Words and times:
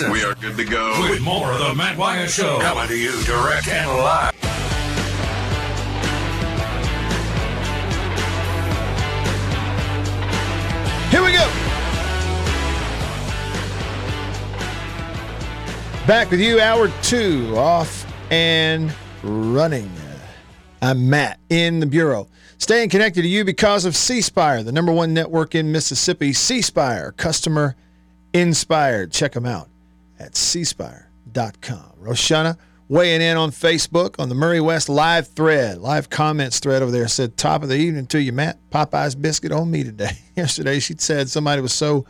Wisconsin. 0.00 0.12
We 0.12 0.24
are 0.24 0.34
good 0.34 0.56
to 0.56 0.64
go. 0.64 1.08
With 1.10 1.20
more 1.22 1.52
of 1.52 1.58
the 1.58 1.74
Matt 1.74 1.96
Wyatt 1.96 2.30
Show. 2.30 2.58
Coming 2.60 2.88
to 2.88 2.96
you 2.96 3.22
direct 3.24 3.68
and 3.68 3.88
live. 3.98 4.34
Here 11.10 11.22
we 11.22 11.32
go. 11.32 11.50
Back 16.06 16.30
with 16.30 16.40
you, 16.40 16.60
hour 16.60 16.90
two, 17.02 17.54
off 17.56 18.06
and 18.30 18.92
running. 19.22 19.90
I'm 20.82 21.10
Matt 21.10 21.38
in 21.50 21.80
the 21.80 21.86
Bureau. 21.86 22.26
Staying 22.58 22.88
connected 22.88 23.22
to 23.22 23.28
you 23.28 23.44
because 23.44 23.84
of 23.84 23.94
C 23.94 24.20
Spire, 24.20 24.62
the 24.62 24.72
number 24.72 24.92
one 24.92 25.12
network 25.12 25.54
in 25.54 25.72
Mississippi. 25.72 26.32
C 26.32 26.62
Spire, 26.62 27.12
customer 27.12 27.76
inspired. 28.32 29.12
Check 29.12 29.32
them 29.32 29.46
out 29.46 29.68
at 30.20 30.32
cspire.com. 30.32 31.92
Roshana 32.00 32.56
weighing 32.88 33.22
in 33.22 33.36
on 33.36 33.50
Facebook 33.50 34.16
on 34.18 34.28
the 34.28 34.34
Murray 34.34 34.60
West 34.60 34.88
live 34.88 35.28
thread, 35.28 35.78
live 35.78 36.10
comments 36.10 36.58
thread 36.58 36.82
over 36.82 36.90
there 36.90 37.08
said, 37.08 37.36
Top 37.36 37.62
of 37.62 37.68
the 37.68 37.76
evening 37.76 38.06
to 38.08 38.20
you, 38.20 38.32
Matt. 38.32 38.58
Popeye's 38.70 39.14
biscuit 39.14 39.52
on 39.52 39.70
me 39.70 39.84
today. 39.84 40.18
Yesterday 40.36 40.80
she 40.80 40.94
said 40.98 41.28
somebody 41.30 41.62
was 41.62 41.72
so, 41.72 42.04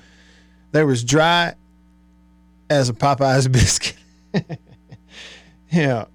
they 0.72 0.82
was 0.82 1.04
dry 1.04 1.54
as 2.68 2.88
a 2.88 2.94
Popeye's 2.94 3.46
biscuit. 3.48 3.96
yeah. 5.70 6.06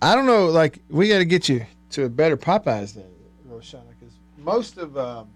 I 0.00 0.14
don't 0.14 0.26
know, 0.26 0.46
like, 0.46 0.78
we 0.88 1.08
got 1.08 1.18
to 1.18 1.24
get 1.26 1.48
you 1.48 1.66
to 1.90 2.04
a 2.04 2.08
better 2.08 2.36
Popeyes 2.36 2.94
than 2.94 3.04
Roshana, 3.48 3.82
because 3.98 4.14
most 4.38 4.78
of, 4.78 4.96
um, 4.96 5.28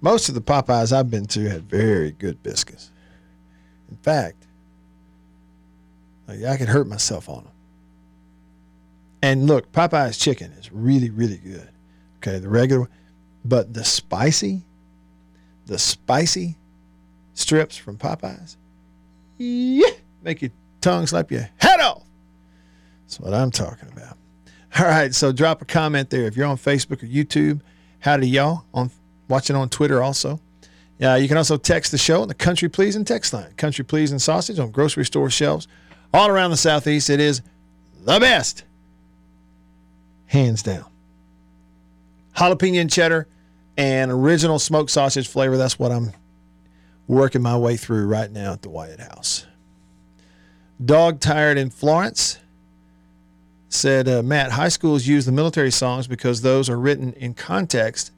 most 0.00 0.28
of 0.28 0.34
the 0.34 0.40
Popeyes 0.40 0.92
I've 0.92 1.10
been 1.10 1.26
to 1.26 1.48
had 1.48 1.62
very 1.62 2.12
good 2.12 2.42
biscuits. 2.42 2.90
In 3.90 3.96
fact, 3.96 4.46
I 6.28 6.56
could 6.56 6.68
hurt 6.68 6.86
myself 6.86 7.28
on 7.28 7.44
them. 7.44 7.52
And 9.22 9.46
look, 9.46 9.72
Popeye's 9.72 10.18
chicken 10.18 10.52
is 10.52 10.70
really, 10.72 11.10
really 11.10 11.38
good. 11.38 11.68
Okay, 12.18 12.38
the 12.38 12.48
regular, 12.48 12.88
but 13.44 13.72
the 13.72 13.84
spicy, 13.84 14.62
the 15.66 15.78
spicy 15.78 16.56
strips 17.34 17.76
from 17.76 17.96
Popeyes, 17.96 18.56
yeah, 19.38 19.90
make 20.22 20.42
your 20.42 20.50
tongue 20.80 21.06
slap 21.06 21.30
your 21.30 21.48
head 21.58 21.80
off. 21.80 22.02
That's 23.04 23.20
what 23.20 23.34
I'm 23.34 23.50
talking 23.50 23.88
about. 23.92 24.16
All 24.78 24.84
right, 24.84 25.14
so 25.14 25.32
drop 25.32 25.62
a 25.62 25.64
comment 25.64 26.10
there 26.10 26.24
if 26.24 26.36
you're 26.36 26.46
on 26.46 26.56
Facebook 26.56 27.02
or 27.02 27.06
YouTube. 27.06 27.60
Howdy, 28.00 28.28
y'all. 28.28 28.64
On 28.74 28.90
watching 29.28 29.56
on 29.56 29.68
Twitter 29.68 30.02
also. 30.02 30.40
Yeah, 30.98 31.16
you 31.16 31.28
can 31.28 31.36
also 31.36 31.56
text 31.56 31.92
the 31.92 31.98
show 31.98 32.22
on 32.22 32.28
the 32.28 32.34
Country 32.34 32.68
Pleasing 32.68 33.04
text 33.04 33.32
line. 33.32 33.52
Country 33.56 33.84
Pleasing 33.84 34.18
sausage 34.18 34.58
on 34.58 34.70
grocery 34.70 35.04
store 35.04 35.28
shelves 35.28 35.68
all 36.14 36.28
around 36.28 36.50
the 36.50 36.56
southeast. 36.56 37.10
It 37.10 37.20
is 37.20 37.42
the 38.04 38.18
best, 38.18 38.64
hands 40.26 40.62
down. 40.62 40.86
Jalapeno 42.36 42.80
and 42.80 42.90
cheddar 42.90 43.28
and 43.76 44.10
original 44.10 44.58
smoked 44.58 44.90
sausage 44.90 45.28
flavor. 45.28 45.56
That's 45.56 45.78
what 45.78 45.92
I'm 45.92 46.12
working 47.06 47.42
my 47.42 47.56
way 47.56 47.76
through 47.76 48.06
right 48.06 48.30
now 48.30 48.52
at 48.52 48.62
the 48.62 48.70
Wyatt 48.70 49.00
House. 49.00 49.46
Dog 50.82 51.20
tired 51.20 51.56
in 51.58 51.70
Florence 51.70 52.38
said, 53.68 54.08
uh, 54.08 54.22
Matt, 54.22 54.52
high 54.52 54.68
schools 54.68 55.06
use 55.06 55.26
the 55.26 55.32
military 55.32 55.70
songs 55.70 56.06
because 56.06 56.42
those 56.42 56.70
are 56.70 56.78
written 56.78 57.12
in 57.14 57.34
context 57.34 58.12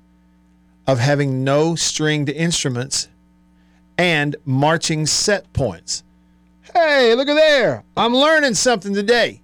of 0.88 0.98
having 0.98 1.44
no 1.44 1.74
stringed 1.74 2.30
instruments 2.30 3.08
and 3.98 4.34
marching 4.46 5.04
set 5.04 5.52
points. 5.52 6.02
Hey, 6.74 7.14
look 7.14 7.28
at 7.28 7.34
there. 7.34 7.84
I'm 7.94 8.14
learning 8.14 8.54
something 8.54 8.94
today. 8.94 9.42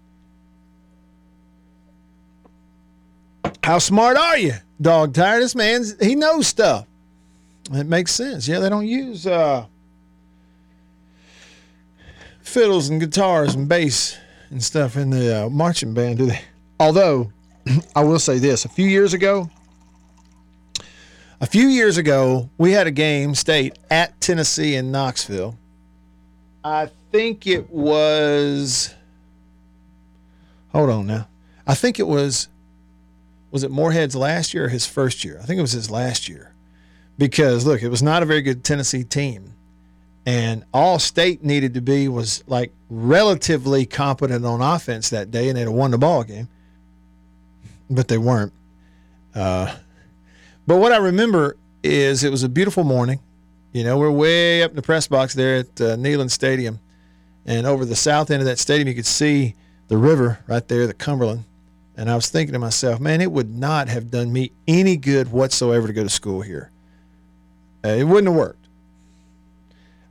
How 3.63 3.79
smart 3.79 4.17
are 4.17 4.39
you, 4.39 4.55
dog 4.81 5.13
tired? 5.13 5.43
This 5.43 5.55
man's 5.55 5.95
he 6.03 6.15
knows 6.15 6.47
stuff. 6.47 6.87
It 7.73 7.87
makes 7.87 8.13
sense. 8.13 8.49
Yeah, 8.49 8.61
they 8.61 8.69
don't 8.69 8.87
use 8.87 9.27
uh, 9.27 9.67
fiddles 12.41 12.89
and 12.89 13.01
guitars 13.01 13.55
and 13.55 13.69
bass 13.69 14.19
and 14.51 14.63
stuff 14.63 14.97
in 14.97 15.11
the 15.11 15.45
uh, 15.45 15.49
marching 15.51 15.95
band, 15.95 16.19
do 16.19 16.27
they? 16.27 16.41
Although, 16.79 17.33
I 17.97 18.05
will 18.05 18.19
say 18.19 18.39
this: 18.39 18.65
a 18.65 18.69
few 18.69 18.87
years 18.87 19.15
ago, 19.15 19.49
a 21.45 21.47
few 21.47 21.69
years 21.69 21.99
ago, 21.99 22.49
we 22.57 22.73
had 22.73 22.87
a 22.87 22.91
game 22.91 23.35
state 23.35 23.79
at 23.91 24.19
Tennessee 24.19 24.77
in 24.77 24.91
Knoxville. 24.91 25.59
I 26.65 26.89
think 27.13 27.47
it 27.47 27.69
was. 27.69 28.95
Hold 30.73 30.89
on 30.89 31.07
now. 31.07 31.29
I 31.67 31.75
think 31.75 31.99
it 31.99 32.07
was. 32.07 32.49
Was 33.51 33.63
it 33.63 33.71
Moorhead's 33.71 34.17
last 34.17 34.55
year 34.55 34.65
or 34.65 34.69
his 34.69 34.87
first 34.87 35.23
year? 35.23 35.39
I 35.39 35.45
think 35.45 35.59
it 35.59 35.61
was 35.61 35.73
his 35.73 35.91
last 35.91 36.31
year. 36.31 36.55
Because 37.19 37.67
look, 37.67 37.83
it 37.83 37.91
was 37.91 38.03
not 38.03 38.23
a 38.23 38.27
very 38.27 38.41
good 38.41 38.65
Tennessee 38.65 39.05
team. 39.05 39.53
And 40.25 40.65
all 40.73 40.99
state 40.99 41.45
needed 41.45 41.75
to 41.75 41.83
be 41.83 42.09
was 42.09 42.43
like 42.47 42.73
relatively 42.89 43.85
competent 43.85 44.47
on 44.47 44.63
offense 44.63 45.11
that 45.11 45.31
day, 45.31 45.51
and 45.51 45.59
they'd 45.59 45.65
have 45.65 45.73
won 45.73 45.91
the 45.91 45.99
ball 45.99 46.25
game. 46.25 46.49
But 47.91 48.09
they 48.09 48.17
weren't. 48.17 48.55
Uh, 49.35 49.77
but 50.67 50.79
what 50.79 50.93
I 50.93 50.97
remember 50.97 51.57
is 51.83 52.25
it 52.25 52.31
was 52.31 52.43
a 52.43 52.49
beautiful 52.49 52.85
morning. 52.85 53.21
You 53.73 53.85
know, 53.85 53.99
we're 53.99 54.11
way 54.11 54.63
up 54.63 54.71
in 54.71 54.77
the 54.77 54.83
press 54.83 55.07
box 55.07 55.35
there 55.35 55.57
at 55.57 55.81
uh, 55.81 55.97
Neyland 55.97 56.31
Stadium. 56.31 56.81
And 57.47 57.67
over 57.67 57.85
the 57.85 57.97
south 57.97 58.31
end 58.31 58.41
of 58.41 58.47
that 58.47 58.59
stadium, 58.59 58.89
you 58.89 58.95
could 58.95 59.05
see 59.05 59.55
the 59.89 59.99
river 59.99 60.39
right 60.47 60.67
there, 60.67 60.87
the 60.87 60.95
Cumberland. 60.95 61.45
And 61.97 62.11
I 62.11 62.15
was 62.17 62.31
thinking 62.31 62.55
to 62.55 62.59
myself, 62.59 63.01
man, 63.01 63.21
it 63.21 63.31
would 63.31 63.55
not 63.55 63.89
have 63.89 64.11
done 64.11 64.33
me 64.33 64.53
any 64.67 64.97
good 64.97 65.31
whatsoever 65.31 65.87
to 65.87 65.93
go 65.93 66.03
to 66.03 66.09
school 66.09 66.41
here. 66.41 66.71
Uh, 67.85 67.91
it 67.91 68.05
wouldn't 68.05 68.29
have 68.29 68.37
worked. 68.37 68.67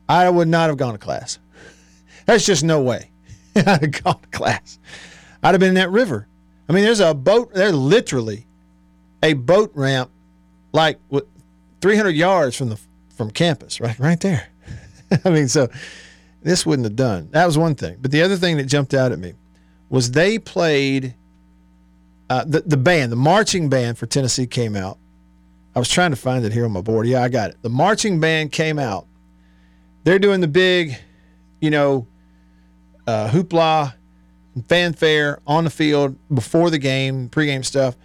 I 0.07 0.29
would 0.29 0.47
not 0.47 0.69
have 0.69 0.77
gone 0.77 0.93
to 0.93 0.99
class. 0.99 1.39
That's 2.25 2.45
just 2.45 2.63
no 2.63 2.81
way 2.81 3.09
I'd 3.55 3.65
have 3.65 4.03
gone 4.03 4.19
to 4.21 4.27
class. 4.29 4.79
I'd 5.41 5.51
have 5.51 5.59
been 5.59 5.69
in 5.69 5.75
that 5.75 5.89
river. 5.89 6.27
I 6.69 6.73
mean, 6.73 6.83
there's 6.83 6.99
a 6.99 7.13
boat, 7.13 7.53
there's 7.53 7.73
literally 7.73 8.45
a 9.21 9.33
boat 9.33 9.71
ramp 9.73 10.11
like 10.73 10.99
300 11.81 12.09
yards 12.09 12.55
from 12.57 12.69
the 12.69 12.79
from 13.15 13.29
campus, 13.31 13.79
right, 13.79 13.97
right 13.99 14.19
there. 14.19 14.47
I 15.25 15.29
mean, 15.29 15.47
so 15.47 15.69
this 16.41 16.65
wouldn't 16.65 16.85
have 16.85 16.95
done. 16.95 17.29
That 17.31 17.45
was 17.45 17.57
one 17.57 17.75
thing. 17.75 17.97
But 18.01 18.11
the 18.11 18.21
other 18.21 18.35
thing 18.35 18.57
that 18.57 18.65
jumped 18.65 18.93
out 18.93 19.11
at 19.11 19.19
me 19.19 19.33
was 19.89 20.11
they 20.11 20.39
played 20.39 21.13
uh, 22.29 22.43
the 22.45 22.61
the 22.61 22.77
band, 22.77 23.11
the 23.11 23.17
marching 23.17 23.69
band 23.69 23.97
for 23.97 24.07
Tennessee 24.07 24.47
came 24.47 24.75
out. 24.75 24.97
I 25.75 25.79
was 25.79 25.89
trying 25.89 26.11
to 26.11 26.17
find 26.17 26.45
it 26.45 26.51
here 26.53 26.65
on 26.65 26.71
my 26.71 26.81
board. 26.81 27.07
Yeah, 27.07 27.23
I 27.23 27.29
got 27.29 27.51
it. 27.51 27.57
The 27.61 27.69
marching 27.69 28.19
band 28.19 28.51
came 28.51 28.77
out. 28.77 29.07
They're 30.03 30.19
doing 30.19 30.41
the 30.41 30.47
big, 30.47 30.97
you 31.61 31.69
know, 31.69 32.07
uh, 33.07 33.29
hoopla 33.29 33.93
and 34.55 34.65
fanfare 34.67 35.39
on 35.47 35.63
the 35.63 35.69
field 35.69 36.15
before 36.33 36.69
the 36.69 36.77
game, 36.77 37.29
pregame 37.29 37.65
stuff. 37.65 37.95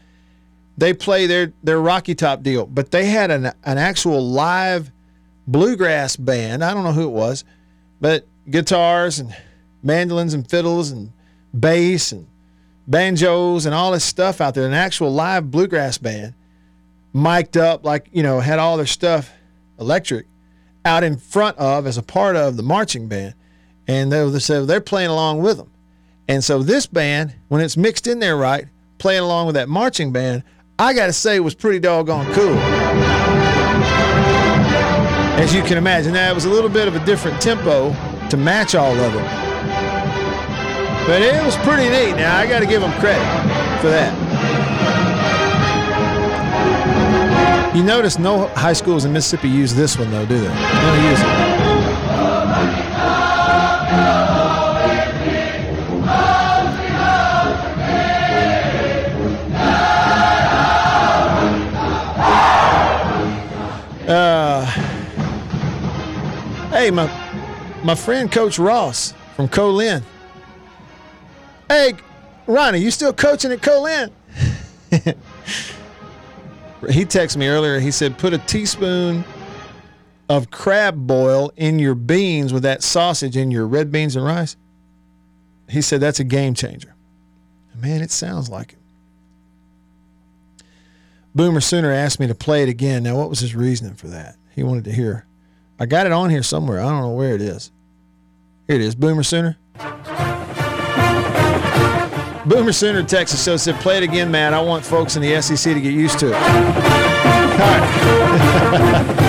They 0.78 0.94
play 0.94 1.26
their 1.26 1.52
their 1.62 1.80
Rocky 1.80 2.14
Top 2.14 2.44
deal, 2.44 2.64
but 2.64 2.92
they 2.92 3.06
had 3.06 3.32
an 3.32 3.46
an 3.64 3.78
actual 3.78 4.24
live 4.24 4.92
bluegrass 5.46 6.14
band. 6.14 6.62
I 6.62 6.72
don't 6.72 6.84
know 6.84 6.92
who 6.92 7.08
it 7.08 7.12
was, 7.12 7.44
but 8.00 8.28
guitars 8.48 9.18
and 9.18 9.36
mandolins 9.82 10.34
and 10.34 10.48
fiddles 10.48 10.92
and 10.92 11.12
bass 11.58 12.12
and 12.12 12.28
banjos 12.86 13.66
and 13.66 13.74
all 13.74 13.90
this 13.90 14.04
stuff 14.04 14.40
out 14.40 14.54
there. 14.54 14.66
An 14.68 14.72
actual 14.72 15.12
live 15.12 15.50
bluegrass 15.50 15.98
band, 15.98 16.34
mic'd 17.12 17.56
up 17.56 17.84
like 17.84 18.08
you 18.12 18.22
know, 18.22 18.38
had 18.38 18.60
all 18.60 18.76
their 18.76 18.86
stuff 18.86 19.32
electric 19.80 20.26
out 20.84 21.02
in 21.02 21.16
front 21.16 21.58
of 21.58 21.88
as 21.88 21.98
a 21.98 22.02
part 22.04 22.36
of 22.36 22.56
the 22.56 22.62
marching 22.62 23.08
band, 23.08 23.34
and 23.88 24.12
they 24.12 24.38
so 24.38 24.64
they're 24.64 24.80
playing 24.80 25.10
along 25.10 25.42
with 25.42 25.56
them. 25.56 25.72
And 26.28 26.44
so 26.44 26.62
this 26.62 26.86
band, 26.86 27.34
when 27.48 27.62
it's 27.62 27.76
mixed 27.76 28.06
in 28.06 28.20
there 28.20 28.36
right, 28.36 28.66
playing 28.98 29.22
along 29.22 29.46
with 29.46 29.56
that 29.56 29.68
marching 29.68 30.12
band, 30.12 30.44
I 30.80 30.94
got 30.94 31.06
to 31.06 31.12
say 31.12 31.34
it 31.34 31.40
was 31.40 31.56
pretty 31.56 31.80
doggone 31.80 32.32
cool. 32.34 32.56
As 35.36 35.52
you 35.52 35.60
can 35.62 35.76
imagine, 35.76 36.12
that 36.12 36.32
was 36.32 36.44
a 36.44 36.48
little 36.48 36.70
bit 36.70 36.86
of 36.86 36.94
a 36.94 37.04
different 37.04 37.42
tempo 37.42 37.90
to 38.28 38.36
match 38.36 38.76
all 38.76 38.94
of 38.94 39.12
it. 39.12 39.24
But 41.08 41.20
it 41.20 41.44
was 41.44 41.56
pretty 41.58 41.88
neat. 41.88 42.14
Now 42.14 42.36
I 42.36 42.46
got 42.46 42.60
to 42.60 42.66
give 42.66 42.80
them 42.80 42.92
credit 43.00 43.24
for 43.80 43.88
that. 43.88 44.14
You 47.74 47.82
notice 47.82 48.20
no 48.20 48.46
high 48.48 48.72
schools 48.72 49.04
in 49.04 49.12
Mississippi 49.12 49.48
use 49.48 49.74
this 49.74 49.98
one 49.98 50.12
though, 50.12 50.26
do 50.26 50.38
they? 50.38 50.46
They 50.46 50.52
don't 50.52 51.04
use 51.10 51.20
it. 51.20 51.67
Uh, 64.08 64.64
Hey, 66.70 66.90
my 66.90 67.06
my 67.82 67.94
friend 67.94 68.30
Coach 68.30 68.58
Ross 68.58 69.14
from 69.34 69.48
Colin. 69.48 70.02
Hey, 71.66 71.94
Ronnie, 72.46 72.78
you 72.78 72.90
still 72.90 73.12
coaching 73.14 73.50
at 73.52 73.62
Colin? 73.62 74.10
he 74.90 75.14
texted 77.04 77.38
me 77.38 77.48
earlier. 77.48 77.80
He 77.80 77.90
said, 77.90 78.18
put 78.18 78.34
a 78.34 78.38
teaspoon 78.38 79.24
of 80.28 80.50
crab 80.50 81.06
boil 81.06 81.50
in 81.56 81.78
your 81.78 81.94
beans 81.94 82.52
with 82.52 82.64
that 82.64 82.82
sausage 82.82 83.36
in 83.36 83.50
your 83.50 83.66
red 83.66 83.90
beans 83.90 84.14
and 84.14 84.24
rice. 84.24 84.56
He 85.70 85.80
said 85.80 86.00
that's 86.00 86.20
a 86.20 86.24
game 86.24 86.52
changer. 86.52 86.94
Man, 87.74 88.02
it 88.02 88.10
sounds 88.10 88.50
like 88.50 88.74
it. 88.74 88.77
Boomer 91.34 91.60
Sooner 91.60 91.92
asked 91.92 92.20
me 92.20 92.26
to 92.26 92.34
play 92.34 92.62
it 92.62 92.68
again. 92.68 93.02
Now, 93.02 93.16
what 93.16 93.28
was 93.28 93.40
his 93.40 93.54
reasoning 93.54 93.94
for 93.94 94.08
that? 94.08 94.36
He 94.54 94.62
wanted 94.62 94.84
to 94.84 94.92
hear. 94.92 95.26
I 95.78 95.86
got 95.86 96.06
it 96.06 96.12
on 96.12 96.30
here 96.30 96.42
somewhere. 96.42 96.80
I 96.80 96.90
don't 96.90 97.02
know 97.02 97.12
where 97.12 97.34
it 97.34 97.42
is. 97.42 97.70
Here 98.66 98.76
it 98.76 98.82
is. 98.82 98.94
Boomer 98.94 99.22
Sooner. 99.22 99.56
Boomer 102.46 102.72
Sooner, 102.72 103.02
Texas. 103.02 103.40
So 103.40 103.56
said, 103.56 103.76
play 103.80 103.98
it 103.98 104.02
again, 104.02 104.30
Matt. 104.30 104.54
I 104.54 104.60
want 104.60 104.84
folks 104.84 105.16
in 105.16 105.22
the 105.22 105.40
SEC 105.40 105.74
to 105.74 105.80
get 105.80 105.92
used 105.92 106.18
to 106.20 106.28
it. 106.28 106.34
All 106.34 106.40
right. 106.40 109.18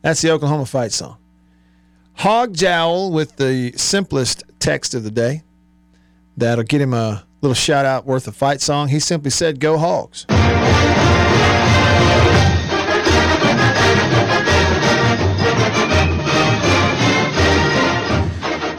That's 0.00 0.22
the 0.22 0.30
Oklahoma 0.30 0.64
fight 0.64 0.92
song. 0.92 1.18
Hog 2.14 2.54
Jowl 2.54 3.12
with 3.12 3.36
the 3.36 3.72
simplest 3.76 4.42
text 4.58 4.94
of 4.94 5.04
the 5.04 5.10
day. 5.10 5.42
That'll 6.36 6.64
get 6.64 6.80
him 6.80 6.94
a 6.94 7.26
little 7.40 7.54
shout 7.54 7.84
out 7.84 8.06
worth 8.06 8.26
a 8.26 8.32
fight 8.32 8.60
song. 8.60 8.88
He 8.88 9.00
simply 9.00 9.30
said, 9.30 9.60
Go 9.60 9.78
Hogs. 9.78 10.26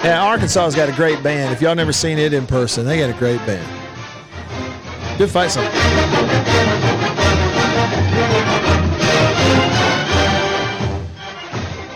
Yeah, 0.01 0.23
Arkansas's 0.23 0.75
got 0.75 0.87
a 0.87 0.93
great 0.93 1.21
band. 1.21 1.53
If 1.53 1.61
y'all 1.61 1.75
never 1.75 1.91
seen 1.91 2.17
it 2.17 2.33
in 2.33 2.47
person, 2.47 2.85
they 2.85 2.97
got 2.97 3.09
a 3.09 3.19
great 3.19 3.45
band. 3.45 3.67
Good 5.17 5.29
fight 5.29 5.51
song. 5.51 5.65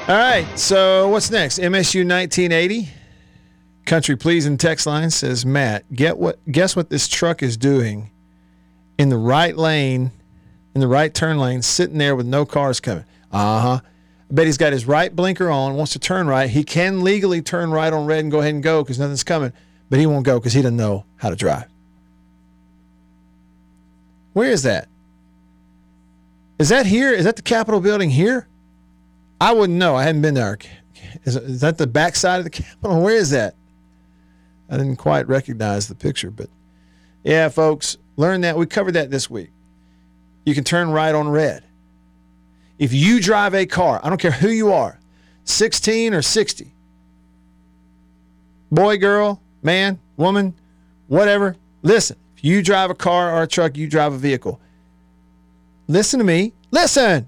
All 0.10 0.18
right, 0.18 0.46
so 0.60 1.08
what's 1.08 1.32
next? 1.32 1.60
MSU 1.60 2.06
1980. 2.06 2.90
Country 3.86 4.16
Pleasing 4.16 4.58
text 4.58 4.86
line 4.88 5.10
says, 5.10 5.46
Matt, 5.46 5.92
get 5.94 6.18
what 6.18 6.40
guess 6.52 6.76
what 6.76 6.90
this 6.90 7.08
truck 7.08 7.44
is 7.44 7.58
doing 7.58 8.12
in 8.98 9.10
the 9.10 9.18
right 9.18 9.56
lane, 9.56 10.12
in 10.74 10.82
the 10.82 10.88
right 10.88 11.14
turn 11.14 11.38
lane, 11.38 11.62
sitting 11.62 11.98
there 11.98 12.16
with 12.16 12.26
no 12.26 12.46
cars 12.46 12.80
coming. 12.80 13.06
Uh-huh. 13.32 13.80
I 13.82 14.34
bet 14.34 14.46
he's 14.46 14.58
got 14.58 14.74
his 14.74 14.86
right 14.86 15.14
blinker 15.14 15.50
on, 15.50 15.76
wants 15.76 15.94
to 15.94 16.00
turn 16.00 16.28
right. 16.28 16.50
He 16.50 16.64
can 16.64 17.04
legally 17.04 17.42
turn 17.42 17.72
right 17.72 17.92
on 17.92 18.06
red 18.06 18.20
and 18.20 18.32
go 18.32 18.40
ahead 18.40 18.54
and 18.54 18.64
go 18.64 18.84
because 18.84 19.00
nothing's 19.00 19.24
coming, 19.24 19.52
but 19.90 20.00
he 20.00 20.06
won't 20.06 20.26
go 20.26 20.40
because 20.40 20.54
he 20.54 20.62
doesn't 20.62 20.78
know 20.78 21.06
how 21.18 21.30
to 21.30 21.36
drive. 21.36 21.66
Where 24.34 24.50
is 24.50 24.64
that? 24.64 24.88
Is 26.58 26.70
that 26.70 26.86
here? 26.86 27.12
Is 27.12 27.26
that 27.26 27.36
the 27.36 27.42
Capitol 27.42 27.82
building 27.82 28.10
here? 28.10 28.48
I 29.42 29.52
wouldn't 29.52 29.78
know. 29.78 29.96
I 29.96 30.04
hadn't 30.04 30.22
been 30.22 30.34
there. 30.36 30.58
Is, 31.26 31.36
is 31.36 31.62
that 31.62 31.78
the 31.78 31.88
backside 31.88 32.40
of 32.40 32.46
the 32.46 32.50
Capitol? 32.50 33.02
Where 33.02 33.16
is 33.16 33.32
that? 33.32 33.56
I 34.74 34.78
didn't 34.78 34.96
quite 34.96 35.28
recognize 35.28 35.88
the 35.88 35.94
picture, 35.94 36.32
but 36.32 36.50
yeah, 37.24 37.48
folks, 37.50 37.96
learn 38.18 38.42
that. 38.42 38.58
We 38.58 38.66
covered 38.66 38.94
that 38.94 39.12
this 39.12 39.30
week. 39.30 39.52
You 40.46 40.56
can 40.56 40.64
turn 40.64 40.90
right 40.90 41.14
on 41.14 41.30
red. 41.30 41.64
If 42.80 42.92
you 42.92 43.22
drive 43.22 43.54
a 43.54 43.68
car, 43.68 44.02
I 44.04 44.10
don't 44.10 44.20
care 44.20 44.32
who 44.32 44.50
you 44.50 44.74
are, 44.74 45.00
16 45.44 46.16
or 46.16 46.24
60, 46.24 46.74
boy, 48.72 48.98
girl, 48.98 49.44
man, 49.62 50.00
woman, 50.18 50.56
whatever, 51.06 51.56
listen. 51.84 52.18
If 52.36 52.44
you 52.44 52.64
drive 52.64 52.90
a 52.90 52.96
car 52.96 53.32
or 53.32 53.44
a 53.44 53.48
truck, 53.48 53.78
you 53.78 53.88
drive 53.88 54.14
a 54.14 54.18
vehicle. 54.18 54.60
Listen 55.88 56.18
to 56.18 56.26
me. 56.26 56.54
Listen. 56.72 57.28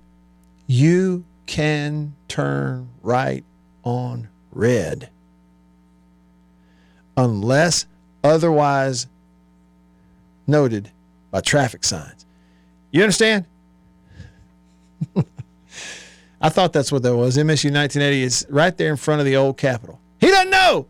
You 0.66 1.26
can 1.46 2.16
turn 2.28 2.90
right 3.04 3.46
on 3.84 4.30
red 4.52 5.12
unless 7.18 7.86
otherwise 8.24 9.08
noted 10.48 10.92
by 11.32 11.42
traffic 11.42 11.84
signs. 11.84 12.26
You 12.92 13.02
understand? 13.02 13.46
I 16.42 16.50
thought 16.50 16.74
that's 16.74 16.92
what 16.92 17.04
that 17.04 17.16
was. 17.16 17.38
MSU 17.38 17.72
1980 17.74 18.24
is 18.24 18.46
right 18.50 18.76
there 18.78 18.90
in 18.92 18.98
front 18.98 19.20
of 19.20 19.26
the 19.26 19.36
old 19.36 19.58
Capitol. 19.58 20.00
He 20.20 20.28
doesn't 20.28 20.50
know. 20.50 20.88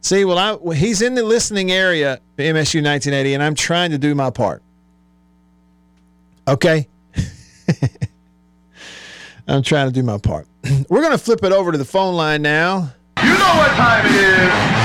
See, 0.00 0.24
well, 0.24 0.38
I, 0.38 0.52
well, 0.52 0.76
he's 0.76 1.02
in 1.02 1.14
the 1.14 1.22
listening 1.22 1.72
area, 1.72 2.20
MSU 2.38 2.82
1980, 2.82 3.34
and 3.34 3.42
I'm 3.42 3.54
trying 3.54 3.90
to 3.90 3.98
do 3.98 4.14
my 4.14 4.30
part. 4.30 4.62
Okay? 6.46 6.86
I'm 9.48 9.62
trying 9.62 9.88
to 9.88 9.92
do 9.92 10.02
my 10.02 10.18
part. 10.18 10.46
We're 10.88 11.00
going 11.00 11.12
to 11.12 11.18
flip 11.18 11.42
it 11.42 11.52
over 11.52 11.72
to 11.72 11.78
the 11.78 11.84
phone 11.84 12.14
line 12.14 12.42
now. 12.42 12.92
You 13.22 13.30
know 13.30 13.54
what 13.56 13.70
time 13.70 14.06
it 14.06 14.14
is. 14.14 14.83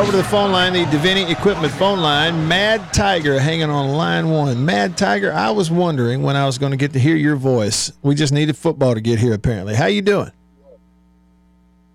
Over 0.00 0.12
to 0.12 0.16
the 0.16 0.24
phone 0.24 0.50
line, 0.50 0.72
the 0.72 0.84
Davini 0.84 1.30
Equipment 1.30 1.70
phone 1.74 2.00
line. 2.00 2.48
Mad 2.48 2.94
Tiger 2.94 3.38
hanging 3.38 3.68
on 3.68 3.90
line 3.90 4.30
one. 4.30 4.64
Mad 4.64 4.96
Tiger, 4.96 5.30
I 5.30 5.50
was 5.50 5.70
wondering 5.70 6.22
when 6.22 6.36
I 6.36 6.46
was 6.46 6.56
going 6.56 6.70
to 6.70 6.78
get 6.78 6.94
to 6.94 6.98
hear 6.98 7.16
your 7.16 7.36
voice. 7.36 7.92
We 8.00 8.14
just 8.14 8.32
needed 8.32 8.56
football 8.56 8.94
to 8.94 9.02
get 9.02 9.18
here, 9.18 9.34
apparently. 9.34 9.74
How 9.74 9.86
you 9.86 10.00
doing? 10.00 10.32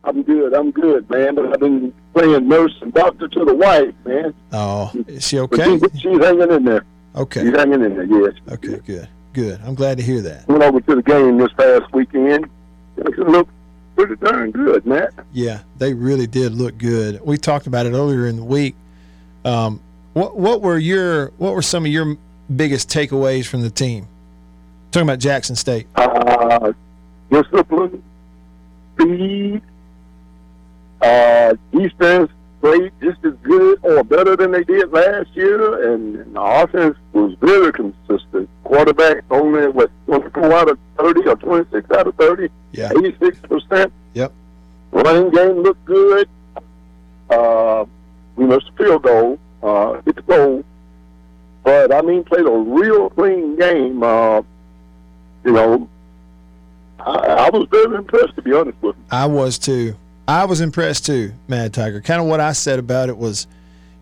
I'm 0.03 0.21
good. 0.21 0.53
I'm 0.53 0.69
good, 0.69 1.09
man. 1.09 1.33
But 1.33 1.47
I've 1.47 1.59
been 1.59 1.91
playing 2.13 2.47
nurse 2.47 2.77
and 2.83 2.93
doctor 2.93 3.27
to 3.27 3.43
the 3.43 3.55
wife, 3.55 3.95
man. 4.05 4.35
Oh, 4.51 4.91
is 5.07 5.27
she 5.27 5.39
okay? 5.39 5.63
she's, 5.65 6.01
she's 6.01 6.19
hanging 6.19 6.51
in 6.51 6.63
there. 6.63 6.85
Okay, 7.15 7.43
She's 7.43 7.55
hanging 7.55 7.83
in 7.83 7.95
there. 7.95 8.03
Yes. 8.03 8.33
okay, 8.51 8.81
good, 8.85 9.09
good. 9.33 9.59
I'm 9.63 9.73
glad 9.73 9.97
to 9.97 10.03
hear 10.03 10.21
that. 10.21 10.47
Went 10.47 10.61
over 10.61 10.79
to 10.79 10.95
the 10.95 11.01
game 11.01 11.39
this 11.39 11.51
past 11.53 11.91
weekend. 11.91 12.47
It 12.97 13.17
looked 13.17 13.51
pretty 13.95 14.15
darn 14.17 14.51
good, 14.51 14.85
man. 14.85 15.07
Yeah, 15.35 15.59
they 15.77 15.93
really 15.93 16.27
did 16.27 16.53
look 16.53 16.77
good. 16.77 17.19
We 17.21 17.37
talked 17.37 17.67
about 17.67 17.85
it 17.85 17.89
earlier 17.91 18.25
in 18.25 18.37
the 18.37 18.43
week. 18.45 18.73
Um, 19.43 19.81
what 20.13 20.37
what 20.37 20.61
were 20.61 20.77
your 20.77 21.27
what 21.37 21.53
were 21.53 21.61
some 21.61 21.85
of 21.85 21.91
your 21.91 22.15
biggest 22.55 22.87
takeaways 22.87 23.45
from 23.45 23.61
the 23.61 23.69
team? 23.69 24.07
Talking 24.91 25.09
about 25.09 25.19
Jackson 25.19 25.57
State. 25.57 25.87
Uh, 25.97 26.71
discipline, 27.29 28.01
speed, 28.93 29.61
uh, 31.01 31.53
defense 31.73 32.31
played 32.61 32.93
just 33.01 33.19
as 33.25 33.33
good 33.43 33.79
or 33.83 34.05
better 34.05 34.37
than 34.37 34.51
they 34.53 34.63
did 34.63 34.89
last 34.93 35.27
year, 35.33 35.93
and, 35.93 36.15
and 36.15 36.33
the 36.37 36.41
offense 36.41 36.95
was 37.11 37.35
very 37.41 37.73
consistent. 37.73 38.47
Quarterback 38.63 39.25
only 39.29 39.67
what 39.67 39.91
24 40.05 40.53
out 40.53 40.69
of 40.69 40.79
30 40.97 41.27
or 41.27 41.35
26 41.35 41.91
out 41.91 42.07
of 42.07 42.15
30, 42.15 42.47
Yeah. 42.71 42.91
86 42.97 43.37
percent. 43.39 43.91
Yep. 44.13 44.31
Running 44.91 45.29
game 45.31 45.61
looked 45.61 45.83
good. 45.85 46.29
Uh, 47.29 47.85
we 48.35 48.45
missed 48.45 48.69
a 48.69 48.71
field 48.73 49.03
goal, 49.03 49.39
uh, 49.63 50.01
hit 50.01 50.15
the 50.15 50.21
goal, 50.21 50.63
but 51.63 51.93
I 51.93 52.01
mean, 52.01 52.23
played 52.23 52.45
a 52.45 52.51
real 52.51 53.09
clean 53.09 53.55
game. 53.55 54.03
Uh, 54.03 54.41
you 55.43 55.51
know, 55.51 55.89
I, 56.99 57.11
I 57.11 57.49
was 57.49 57.67
very 57.69 57.95
impressed 57.95 58.35
to 58.35 58.41
be 58.41 58.53
honest 58.53 58.77
with 58.81 58.95
you. 58.95 59.03
I 59.11 59.25
was 59.25 59.57
too. 59.57 59.95
I 60.27 60.45
was 60.45 60.61
impressed 60.61 61.05
too, 61.05 61.33
Mad 61.47 61.73
Tiger. 61.73 62.01
Kind 62.01 62.21
of 62.21 62.27
what 62.27 62.39
I 62.39 62.53
said 62.53 62.79
about 62.79 63.09
it 63.09 63.17
was, 63.17 63.47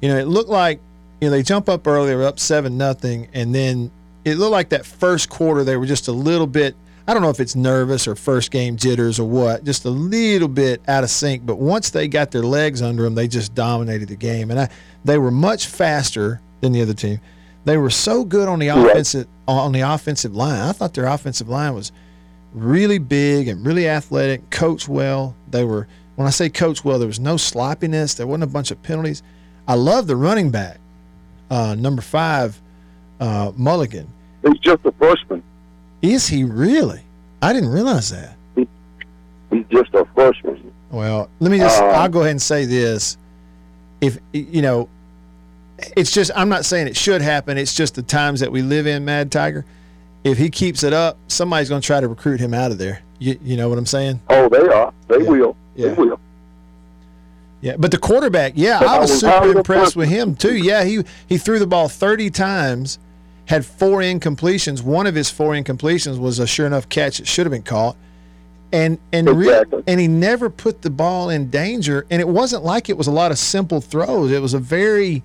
you 0.01 0.09
know, 0.09 0.17
it 0.17 0.27
looked 0.27 0.49
like 0.49 0.79
you 1.21 1.27
know 1.27 1.31
they 1.31 1.43
jump 1.43 1.69
up 1.69 1.87
earlier, 1.87 2.23
up 2.23 2.39
seven 2.39 2.77
nothing, 2.77 3.29
and 3.33 3.53
then 3.53 3.91
it 4.25 4.35
looked 4.35 4.51
like 4.51 4.69
that 4.69 4.85
first 4.85 5.29
quarter 5.29 5.63
they 5.63 5.77
were 5.77 5.85
just 5.85 6.07
a 6.07 6.11
little 6.13 6.47
bit. 6.47 6.75
I 7.07 7.13
don't 7.13 7.21
know 7.21 7.29
if 7.29 7.41
it's 7.41 7.55
nervous 7.55 8.07
or 8.07 8.15
first 8.15 8.49
game 8.49 8.77
jitters 8.77 9.19
or 9.19 9.27
what, 9.27 9.65
just 9.65 9.83
a 9.83 9.89
little 9.89 10.47
bit 10.47 10.81
out 10.87 11.03
of 11.03 11.09
sync. 11.09 11.45
But 11.45 11.57
once 11.57 11.89
they 11.89 12.07
got 12.07 12.31
their 12.31 12.43
legs 12.43 12.81
under 12.81 13.03
them, 13.03 13.15
they 13.15 13.27
just 13.27 13.53
dominated 13.53 14.07
the 14.07 14.15
game, 14.15 14.51
and 14.51 14.59
I, 14.59 14.69
they 15.03 15.17
were 15.17 15.31
much 15.31 15.67
faster 15.67 16.39
than 16.61 16.71
the 16.71 16.81
other 16.81 16.93
team. 16.93 17.19
They 17.65 17.77
were 17.77 17.89
so 17.89 18.23
good 18.23 18.47
on 18.47 18.59
the 18.59 18.69
offensive 18.69 19.27
on 19.47 19.71
the 19.73 19.81
offensive 19.81 20.35
line. 20.35 20.61
I 20.61 20.71
thought 20.71 20.93
their 20.93 21.05
offensive 21.05 21.49
line 21.49 21.73
was 21.73 21.91
really 22.53 22.99
big 22.99 23.47
and 23.47 23.65
really 23.65 23.87
athletic, 23.87 24.49
coached 24.49 24.87
well. 24.87 25.35
They 25.49 25.65
were 25.65 25.87
when 26.15 26.27
I 26.27 26.31
say 26.31 26.49
coached 26.49 26.85
well, 26.85 26.99
there 26.99 27.07
was 27.07 27.19
no 27.19 27.37
sloppiness. 27.37 28.13
There 28.15 28.27
wasn't 28.27 28.43
a 28.43 28.47
bunch 28.47 28.71
of 28.71 28.81
penalties. 28.81 29.23
I 29.67 29.75
love 29.75 30.07
the 30.07 30.15
running 30.15 30.51
back, 30.51 30.79
uh, 31.49 31.75
number 31.75 32.01
five, 32.01 32.61
uh, 33.19 33.51
Mulligan. 33.55 34.07
He's 34.45 34.59
just 34.59 34.85
a 34.85 34.91
freshman. 34.93 35.41
Is 36.03 36.27
he 36.27 36.43
really? 36.43 37.01
I 37.41 37.51
didn't 37.53 37.69
realize 37.69 38.09
that. 38.11 38.35
He's 39.49 39.65
just 39.71 39.93
a 39.95 40.05
freshman. 40.13 40.71
Well, 40.91 41.29
let 41.39 41.49
me 41.51 41.57
just, 41.57 41.81
Uh, 41.81 41.85
I'll 41.85 42.09
go 42.09 42.19
ahead 42.19 42.31
and 42.31 42.41
say 42.41 42.65
this. 42.65 43.17
If, 44.01 44.19
you 44.33 44.61
know, 44.61 44.89
it's 45.97 46.11
just, 46.11 46.29
I'm 46.35 46.49
not 46.49 46.65
saying 46.65 46.87
it 46.87 46.95
should 46.97 47.21
happen. 47.21 47.57
It's 47.57 47.73
just 47.73 47.95
the 47.95 48.01
times 48.03 48.41
that 48.41 48.51
we 48.51 48.61
live 48.61 48.85
in, 48.85 49.05
Mad 49.05 49.31
Tiger. 49.31 49.65
If 50.23 50.37
he 50.37 50.49
keeps 50.49 50.83
it 50.83 50.93
up, 50.93 51.17
somebody's 51.27 51.69
going 51.69 51.81
to 51.81 51.85
try 51.87 51.99
to 51.99 52.07
recruit 52.07 52.39
him 52.39 52.53
out 52.53 52.71
of 52.71 52.77
there. 52.77 53.01
You, 53.19 53.37
you 53.43 53.57
know 53.57 53.69
what 53.69 53.77
I'm 53.77 53.85
saying? 53.85 54.19
Oh, 54.29 54.49
they 54.49 54.67
are. 54.67 54.93
They 55.07 55.19
Yeah. 55.23 55.29
will. 55.29 55.55
Yeah. 55.75 55.87
They 55.89 55.93
will. 55.95 56.19
Yeah, 57.61 57.75
but 57.79 57.91
the 57.91 57.97
quarterback, 57.97 58.53
yeah, 58.55 58.79
I 58.81 58.97
I 58.97 58.99
was 58.99 59.09
was 59.11 59.21
super 59.21 59.31
impressed 59.35 59.55
impressed. 59.57 59.95
with 59.95 60.09
him 60.09 60.35
too. 60.35 60.55
Yeah, 60.57 60.83
he 60.83 61.03
he 61.27 61.37
threw 61.37 61.59
the 61.59 61.67
ball 61.67 61.87
30 61.87 62.29
times, 62.29 62.99
had 63.45 63.65
four 63.65 63.99
incompletions. 63.99 64.81
One 64.81 65.07
of 65.07 65.15
his 65.15 65.29
four 65.29 65.53
incompletions 65.53 66.17
was 66.19 66.39
a 66.39 66.47
sure 66.47 66.65
enough 66.65 66.89
catch 66.89 67.17
that 67.17 67.27
should 67.27 67.45
have 67.45 67.51
been 67.51 67.63
caught. 67.63 67.95
And 68.71 68.97
and 69.11 69.29
re- 69.29 69.63
and 69.85 69.99
he 69.99 70.07
never 70.07 70.49
put 70.49 70.81
the 70.81 70.89
ball 70.89 71.29
in 71.29 71.51
danger 71.51 72.07
and 72.09 72.19
it 72.19 72.27
wasn't 72.27 72.63
like 72.63 72.89
it 72.89 72.97
was 72.97 73.05
a 73.05 73.11
lot 73.11 73.31
of 73.31 73.37
simple 73.37 73.81
throws. 73.81 74.31
It 74.31 74.41
was 74.41 74.55
a 74.55 74.59
very 74.59 75.21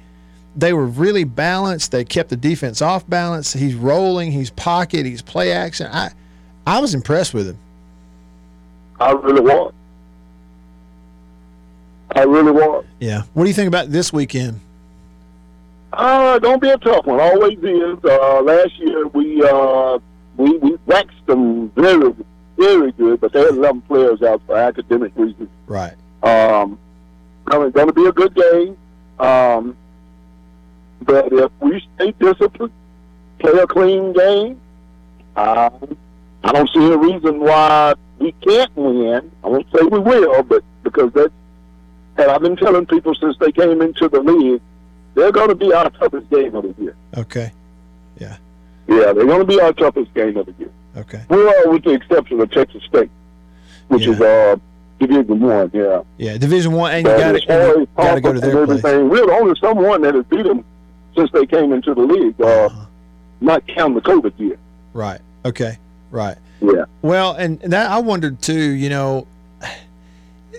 they 0.54 0.72
were 0.72 0.86
really 0.86 1.24
balanced. 1.24 1.92
They 1.92 2.04
kept 2.04 2.28
the 2.28 2.36
defense 2.36 2.82
off 2.82 3.08
balance. 3.08 3.54
He's 3.54 3.74
rolling, 3.74 4.32
he's 4.32 4.50
pocket, 4.50 5.06
he's 5.06 5.22
play 5.22 5.52
action. 5.52 5.86
I 5.90 6.10
I 6.66 6.80
was 6.80 6.94
impressed 6.94 7.32
with 7.32 7.48
him. 7.48 7.58
I 9.00 9.12
really 9.12 9.40
was. 9.40 9.72
I 12.14 12.22
really 12.24 12.52
was. 12.52 12.84
Yeah. 13.00 13.22
What 13.32 13.44
do 13.44 13.48
you 13.48 13.54
think 13.54 13.68
about 13.68 13.90
this 13.90 14.12
weekend? 14.12 14.60
Uh, 15.92 16.38
don't 16.38 16.60
be 16.60 16.68
a 16.68 16.78
tough 16.78 17.06
one. 17.06 17.20
Always 17.20 17.58
is. 17.58 17.98
Uh, 18.04 18.42
last 18.42 18.78
year 18.78 19.06
we 19.08 19.42
uh, 19.42 19.98
we 20.36 20.56
we 20.58 20.76
waxed 20.86 21.26
them 21.26 21.70
very 21.70 22.14
very 22.58 22.92
good, 22.92 23.20
but 23.20 23.32
they 23.32 23.40
had 23.40 23.50
11 23.50 23.82
players 23.82 24.20
out 24.22 24.42
for 24.46 24.56
academic 24.56 25.12
reasons. 25.16 25.48
Right. 25.66 25.94
Um, 26.22 26.78
it's 27.50 27.74
going 27.74 27.86
to 27.86 27.92
be 27.92 28.06
a 28.06 28.12
good 28.12 28.34
game. 28.34 28.76
Um, 29.18 29.76
but 31.02 31.32
if 31.32 31.50
we 31.60 31.82
stay 31.94 32.12
disciplined, 32.18 32.72
play 33.38 33.52
a 33.52 33.66
clean 33.66 34.12
game, 34.12 34.60
uh, 35.36 35.70
I 36.44 36.52
don't 36.52 36.68
see 36.70 36.92
a 36.92 36.96
reason 36.96 37.40
why 37.40 37.94
we 38.18 38.32
can't 38.32 38.74
win. 38.76 39.30
I 39.44 39.48
won't 39.48 39.66
say 39.74 39.84
we 39.84 40.00
will, 40.00 40.42
but 40.42 40.62
because 40.82 41.12
that, 41.12 41.30
and 42.16 42.30
I've 42.30 42.42
been 42.42 42.56
telling 42.56 42.86
people 42.86 43.14
since 43.14 43.36
they 43.38 43.52
came 43.52 43.80
into 43.80 44.08
the 44.08 44.20
league, 44.20 44.60
they're 45.18 45.32
going 45.32 45.48
to 45.48 45.54
be 45.54 45.72
our 45.72 45.90
toughest 45.90 46.30
game 46.30 46.54
of 46.54 46.62
the 46.62 46.82
year. 46.82 46.96
Okay. 47.16 47.52
Yeah, 48.18 48.36
Yeah, 48.88 49.12
they're 49.12 49.26
going 49.26 49.40
to 49.40 49.44
be 49.44 49.60
our 49.60 49.72
toughest 49.72 50.12
game 50.14 50.36
of 50.36 50.46
the 50.46 50.54
year. 50.58 50.70
Okay. 50.96 51.22
Well, 51.28 51.70
with 51.72 51.84
the 51.84 51.90
exception 51.92 52.40
of 52.40 52.50
Texas 52.50 52.82
State, 52.84 53.10
which 53.88 54.02
Yeah. 54.06 54.12
is 54.12 54.20
uh, 54.20 54.56
Division 54.98 55.40
One. 55.40 55.70
Yeah. 55.72 56.02
Yeah, 56.16 56.38
Division 56.38 56.72
1 56.72 56.92
and 56.92 57.06
you 57.06 57.12
But 57.12 57.18
got 57.20 57.34
as 57.36 57.44
far 57.44 57.56
as 57.80 57.86
got 57.96 58.14
to 58.14 58.20
go 58.20 58.32
to 58.32 58.40
their 58.40 58.58
and 58.58 58.66
place. 58.66 58.84
everything, 58.84 59.08
We're 59.08 59.26
the 59.26 59.32
only 59.32 59.54
someone 59.60 60.02
that 60.02 60.14
has 60.14 60.24
beat 60.24 60.42
them 60.44 60.64
since 61.16 61.30
they 61.32 61.46
came 61.46 61.72
into 61.72 61.94
the 61.94 62.02
league. 62.02 62.40
Uh, 62.40 62.66
Uh-huh. 62.66 62.84
not 63.40 63.64
counting 63.68 63.94
the 63.94 64.00
COVID 64.00 64.32
year. 64.38 64.56
Right. 64.94 65.20
Okay. 65.44 65.78
Right. 66.10 66.36
Yeah. 66.60 66.86
Well, 67.02 67.34
and 67.34 67.60
that 67.60 67.90
I 67.90 67.98
wondered 68.00 68.42
too. 68.42 68.58
You 68.72 68.88
know, 68.88 69.26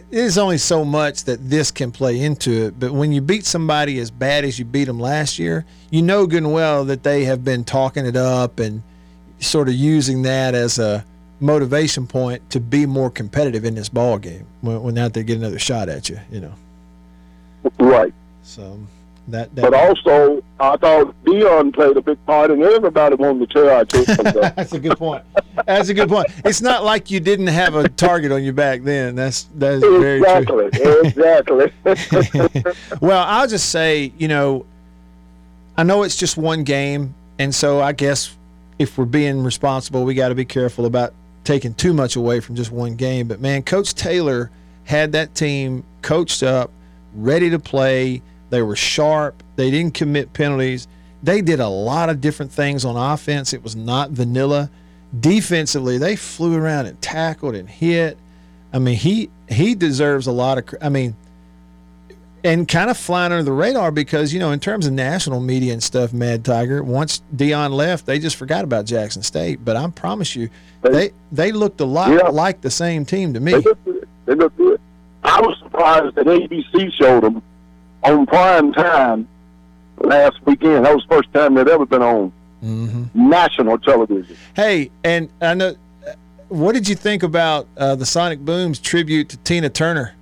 there's 0.10 0.38
only 0.38 0.58
so 0.58 0.84
much 0.86 1.26
that 1.26 1.50
this 1.50 1.72
can 1.72 1.92
play 1.92 2.22
into 2.22 2.68
it. 2.68 2.80
But 2.80 2.92
when 2.92 3.12
you 3.12 3.22
beat 3.22 3.46
somebody 3.46 4.00
as 4.00 4.12
bad 4.12 4.46
as 4.46 4.60
you 4.60 4.66
beat 4.66 4.86
them 4.86 5.00
last 5.00 5.40
year, 5.40 5.66
you 5.90 6.02
know 6.02 6.26
good 6.26 6.44
and 6.44 6.54
well 6.54 6.86
that 6.86 7.04
they 7.04 7.26
have 7.26 7.44
been 7.44 7.64
talking 7.64 8.06
it 8.06 8.16
up 8.16 8.60
and 8.60 8.84
sort 9.40 9.68
of 9.70 9.76
using 9.76 10.24
that 10.24 10.56
as 10.56 10.80
a 10.80 11.06
motivation 11.40 12.06
point 12.06 12.50
to 12.50 12.60
be 12.60 12.86
more 12.86 13.10
competitive 13.10 13.64
in 13.64 13.76
this 13.76 13.90
ball 13.90 14.18
game 14.18 14.46
when, 14.62 14.82
when 14.84 14.98
out 14.98 15.14
get 15.14 15.38
another 15.38 15.60
shot 15.60 15.90
at 15.90 16.10
you. 16.10 16.20
You 16.32 16.42
know. 16.42 16.54
Right. 17.78 18.14
So 18.44 18.80
that. 19.32 19.54
that 19.56 19.62
But 19.62 19.74
also, 19.74 20.44
I 20.60 20.78
thought 20.78 21.16
Deion 21.24 21.74
played 21.74 21.98
a 21.98 22.02
big 22.02 22.24
part, 22.26 22.52
and 22.52 22.62
everybody 22.62 23.16
wanted 23.16 23.50
to 23.50 23.54
tear 23.54 23.72
our 23.72 23.86
team. 23.86 24.04
That's 24.56 24.74
a 24.74 24.80
good 24.80 24.98
point. 24.98 25.24
That's 25.66 25.90
a 25.90 25.94
good 25.94 26.10
point. 26.10 26.28
It's 26.46 26.62
not 26.62 26.84
like 26.84 27.12
you 27.12 27.20
didn't 27.20 27.48
have 27.48 27.76
a 27.76 27.90
target 27.90 28.32
on 28.32 28.44
your 28.44 28.54
back 28.54 28.84
then. 28.84 29.16
That's 29.16 29.48
that's 29.56 29.82
very 29.82 30.20
true. 30.46 30.70
Exactly. 30.70 31.72
Exactly. 31.86 32.64
Well, 33.02 33.24
I'll 33.26 33.48
just 33.48 33.70
say, 33.70 34.12
you 34.18 34.28
know, 34.28 34.66
I 35.78 35.84
know 35.84 36.04
it's 36.04 36.16
just 36.16 36.38
one 36.38 36.64
game, 36.64 37.16
and 37.38 37.54
so 37.54 37.80
I 37.80 37.94
guess 37.94 38.36
if 38.78 38.98
we're 38.98 39.06
being 39.06 39.44
responsible, 39.44 40.04
we 40.06 40.14
got 40.14 40.30
to 40.30 40.36
be 40.36 40.46
careful 40.46 40.86
about 40.86 41.14
taking 41.44 41.74
too 41.74 41.94
much 41.94 42.16
away 42.16 42.40
from 42.40 42.56
just 42.56 42.72
one 42.72 42.96
game. 42.96 43.28
But 43.28 43.42
man, 43.42 43.64
Coach 43.64 43.94
Taylor 43.94 44.52
had 44.86 45.12
that 45.12 45.36
team 45.36 45.84
coached 46.02 46.44
up, 46.44 46.72
ready 47.14 47.50
to 47.50 47.60
play. 47.60 48.22
They 48.50 48.62
were 48.62 48.76
sharp. 48.76 49.44
They 49.56 49.70
didn't 49.72 49.94
commit 49.94 50.34
penalties. 50.34 50.88
They 51.22 51.42
did 51.42 51.60
a 51.60 51.68
lot 51.68 52.10
of 52.10 52.22
different 52.22 52.52
things 52.52 52.86
on 52.86 52.96
offense. 52.96 53.54
It 53.54 53.62
was 53.64 53.76
not 53.76 54.12
vanilla. 54.12 54.70
Defensively, 55.20 55.98
they 55.98 56.16
flew 56.16 56.56
around 56.56 56.86
and 56.86 57.02
tackled 57.02 57.56
and 57.56 57.70
hit. 57.70 58.18
I 58.72 58.80
mean, 58.80 58.96
he 58.96 59.30
he 59.50 59.76
deserves 59.76 60.28
a 60.28 60.32
lot 60.32 60.58
of. 60.60 60.66
I 60.82 60.90
mean, 60.90 61.16
and 62.44 62.68
kind 62.68 62.90
of 62.90 62.98
flying 62.98 63.32
under 63.32 63.44
the 63.44 63.52
radar 63.52 63.92
because 63.92 64.34
you 64.34 64.40
know 64.40 64.52
in 64.52 64.60
terms 64.60 64.86
of 64.88 64.94
national 64.94 65.40
media 65.42 65.74
and 65.74 65.84
stuff 65.84 66.14
mad 66.14 66.46
tiger 66.46 66.82
once 66.82 67.22
deion 67.36 67.72
left 67.72 68.06
they 68.06 68.18
just 68.18 68.38
forgot 68.38 68.64
about 68.64 68.86
jackson 68.86 69.22
state 69.22 69.60
but 69.66 69.76
i 69.76 69.86
promise 69.90 70.38
you 70.38 70.50
they 70.84 71.12
they 71.34 71.52
looked 71.52 71.82
a 71.82 71.86
lot 71.86 72.10
Yeah. 72.12 72.30
like 72.30 72.62
the 72.62 72.72
same 72.72 73.04
team 73.04 73.34
to 73.34 73.42
they 73.42 73.56
me 73.58 73.62
good. 73.62 74.08
They 74.26 74.36
look 74.36 74.56
good. 74.56 74.80
I 75.24 75.42
was 75.42 75.58
surprised 75.62 76.16
that 76.16 76.28
ABC 76.28 76.94
showed 76.94 77.24
them 77.24 77.42
on 78.04 78.26
prime 78.26 78.72
time 78.74 79.28
last 79.98 80.36
weekend. 80.46 80.86
That 80.86 80.94
was 80.96 81.06
the 81.10 81.16
first 81.16 81.34
time 81.34 81.54
they'd 81.56 81.68
ever 81.68 81.86
been 81.86 82.02
on 82.02 82.32
hmm 82.62 83.04
national 83.14 83.78
television. 83.80 84.36
hey 84.54 84.92
and 85.06 85.30
i 85.42 85.54
know 85.54 85.74
what 86.50 86.74
did 86.74 86.90
you 86.90 86.96
think 86.96 87.24
about 87.24 87.66
uh, 87.78 87.96
the 87.96 88.06
sonic 88.06 88.40
booms 88.40 88.80
tribute 88.80 89.30
to 89.30 89.38
tina 89.38 89.70
turner 89.70 90.14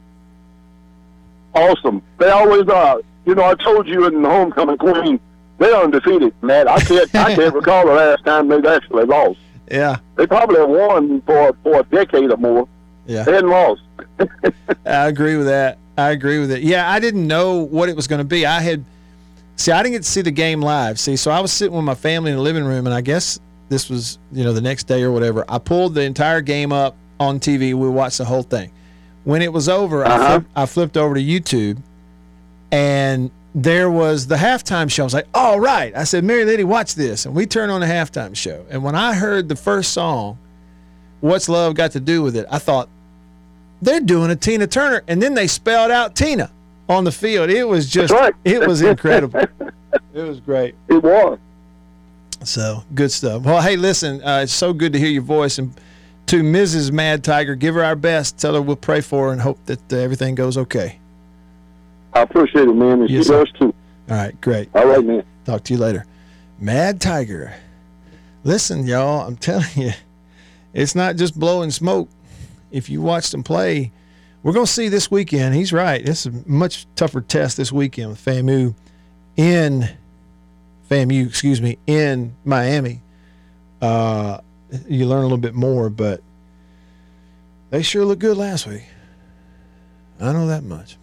Awesome. 1.55 2.03
They 2.19 2.29
always 2.29 2.67
are. 2.69 3.01
You 3.25 3.34
know, 3.34 3.43
I 3.43 3.55
told 3.55 3.88
you 3.88 4.05
in 4.05 4.22
the 4.22 4.29
homecoming 4.29 4.77
queen, 4.77 5.19
they're 5.57 5.75
undefeated, 5.75 6.31
man. 6.43 6.67
I 6.67 6.79
can't 6.79 7.13
I 7.15 7.34
can't 7.36 7.53
recall 7.62 7.88
the 7.88 7.93
last 7.93 8.24
time 8.24 8.48
they've 8.48 8.63
actually 8.65 9.05
lost. 9.05 9.39
yeah 9.72 9.98
They 10.15 10.27
probably 10.27 10.60
have 10.60 10.69
won 10.69 11.22
for 11.22 11.55
for 11.63 11.79
a 11.79 11.84
decade 11.84 12.29
or 12.31 12.38
more. 12.38 12.67
yeah 13.07 13.24
They 13.24 13.34
hadn't 13.34 13.50
lost. 13.50 13.81
I 14.86 15.07
agree 15.07 15.36
with 15.38 15.48
that. 15.48 15.79
I 15.97 16.11
agree 16.11 16.39
with 16.39 16.51
it. 16.51 16.61
Yeah, 16.61 16.89
I 16.89 16.99
didn't 16.99 17.25
know 17.27 17.55
what 17.57 17.89
it 17.89 17.95
was 17.95 18.07
going 18.07 18.19
to 18.19 18.25
be. 18.25 18.45
I 18.45 18.59
had 18.61 18.83
see, 19.55 19.71
I 19.71 19.81
didn't 19.81 19.93
get 19.93 20.03
to 20.03 20.09
see 20.09 20.21
the 20.21 20.31
game 20.31 20.61
live. 20.61 20.99
See, 20.99 21.15
so 21.15 21.31
I 21.31 21.39
was 21.39 21.51
sitting 21.51 21.75
with 21.75 21.85
my 21.85 21.95
family 21.95 22.29
in 22.31 22.37
the 22.37 22.43
living 22.43 22.63
room, 22.65 22.85
and 22.85 22.93
I 22.93 23.01
guess 23.01 23.39
this 23.69 23.89
was 23.89 24.19
you 24.31 24.43
know 24.43 24.53
the 24.53 24.61
next 24.61 24.83
day 24.85 25.01
or 25.03 25.11
whatever. 25.11 25.43
I 25.49 25.57
pulled 25.57 25.95
the 25.95 26.03
entire 26.03 26.41
game 26.41 26.71
up 26.71 26.95
on 27.19 27.39
TV. 27.39 27.73
We 27.73 27.89
watched 27.89 28.19
the 28.19 28.25
whole 28.25 28.43
thing. 28.43 28.71
When 29.23 29.41
it 29.41 29.51
was 29.51 29.67
over, 29.67 30.05
I, 30.05 30.09
Uh-huh. 30.11 30.27
flipped, 30.39 30.49
I 30.55 30.65
flipped 30.67 30.97
over 30.97 31.15
to 31.15 31.21
YouTube, 31.21 31.77
and 32.71 33.31
there 33.55 33.89
was 33.89 34.27
the 34.27 34.35
halftime 34.35 34.89
show. 34.91 35.03
I 35.03 35.05
was 35.05 35.13
like, 35.13 35.27
"All 35.33 35.59
right," 35.59 35.95
I 35.95 36.03
said, 36.03 36.23
"Mary 36.23 36.45
Lady, 36.45 36.63
watch 36.63 36.95
this," 36.95 37.25
and 37.25 37.33
we 37.35 37.45
turned 37.45 37.71
on 37.71 37.81
the 37.81 37.87
halftime 37.87 38.35
show. 38.35 38.65
And 38.69 38.83
when 38.83 38.95
I 38.95 39.13
heard 39.15 39.49
the 39.49 39.55
first 39.55 39.93
song, 39.93 40.37
"What's 41.21 41.49
Love 41.49 41.73
Got 41.73 41.91
to 41.93 41.99
Do 41.99 42.21
with 42.21 42.35
It," 42.35 42.45
I 42.51 42.59
thought 42.59 42.87
they're 43.81 44.00
doing 44.00 44.31
a 44.31 44.36
Tina 44.36 44.67
Turner, 44.67 45.03
and 45.07 45.22
then 45.22 45.34
they 45.34 45.48
spelled 45.48 45.91
out 45.91 46.15
Tina 46.15 46.51
on 46.89 47.03
the 47.03 47.12
field. 47.12 47.50
It 47.50 47.63
was 47.63 47.89
just, 47.89 48.13
right. 48.13 48.34
it 48.43 48.65
was 48.65 48.81
incredible. 48.81 49.39
it 50.13 50.22
was 50.22 50.39
great. 50.39 50.75
It 50.88 51.03
was. 51.03 51.39
So 52.43 52.84
good 52.93 53.12
stuff. 53.12 53.43
Well, 53.43 53.62
hey, 53.62 53.75
listen, 53.75 54.24
uh, 54.24 54.41
it's 54.43 54.53
so 54.53 54.74
good 54.74 54.93
to 54.93 55.00
hear 55.00 55.10
your 55.10 55.24
voice, 55.24 55.57
and 55.57 55.74
to 56.27 56.43
Mrs. 56.43 56.91
Mad 56.91 57.24
Tiger, 57.24 57.55
give 57.55 57.75
her 57.75 57.84
our 57.84 57.96
best. 57.96 58.38
Tell 58.38 58.53
her 58.53 58.62
we'll 58.62 58.75
pray 58.75 59.01
for 59.01 59.27
her 59.27 59.31
and 59.34 59.41
hope 59.41 59.65
that 59.65 59.93
uh, 59.93 59.98
everything 59.98 60.36
goes 60.36 60.57
okay. 60.57 61.00
I 62.13 62.22
appreciate 62.22 62.67
it, 62.67 62.74
man. 62.74 63.01
And 63.01 63.10
Yes, 63.10 63.25
she 63.25 63.31
does 63.31 63.51
too. 63.53 63.74
All 64.10 64.15
right, 64.15 64.39
great. 64.41 64.69
All 64.74 64.86
right, 64.86 65.03
man. 65.03 65.24
Talk 65.46 65.63
to 65.65 65.74
you 65.74 65.79
later. 65.79 66.05
Mad 66.60 67.00
Tiger. 67.00 67.53
Listen, 68.43 68.88
y'all, 68.88 69.27
I'm 69.27 69.36
telling 69.38 69.67
you, 69.75 69.91
it's 70.74 70.96
not 70.96 71.15
just 71.15 71.38
blowing 71.38 71.72
smoke. 71.72 72.10
If 72.71 72.89
you 72.89 73.01
watched 73.01 73.33
him 73.33 73.43
play, 73.43 73.91
we're 74.43 74.53
going 74.53 74.65
to 74.65 74.71
see 74.71 74.89
this 74.89 75.09
weekend. 75.09 75.55
He's 75.55 75.74
right. 75.74 76.07
It's 76.07 76.25
a 76.25 76.31
much 76.45 76.86
tougher 76.95 77.21
test 77.21 77.57
this 77.57 77.71
weekend 77.71 78.09
with 78.09 78.24
FAMU 78.24 78.75
in 79.36 79.89
FAMU, 80.89 81.27
excuse 81.27 81.62
me, 81.62 81.77
in 81.88 82.36
Miami. 82.45 83.01
Uh, 83.81 84.39
you 84.88 85.05
learn 85.05 85.19
a 85.19 85.24
little 85.24 85.38
bit 85.38 85.53
more, 85.53 85.89
but 85.89 86.21
they 87.69 87.83
sure 87.83 88.05
looked 88.05 88.21
good 88.21 88.38
last 88.38 88.67
week. 88.67 88.83
I 90.19 90.31
know 90.31 90.47
that 90.47 90.63
much. 90.63 90.97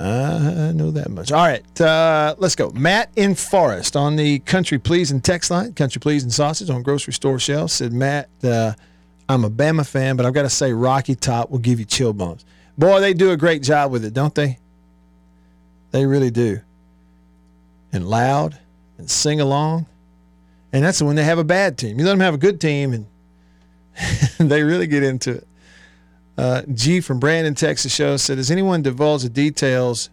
I 0.00 0.70
know 0.74 0.92
that 0.92 1.10
much. 1.10 1.32
All 1.32 1.44
right, 1.44 1.80
uh, 1.80 2.36
let's 2.38 2.54
go. 2.54 2.70
Matt 2.70 3.10
in 3.16 3.34
Forest 3.34 3.96
on 3.96 4.14
the 4.14 4.38
Country 4.40 4.78
Pleasing 4.78 5.20
text 5.20 5.50
line, 5.50 5.74
Country 5.74 5.98
Pleasing 5.98 6.30
Sausage 6.30 6.70
on 6.70 6.82
grocery 6.82 7.12
store 7.12 7.40
shelves 7.40 7.72
said, 7.72 7.92
Matt, 7.92 8.28
uh, 8.44 8.74
I'm 9.28 9.44
a 9.44 9.50
Bama 9.50 9.86
fan, 9.86 10.16
but 10.16 10.24
I've 10.24 10.32
got 10.32 10.42
to 10.42 10.50
say 10.50 10.72
Rocky 10.72 11.14
Top 11.14 11.50
will 11.50 11.58
give 11.58 11.78
you 11.78 11.84
chill 11.84 12.12
bumps. 12.12 12.44
Boy, 12.78 13.00
they 13.00 13.12
do 13.12 13.30
a 13.30 13.36
great 13.36 13.62
job 13.62 13.90
with 13.90 14.04
it, 14.04 14.14
don't 14.14 14.34
they? 14.34 14.58
They 15.90 16.06
really 16.06 16.30
do. 16.30 16.60
And 17.92 18.08
loud 18.08 18.58
and 18.96 19.10
sing 19.10 19.40
along. 19.40 19.86
And 20.72 20.84
that's 20.84 21.02
when 21.02 21.16
they 21.16 21.24
have 21.24 21.38
a 21.38 21.44
bad 21.44 21.78
team. 21.78 21.98
You 21.98 22.04
let 22.04 22.12
them 22.12 22.20
have 22.20 22.34
a 22.34 22.38
good 22.38 22.60
team, 22.60 22.92
and 22.92 23.06
they 24.50 24.62
really 24.62 24.86
get 24.86 25.02
into 25.02 25.32
it. 25.32 25.48
Uh, 26.36 26.62
G 26.72 27.00
from 27.00 27.18
Brandon, 27.18 27.54
Texas 27.54 27.92
show 27.92 28.16
said, 28.16 28.38
Has 28.38 28.50
anyone 28.50 28.82
divulged 28.82 29.24
the 29.24 29.30
details 29.30 30.08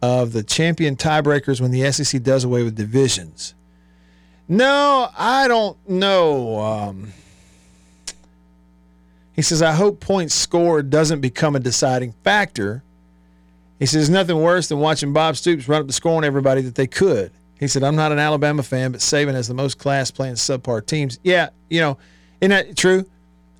of 0.00 0.32
the 0.32 0.42
champion 0.42 0.96
tiebreakers 0.96 1.60
when 1.60 1.70
the 1.70 1.90
SEC 1.92 2.22
does 2.22 2.44
away 2.44 2.62
with 2.62 2.76
divisions? 2.76 3.54
No, 4.48 5.10
I 5.18 5.48
don't 5.48 5.76
know. 5.88 6.60
Um, 6.60 7.12
he 9.36 9.42
says, 9.42 9.60
I 9.60 9.72
hope 9.72 10.00
points 10.00 10.34
scored 10.34 10.88
doesn't 10.88 11.20
become 11.20 11.54
a 11.54 11.60
deciding 11.60 12.12
factor. 12.24 12.82
He 13.78 13.84
says, 13.84 14.08
nothing 14.08 14.40
worse 14.40 14.68
than 14.68 14.78
watching 14.78 15.12
Bob 15.12 15.36
Stoops 15.36 15.68
run 15.68 15.82
up 15.82 15.86
the 15.86 15.92
score 15.92 16.16
on 16.16 16.24
everybody 16.24 16.62
that 16.62 16.74
they 16.74 16.86
could. 16.86 17.30
He 17.60 17.68
said, 17.68 17.82
I'm 17.82 17.96
not 17.96 18.12
an 18.12 18.18
Alabama 18.18 18.62
fan, 18.62 18.92
but 18.92 19.00
Saban 19.02 19.34
has 19.34 19.46
the 19.46 19.54
most 19.54 19.78
class 19.78 20.10
playing 20.10 20.34
subpar 20.34 20.84
teams. 20.84 21.18
Yeah, 21.22 21.50
you 21.68 21.80
know, 21.80 21.98
isn't 22.40 22.50
that 22.50 22.76
true? 22.76 23.04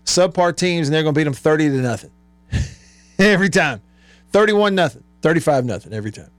Subpar 0.07 0.57
teams, 0.57 0.89
and 0.89 0.95
they're 0.95 1.03
going 1.03 1.15
to 1.15 1.19
beat 1.19 1.25
them 1.25 1.35
30 1.35 1.69
to 1.69 1.75
nothing 1.77 2.11
every 3.19 3.51
time. 3.51 3.83
31 4.33 4.75
nothing, 4.75 5.05
35 5.21 5.65
nothing 5.67 5.93
every 5.93 6.13
time. 6.13 6.31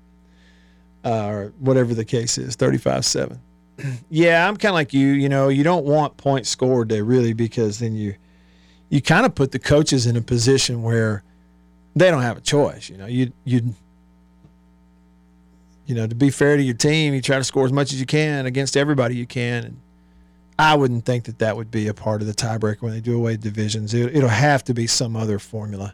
Uh, 1.05 1.27
or 1.27 1.53
whatever 1.59 1.93
the 1.93 2.05
case 2.05 2.37
is, 2.37 2.55
35 2.55 3.05
7. 3.05 3.39
yeah, 4.09 4.47
I'm 4.47 4.57
kind 4.57 4.71
of 4.71 4.75
like 4.75 4.93
you. 4.93 5.09
You 5.09 5.29
know, 5.29 5.49
you 5.49 5.63
don't 5.63 5.85
want 5.85 6.17
points 6.17 6.49
scored 6.49 6.89
there 6.89 7.03
really 7.03 7.33
because 7.33 7.79
then 7.79 7.95
you 7.95 8.15
you 8.89 9.01
kind 9.01 9.25
of 9.25 9.35
put 9.35 9.51
the 9.51 9.59
coaches 9.59 10.05
in 10.05 10.15
a 10.15 10.21
position 10.21 10.83
where 10.83 11.23
they 11.95 12.09
don't 12.09 12.21
have 12.21 12.37
a 12.37 12.41
choice. 12.41 12.89
You 12.89 12.97
know, 12.97 13.05
you 13.05 13.31
you 13.43 13.75
you 15.85 15.95
know 15.95 16.07
to 16.07 16.15
be 16.15 16.29
fair 16.29 16.57
to 16.57 16.63
your 16.63 16.75
team, 16.75 17.13
you 17.13 17.21
try 17.21 17.37
to 17.37 17.43
score 17.43 17.65
as 17.65 17.73
much 17.73 17.91
as 17.93 17.99
you 17.99 18.05
can 18.05 18.45
against 18.45 18.77
everybody 18.77 19.15
you 19.15 19.27
can. 19.27 19.63
And 19.65 19.81
I 20.59 20.75
wouldn't 20.75 21.05
think 21.05 21.25
that 21.25 21.39
that 21.39 21.57
would 21.57 21.69
be 21.69 21.87
a 21.87 21.93
part 21.93 22.21
of 22.21 22.27
the 22.27 22.33
tiebreaker 22.33 22.81
when 22.81 22.93
they 22.93 23.01
do 23.01 23.15
away 23.15 23.37
divisions. 23.37 23.93
It, 23.93 24.15
it'll 24.15 24.29
have 24.29 24.63
to 24.65 24.73
be 24.73 24.87
some 24.87 25.15
other 25.15 25.39
formula. 25.39 25.93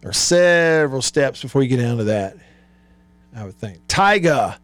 There 0.00 0.10
are 0.10 0.12
several 0.12 1.00
steps 1.00 1.40
before 1.40 1.62
you 1.62 1.68
get 1.68 1.78
down 1.78 1.96
to 1.98 2.04
that. 2.04 2.36
I 3.34 3.44
would 3.44 3.56
think. 3.56 3.86
Tyga 3.88 4.58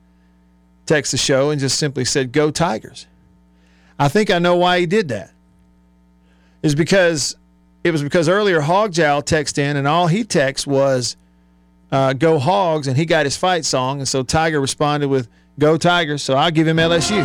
texted 0.86 1.12
the 1.12 1.16
show 1.16 1.50
and 1.50 1.60
just 1.60 1.78
simply 1.78 2.04
said, 2.04 2.32
"Go 2.32 2.50
Tigers." 2.50 3.06
I 3.98 4.08
think 4.08 4.30
I 4.30 4.38
know 4.38 4.56
why 4.56 4.80
he 4.80 4.86
did 4.86 5.08
that. 5.08 5.32
Is 6.62 6.74
because 6.74 7.36
it 7.84 7.90
was 7.90 8.02
because 8.02 8.28
earlier 8.28 8.60
Hogjowl 8.60 9.24
texted 9.24 9.58
in 9.58 9.76
and 9.78 9.88
all 9.88 10.06
he 10.06 10.24
texted 10.24 10.66
was 10.66 11.16
uh, 11.90 12.12
"Go 12.12 12.38
Hogs" 12.38 12.86
and 12.86 12.96
he 12.96 13.06
got 13.06 13.24
his 13.24 13.36
fight 13.36 13.64
song, 13.64 14.00
and 14.00 14.08
so 14.08 14.22
Tiger 14.22 14.60
responded 14.60 15.08
with 15.08 15.28
"Go 15.58 15.78
Tigers." 15.78 16.22
So 16.22 16.34
I'll 16.34 16.50
give 16.50 16.68
him 16.68 16.76
LSU. 16.76 17.24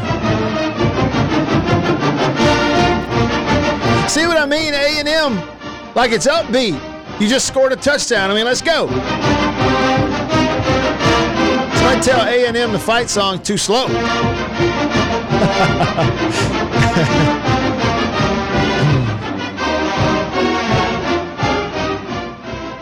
See 4.09 4.25
what 4.25 4.37
I 4.37 4.45
mean? 4.45 4.73
A 4.73 4.99
and 4.99 5.07
M, 5.07 5.41
like 5.95 6.11
it's 6.11 6.27
upbeat. 6.27 6.79
You 7.19 7.27
just 7.27 7.47
scored 7.47 7.73
a 7.73 7.75
touchdown. 7.75 8.31
I 8.31 8.33
mean, 8.33 8.45
let's 8.45 8.61
go. 8.61 8.87
So 8.87 8.95
I 11.87 11.99
tell 12.01 12.21
A 12.25 12.45
and 12.47 12.55
M 12.55 12.71
the 12.71 12.79
fight 12.79 13.09
song 13.09 13.43
too 13.43 13.57
slow. 13.57 13.87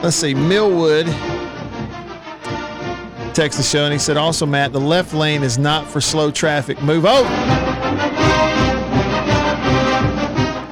Let's 0.04 0.18
see, 0.18 0.34
Millwood 0.34 1.06
text 3.34 3.58
the 3.58 3.64
show 3.64 3.86
and 3.86 3.94
he 3.94 3.98
said, 3.98 4.18
also, 4.18 4.46
Matt, 4.46 4.74
the 4.74 4.80
left 4.82 5.14
lane 5.14 5.44
is 5.44 5.58
not 5.58 5.88
for 5.88 6.02
slow 6.02 6.30
traffic. 6.30 6.82
Move 6.82 7.06
over. 7.06 7.30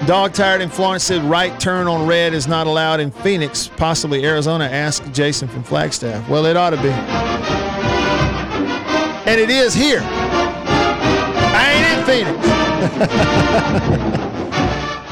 Dog 0.06 0.34
tired 0.34 0.60
in 0.62 0.68
Florence 0.70 1.06
said 1.06 1.24
right 1.24 1.58
turn 1.62 1.88
on 1.88 2.06
red 2.06 2.34
is 2.34 2.46
not 2.48 2.68
allowed 2.68 3.00
in 3.00 3.10
Phoenix, 3.10 3.70
possibly 3.78 4.26
Arizona. 4.26 4.66
Ask 4.66 5.10
Jason 5.14 5.48
from 5.48 5.64
Flagstaff. 5.64 6.28
Well, 6.28 6.46
it 6.46 6.58
ought 6.58 6.72
to 6.72 6.82
be. 6.82 6.90
And 9.30 9.40
it 9.40 9.50
is 9.50 9.74
here. 9.74 10.02
I 11.54 11.72
ain't 11.72 11.88
in 11.98 12.06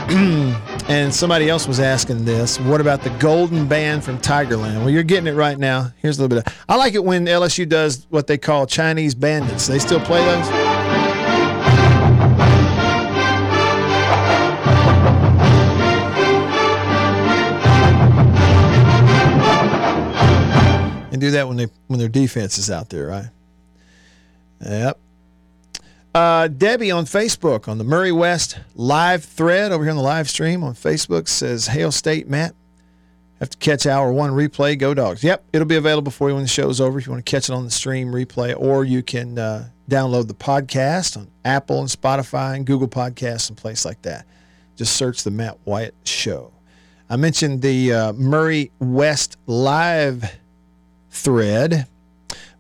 Phoenix. 0.10 0.46
And 0.90 1.14
somebody 1.14 1.48
else 1.48 1.68
was 1.68 1.80
asking 1.80 2.26
this. 2.26 2.60
What 2.60 2.82
about 2.82 3.04
the 3.04 3.12
Golden 3.12 3.68
Band 3.68 4.04
from 4.04 4.18
Tigerland? 4.18 4.80
Well, 4.80 4.90
you're 4.90 5.04
getting 5.04 5.28
it 5.28 5.36
right 5.36 5.56
now. 5.56 5.92
Here's 5.98 6.18
a 6.18 6.24
little 6.24 6.36
bit 6.36 6.48
of. 6.48 6.66
I 6.68 6.78
like 6.78 6.96
it 6.96 7.04
when 7.04 7.28
LSU 7.28 7.70
does 7.70 8.08
what 8.10 8.26
they 8.26 8.40
call 8.40 8.66
Chinese 8.66 9.14
bandits. 9.14 9.68
They 9.68 9.78
still 9.78 10.00
play 10.00 10.26
those. 10.26 10.50
And 21.12 21.22
do 21.22 21.30
that 21.30 21.48
when 21.48 21.58
they 21.58 21.68
when 21.86 22.00
their 22.00 22.10
defense 22.10 22.58
is 22.58 22.72
out 22.72 22.90
there, 22.90 23.06
right? 23.06 23.30
Yep. 24.62 25.00
Uh, 26.14 26.48
Debbie 26.48 26.92
on 26.92 27.06
Facebook 27.06 27.68
on 27.68 27.78
the 27.78 27.84
Murray 27.84 28.12
West 28.12 28.60
live 28.74 29.24
thread 29.24 29.72
over 29.72 29.84
here 29.84 29.92
on 29.92 29.98
the 29.98 30.04
live 30.04 30.30
stream 30.30 30.64
on 30.64 30.74
Facebook 30.74 31.28
says, 31.28 31.68
Hail 31.68 31.92
State, 31.92 32.28
Matt. 32.28 32.56
Have 33.40 33.52
to 33.52 33.58
catch 33.58 33.86
hour 33.86 34.12
one 34.12 34.32
replay. 34.32 34.78
Go 34.78 34.94
dogs. 34.94 35.24
Yep, 35.24 35.46
it'll 35.54 35.68
be 35.68 35.78
available 35.78 36.12
for 36.12 36.28
you 36.28 36.36
when 36.36 36.44
the 36.44 36.50
show's 36.50 36.82
over 36.82 37.00
if 37.00 37.06
you 37.06 37.12
want 37.14 37.26
to 37.26 37.30
catch 37.30 37.48
it 37.48 37.54
on 37.54 37.64
the 37.64 37.72
stream 37.72 38.12
replay, 38.12 38.54
or 38.58 38.84
you 38.84 39.02
can 39.02 39.38
uh, 39.38 39.70
download 39.90 40.28
the 40.28 40.34
podcast 40.34 41.16
on 41.16 41.30
Apple 41.46 41.80
and 41.80 41.88
Spotify 41.88 42.56
and 42.56 42.66
Google 42.66 42.90
Podcasts 42.90 43.48
and 43.48 43.58
place 43.58 43.86
like 43.86 44.02
that. 44.02 44.26
Just 44.76 44.98
search 44.98 45.24
the 45.24 45.32
Matt 45.32 45.58
Wyatt 45.64 45.96
Show. 46.04 46.52
I 47.10 47.16
mentioned 47.16 47.62
the 47.62 47.94
uh, 47.94 48.14
Murray 48.14 48.72
West 48.80 49.38
live 49.46 50.38
thread. 51.12 51.88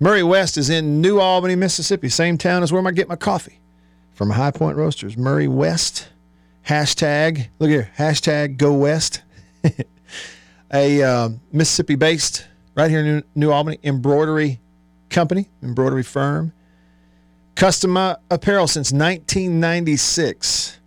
Murray 0.01 0.23
West 0.23 0.57
is 0.57 0.69
in 0.69 1.01
New 1.01 1.19
Albany, 1.19 1.55
Mississippi, 1.55 2.07
same 2.07 2.37
town 2.37 2.63
as 2.63 2.71
where 2.71 2.85
I 2.87 2.91
get 2.91 3.09
my 3.09 3.17
coffee 3.17 3.59
from 4.13 4.29
High 4.29 4.51
Point 4.51 4.77
Roasters. 4.77 5.17
Murray 5.17 5.49
West, 5.49 6.07
hashtag, 6.65 7.49
look 7.59 7.69
here, 7.69 7.91
hashtag 7.97 8.55
go 8.55 8.73
West. 8.73 9.23
a 10.73 11.03
uh, 11.03 11.29
Mississippi 11.51 11.95
based, 11.95 12.47
right 12.75 12.89
here 12.89 13.01
in 13.01 13.05
New, 13.05 13.23
New, 13.35 13.51
Albany, 13.51 13.77
embroidery 13.83 14.61
company, 15.09 15.49
embroidery 15.61 16.03
firm. 16.03 16.53
Custom 17.55 17.97
uh, 17.97 18.15
apparel 18.31 18.67
since 18.67 18.93
1996. 18.93 20.79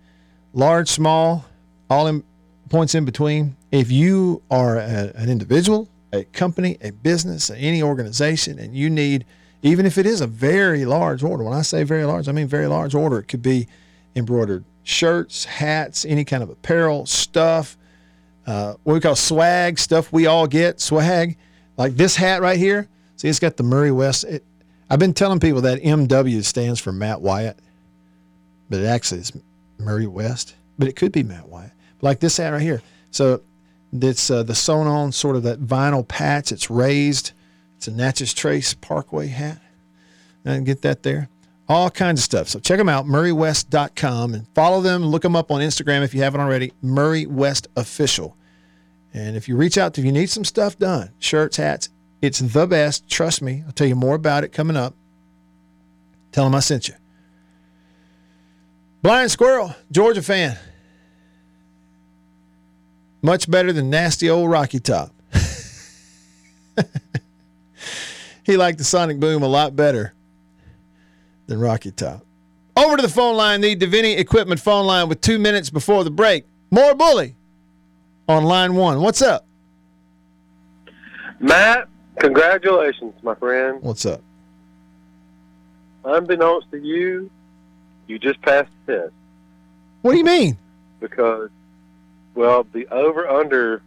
Large, 0.54 0.88
small, 0.88 1.44
all 1.90 2.06
in 2.06 2.24
points 2.70 2.94
in 2.94 3.04
between. 3.04 3.56
If 3.70 3.90
you 3.90 4.40
are 4.50 4.78
a, 4.78 5.12
an 5.16 5.28
individual, 5.28 5.86
a 6.12 6.24
company, 6.24 6.76
a 6.80 6.90
business, 6.90 7.50
any 7.50 7.82
organization, 7.82 8.58
and 8.58 8.74
you 8.74 8.90
need, 8.90 9.24
even 9.62 9.86
if 9.86 9.98
it 9.98 10.06
is 10.06 10.20
a 10.20 10.26
very 10.26 10.84
large 10.84 11.22
order, 11.22 11.44
when 11.44 11.54
I 11.54 11.62
say 11.62 11.84
very 11.84 12.04
large, 12.04 12.28
I 12.28 12.32
mean 12.32 12.48
very 12.48 12.66
large 12.66 12.94
order, 12.94 13.18
it 13.18 13.28
could 13.28 13.42
be 13.42 13.66
embroidered 14.14 14.64
shirts, 14.82 15.44
hats, 15.44 16.04
any 16.04 16.24
kind 16.24 16.42
of 16.42 16.50
apparel, 16.50 17.06
stuff, 17.06 17.76
uh, 18.46 18.74
what 18.82 18.94
we 18.94 19.00
call 19.00 19.16
swag, 19.16 19.78
stuff 19.78 20.12
we 20.12 20.26
all 20.26 20.46
get, 20.46 20.80
swag. 20.80 21.36
Like 21.76 21.96
this 21.96 22.16
hat 22.16 22.42
right 22.42 22.58
here. 22.58 22.88
See, 23.16 23.28
it's 23.28 23.38
got 23.38 23.56
the 23.56 23.62
Murray 23.62 23.92
West. 23.92 24.24
It, 24.24 24.44
I've 24.90 24.98
been 24.98 25.14
telling 25.14 25.40
people 25.40 25.62
that 25.62 25.80
MW 25.82 26.44
stands 26.44 26.80
for 26.80 26.92
Matt 26.92 27.20
Wyatt, 27.20 27.58
but 28.68 28.80
it 28.80 28.86
actually 28.86 29.20
is 29.20 29.32
Murray 29.78 30.06
West, 30.06 30.54
but 30.78 30.88
it 30.88 30.96
could 30.96 31.12
be 31.12 31.22
Matt 31.22 31.48
Wyatt. 31.48 31.72
Like 32.00 32.20
this 32.20 32.36
hat 32.36 32.50
right 32.50 32.60
here. 32.60 32.82
So 33.10 33.42
it's 33.92 34.30
uh, 34.30 34.42
the 34.42 34.54
sewn 34.54 34.86
on 34.86 35.12
sort 35.12 35.36
of 35.36 35.42
that 35.42 35.60
vinyl 35.60 36.06
patch. 36.06 36.50
It's 36.52 36.70
raised. 36.70 37.32
It's 37.76 37.88
a 37.88 37.92
Natchez 37.92 38.32
Trace 38.32 38.74
Parkway 38.74 39.28
hat. 39.28 39.60
And 40.44 40.64
get 40.66 40.82
that 40.82 41.02
there. 41.02 41.28
All 41.68 41.90
kinds 41.90 42.20
of 42.20 42.24
stuff. 42.24 42.48
So 42.48 42.58
check 42.58 42.78
them 42.78 42.88
out, 42.88 43.06
murraywest.com, 43.06 44.34
and 44.34 44.48
follow 44.54 44.80
them. 44.80 45.04
Look 45.04 45.22
them 45.22 45.36
up 45.36 45.50
on 45.50 45.60
Instagram 45.60 46.02
if 46.02 46.14
you 46.14 46.22
haven't 46.22 46.40
already, 46.40 46.72
Murray 46.82 47.26
West 47.26 47.68
Official. 47.76 48.36
And 49.14 49.36
if 49.36 49.48
you 49.48 49.56
reach 49.56 49.78
out 49.78 49.96
if 49.98 50.04
you 50.04 50.12
need 50.12 50.30
some 50.30 50.44
stuff 50.44 50.78
done, 50.78 51.10
shirts, 51.18 51.56
hats, 51.56 51.90
it's 52.20 52.38
the 52.38 52.66
best. 52.66 53.08
Trust 53.08 53.42
me. 53.42 53.62
I'll 53.66 53.72
tell 53.72 53.86
you 53.86 53.96
more 53.96 54.14
about 54.14 54.44
it 54.44 54.52
coming 54.52 54.76
up. 54.76 54.94
Tell 56.32 56.44
them 56.44 56.54
I 56.54 56.60
sent 56.60 56.88
you. 56.88 56.94
Blind 59.02 59.30
Squirrel, 59.30 59.74
Georgia 59.90 60.22
fan. 60.22 60.56
Much 63.22 63.48
better 63.50 63.72
than 63.72 63.88
nasty 63.88 64.28
old 64.28 64.50
Rocky 64.50 64.80
Top. 64.80 65.12
he 68.44 68.56
liked 68.56 68.78
the 68.78 68.84
Sonic 68.84 69.20
Boom 69.20 69.42
a 69.42 69.48
lot 69.48 69.76
better 69.76 70.12
than 71.46 71.60
Rocky 71.60 71.92
Top. 71.92 72.24
Over 72.76 72.96
to 72.96 73.02
the 73.02 73.08
phone 73.08 73.36
line, 73.36 73.60
the 73.60 73.76
Davini 73.76 74.18
Equipment 74.18 74.60
phone 74.60 74.86
line 74.86 75.08
with 75.08 75.20
two 75.20 75.38
minutes 75.38 75.70
before 75.70 76.02
the 76.04 76.10
break. 76.10 76.46
More 76.70 76.94
bully 76.94 77.36
on 78.28 78.44
line 78.44 78.74
one. 78.74 79.00
What's 79.00 79.22
up? 79.22 79.46
Matt, 81.38 81.88
congratulations, 82.18 83.14
my 83.22 83.34
friend. 83.34 83.82
What's 83.82 84.06
up? 84.06 84.22
Unbeknownst 86.04 86.70
to 86.72 86.78
you, 86.78 87.30
you 88.08 88.18
just 88.18 88.40
passed 88.42 88.70
the 88.86 88.92
test 88.94 89.12
What 90.00 90.12
do 90.12 90.18
you 90.18 90.24
mean? 90.24 90.58
because, 91.00 91.50
well, 92.34 92.66
the 92.72 92.86
over 92.88 93.28
under 93.28 93.82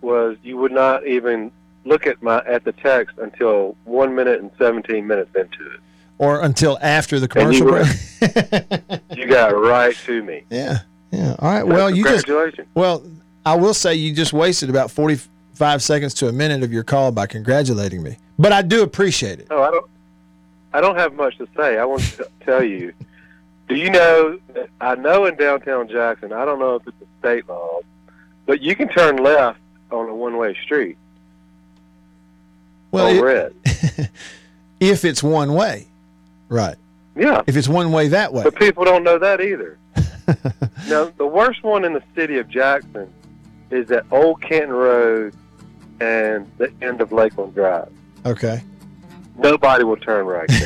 was 0.00 0.36
you 0.42 0.56
would 0.58 0.72
not 0.72 1.06
even 1.06 1.50
look 1.84 2.06
at 2.06 2.22
my 2.22 2.38
at 2.46 2.64
the 2.64 2.72
text 2.72 3.16
until 3.18 3.76
one 3.84 4.14
minute 4.14 4.40
and 4.40 4.50
seventeen 4.58 5.06
minutes 5.06 5.30
into 5.34 5.72
it. 5.74 5.80
Or 6.18 6.42
until 6.42 6.78
after 6.80 7.18
the 7.18 7.24
you 7.24 7.28
commercial 7.28 7.66
were- 7.66 7.84
break? 7.84 9.00
You 9.16 9.26
got 9.26 9.48
right 9.56 9.96
to 10.06 10.22
me. 10.22 10.44
yeah. 10.50 10.78
Yeah. 11.10 11.36
All 11.38 11.50
right. 11.50 11.62
Well, 11.66 11.90
you 11.90 12.02
just 12.04 12.26
well, 12.74 13.02
I 13.46 13.54
will 13.56 13.74
say 13.74 13.94
you 13.94 14.12
just 14.14 14.32
wasted 14.32 14.68
about 14.70 14.90
45 14.90 15.80
seconds 15.82 16.12
to 16.14 16.28
a 16.28 16.32
minute 16.32 16.62
of 16.64 16.72
your 16.72 16.82
call 16.82 17.12
by 17.12 17.26
congratulating 17.26 18.02
me. 18.02 18.16
But 18.38 18.52
I 18.52 18.62
do 18.62 18.82
appreciate 18.82 19.38
it. 19.38 19.48
No, 19.50 19.62
I 19.62 19.70
don't. 19.70 19.90
I 20.72 20.80
don't 20.80 20.96
have 20.96 21.14
much 21.14 21.38
to 21.38 21.46
say. 21.56 21.78
I 21.78 21.84
want 21.84 22.02
to 22.02 22.28
tell 22.44 22.64
you. 22.64 22.92
Do 23.68 23.76
you 23.76 23.90
know? 23.90 24.38
that 24.54 24.68
I 24.80 24.96
know 24.96 25.26
in 25.26 25.36
downtown 25.36 25.88
Jackson. 25.88 26.32
I 26.32 26.44
don't 26.44 26.58
know 26.58 26.74
if 26.76 26.86
it's 26.88 26.96
a 27.00 27.06
state 27.24 27.48
law, 27.48 27.80
but 28.44 28.60
you 28.60 28.76
can 28.76 28.88
turn 28.88 29.16
left 29.16 29.58
on 29.90 30.08
a 30.10 30.14
one-way 30.14 30.54
street 30.62 30.98
Well, 32.90 33.06
it- 33.26 33.52
it. 33.64 34.10
if 34.80 35.04
it's 35.06 35.22
one 35.22 35.54
way. 35.54 35.86
Right. 36.50 36.76
Yeah, 37.16 37.42
If 37.46 37.56
it's 37.56 37.68
one 37.68 37.92
way 37.92 38.08
that 38.08 38.32
way. 38.32 38.42
but 38.42 38.56
people 38.56 38.84
don't 38.84 39.04
know 39.04 39.18
that 39.18 39.40
either. 39.40 39.78
now, 40.88 41.10
the 41.16 41.26
worst 41.26 41.62
one 41.62 41.84
in 41.84 41.92
the 41.94 42.02
city 42.14 42.38
of 42.38 42.48
Jackson 42.48 43.12
is 43.70 43.90
at 43.92 44.04
Old 44.10 44.42
Canton 44.42 44.72
Road 44.72 45.32
and 46.00 46.50
the 46.58 46.72
end 46.82 47.00
of 47.00 47.12
Lakeland 47.12 47.54
Drive. 47.54 47.90
Okay. 48.26 48.62
Nobody 49.36 49.84
will 49.84 49.96
turn 49.96 50.26
right. 50.26 50.48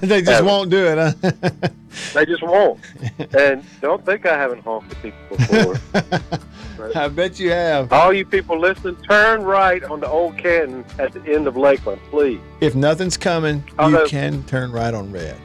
they 0.00 0.20
just 0.22 0.28
Ever. 0.30 0.46
won't 0.46 0.70
do 0.70 0.86
it, 0.86 0.98
huh? 0.98 1.50
they 2.14 2.24
just 2.24 2.42
won't. 2.42 2.80
And 3.36 3.62
don't 3.80 4.04
think 4.06 4.24
I 4.24 4.36
haven't 4.36 4.62
honked 4.62 4.92
at 4.92 5.02
people 5.02 5.36
before. 5.36 6.40
I 6.94 7.08
bet 7.08 7.38
you 7.38 7.50
have. 7.50 7.92
All 7.92 8.12
you 8.12 8.24
people 8.24 8.58
listening, 8.58 8.96
turn 9.08 9.42
right 9.42 9.82
on 9.84 10.00
the 10.00 10.08
old 10.08 10.38
Canton 10.38 10.84
at 10.98 11.12
the 11.12 11.22
end 11.26 11.46
of 11.46 11.56
Lakeland, 11.56 12.00
please. 12.10 12.40
If 12.60 12.74
nothing's 12.74 13.16
coming, 13.16 13.62
you 13.80 14.06
can 14.08 14.42
turn 14.44 14.72
right 14.72 14.94
on 14.94 15.12
red. 15.12 15.36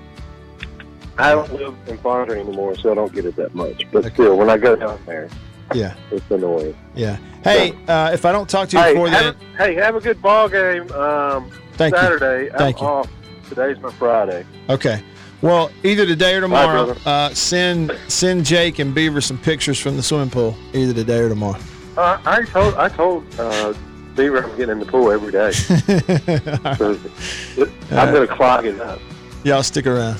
I 1.17 1.31
don't 1.31 1.53
live 1.53 1.75
in 1.87 1.97
Farmington 1.97 2.47
anymore, 2.47 2.75
so 2.77 2.91
I 2.91 2.95
don't 2.95 3.13
get 3.13 3.25
it 3.25 3.35
that 3.35 3.53
much. 3.53 3.85
But 3.91 4.05
still, 4.13 4.37
when 4.37 4.49
I 4.49 4.57
go 4.57 4.75
down 4.75 4.99
there, 5.05 5.29
Yeah. 5.73 5.95
it's 6.11 6.29
annoying. 6.31 6.75
Yeah. 6.95 7.17
Hey, 7.43 7.73
uh, 7.87 8.11
if 8.13 8.25
I 8.25 8.31
don't 8.31 8.49
talk 8.49 8.69
to 8.69 8.77
you 8.77 8.83
Hey 8.83 8.93
before 8.93 9.09
then, 9.09 9.23
have, 9.23 9.35
a, 9.41 9.57
hey, 9.57 9.73
have 9.75 9.95
a 9.95 9.99
good 10.01 10.21
ball 10.21 10.47
game 10.49 10.91
um, 10.91 11.49
thank 11.73 11.93
you. 11.95 12.01
Saturday. 12.01 12.49
Thank 12.57 12.77
I'm 12.81 12.83
you. 12.83 12.89
off. 12.93 13.09
Today's 13.49 13.79
my 13.79 13.91
Friday. 13.91 14.45
Okay. 14.69 15.01
Well, 15.41 15.71
either 15.83 16.05
today 16.05 16.35
or 16.35 16.41
tomorrow, 16.41 16.85
brother. 16.85 16.99
uh, 17.05 17.33
send 17.33 17.91
send 18.07 18.45
Jake 18.45 18.77
and 18.79 18.93
Beaver 18.93 19.21
some 19.21 19.37
pictures 19.39 19.79
from 19.79 19.97
the 19.97 20.03
swimming 20.03 20.29
pool. 20.29 20.55
Either 20.73 20.93
today 20.93 21.19
or 21.19 21.29
tomorrow. 21.29 21.59
Uh, 21.97 22.19
I 22.25 22.43
told 22.43 22.75
I 22.75 22.87
told 22.89 23.25
uh, 23.39 23.73
Beaver 24.15 24.43
I'm 24.43 24.51
getting 24.55 24.73
in 24.73 24.79
the 24.79 24.85
pool 24.85 25.11
every 25.11 25.31
day. 25.31 25.51
So 26.77 27.67
I'm 27.97 28.13
going 28.13 28.27
to 28.27 28.33
clog 28.33 28.65
it 28.65 28.79
up. 28.79 28.99
Y'all 29.43 29.63
stick 29.63 29.85
around. 29.87 30.17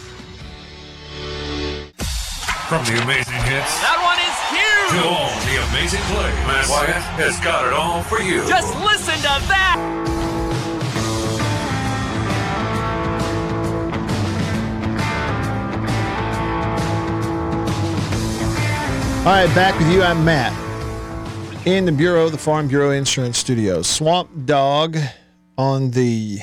From 2.68 2.84
the 2.86 3.02
amazing 3.04 3.34
hits 3.34 3.80
That 3.82 3.91
one 3.91 3.91
is 3.91 3.91
to 4.92 5.04
all 5.06 5.30
the 5.48 5.56
amazing 5.70 6.02
plays, 6.02 6.36
Matt 6.46 6.68
Wyatt 6.68 7.04
has 7.16 7.40
got 7.40 7.66
it 7.66 7.72
all 7.72 8.04
for 8.04 8.22
you. 8.22 8.46
Just 8.46 8.76
listen 8.76 9.16
to 9.16 9.48
that! 9.48 9.78
All 19.20 19.28
right, 19.28 19.56
back 19.56 19.80
with 19.80 19.90
you. 19.94 20.02
I'm 20.04 20.26
Matt 20.26 20.52
in 21.66 21.86
the 21.86 21.92
Bureau, 21.94 22.28
the 22.28 22.38
Farm 22.38 22.68
Bureau 22.68 22.92
Insurance 22.92 23.38
Studios. 23.38 23.88
Swamp 23.88 24.30
Dog 24.46 24.98
on 25.58 25.92
the 25.92 26.40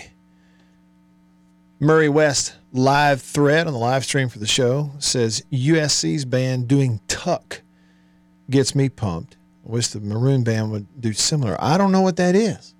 Murray 1.80 2.08
West 2.08 2.54
live 2.72 3.20
thread 3.20 3.66
on 3.66 3.74
the 3.74 3.78
live 3.78 4.04
stream 4.04 4.30
for 4.30 4.38
the 4.38 4.46
show 4.46 4.92
says 5.00 5.42
USC's 5.52 6.24
band 6.24 6.66
doing 6.68 7.00
Tuck 7.08 7.62
gets 8.50 8.74
me 8.74 8.88
pumped. 8.88 9.36
I 9.66 9.70
wish 9.70 9.88
the 9.88 10.00
Maroon 10.00 10.44
band 10.44 10.70
would 10.72 10.86
do 11.00 11.12
similar. 11.12 11.56
I 11.60 11.78
don't 11.78 11.92
know 11.92 12.00
what 12.00 12.16
that 12.16 12.34
is. 12.34 12.74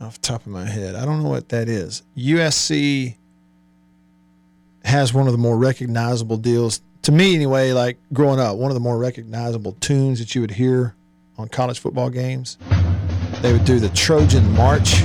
Off 0.00 0.20
the 0.20 0.26
top 0.26 0.42
of 0.42 0.48
my 0.48 0.66
head, 0.66 0.94
I 0.94 1.04
don't 1.06 1.22
know 1.22 1.30
what 1.30 1.48
that 1.48 1.68
is. 1.68 2.02
USC 2.16 3.16
has 4.84 5.12
one 5.12 5.26
of 5.26 5.32
the 5.32 5.38
more 5.38 5.56
recognizable 5.56 6.36
deals 6.36 6.80
to 7.02 7.12
me 7.12 7.34
anyway 7.34 7.72
like 7.72 7.98
growing 8.12 8.38
up 8.38 8.56
one 8.56 8.70
of 8.70 8.74
the 8.74 8.80
more 8.80 8.98
recognizable 8.98 9.72
tunes 9.80 10.20
that 10.20 10.34
you 10.34 10.40
would 10.40 10.50
hear 10.50 10.94
on 11.38 11.48
college 11.48 11.80
football 11.80 12.08
games 12.08 12.56
they 13.42 13.52
would 13.52 13.64
do 13.64 13.80
the 13.80 13.88
trojan 13.90 14.48
march 14.52 15.02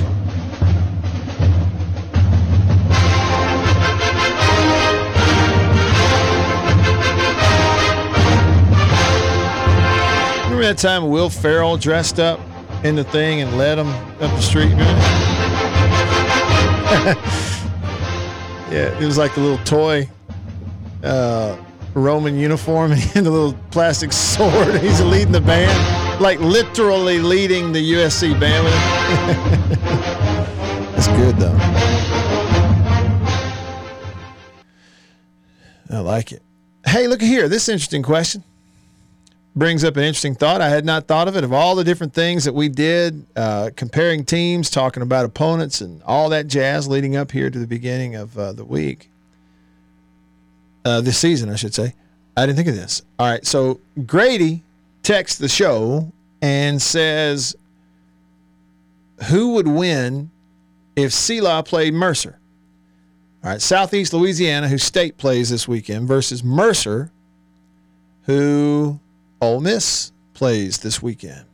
that 10.72 10.80
time 10.80 11.10
will 11.10 11.28
ferrell 11.28 11.76
dressed 11.76 12.18
up 12.18 12.40
in 12.82 12.96
the 12.96 13.04
thing 13.04 13.42
and 13.42 13.58
led 13.58 13.74
them 13.74 13.88
up 13.88 14.30
the 14.30 14.40
street 14.40 14.70
yeah 18.70 18.98
it 18.98 19.04
was 19.04 19.18
like 19.18 19.36
a 19.36 19.40
little 19.40 19.62
toy 19.66 20.08
uh, 21.04 21.58
Roman 21.92 22.38
uniform 22.38 22.92
and 23.14 23.26
a 23.26 23.30
little 23.30 23.52
plastic 23.70 24.12
sword. 24.12 24.76
He's 24.80 25.02
leading 25.02 25.32
the 25.32 25.40
band, 25.42 26.22
like 26.22 26.38
literally 26.38 27.18
leading 27.18 27.72
the 27.72 27.92
USC 27.94 28.38
band. 28.40 28.68
Him. 28.68 28.74
That's 30.92 31.08
good 31.08 31.36
though. 31.36 31.58
I 35.90 35.98
like 35.98 36.30
it. 36.32 36.42
Hey, 36.86 37.08
look 37.08 37.20
here. 37.20 37.48
This 37.48 37.68
interesting 37.68 38.04
question 38.04 38.44
brings 39.54 39.84
up 39.84 39.96
an 39.96 40.04
interesting 40.04 40.34
thought. 40.34 40.60
I 40.60 40.68
had 40.68 40.84
not 40.84 41.06
thought 41.06 41.28
of 41.28 41.36
it. 41.36 41.44
Of 41.44 41.52
all 41.52 41.74
the 41.74 41.84
different 41.84 42.14
things 42.14 42.44
that 42.44 42.54
we 42.54 42.68
did, 42.68 43.26
uh, 43.36 43.70
comparing 43.76 44.24
teams, 44.24 44.70
talking 44.70 45.02
about 45.02 45.24
opponents, 45.24 45.80
and 45.80 46.02
all 46.04 46.28
that 46.30 46.46
jazz 46.46 46.88
leading 46.88 47.16
up 47.16 47.30
here 47.30 47.50
to 47.50 47.58
the 47.58 47.66
beginning 47.66 48.14
of 48.14 48.36
uh, 48.38 48.52
the 48.52 48.64
week 48.64 49.10
uh, 50.84 51.00
this 51.00 51.18
season, 51.18 51.50
I 51.50 51.56
should 51.56 51.74
say. 51.74 51.94
I 52.36 52.46
didn't 52.46 52.56
think 52.56 52.68
of 52.68 52.76
this. 52.76 53.02
All 53.18 53.28
right, 53.28 53.44
so 53.46 53.80
Grady 54.06 54.62
texts 55.02 55.38
the 55.38 55.48
show 55.48 56.10
and 56.40 56.80
says, 56.80 57.54
"Who 59.28 59.54
would 59.54 59.68
win 59.68 60.30
if 60.96 61.12
Selah 61.12 61.62
played 61.62 61.92
Mercer?" 61.92 62.38
All 63.44 63.50
right, 63.50 63.60
Southeast 63.60 64.14
Louisiana, 64.14 64.68
who 64.68 64.78
State 64.78 65.18
plays 65.18 65.50
this 65.50 65.68
weekend, 65.68 66.08
versus 66.08 66.42
Mercer, 66.42 67.10
who 68.22 68.98
Ole 69.42 69.60
Miss 69.60 70.12
plays 70.34 70.78
this 70.78 71.02
weekend. 71.02 71.44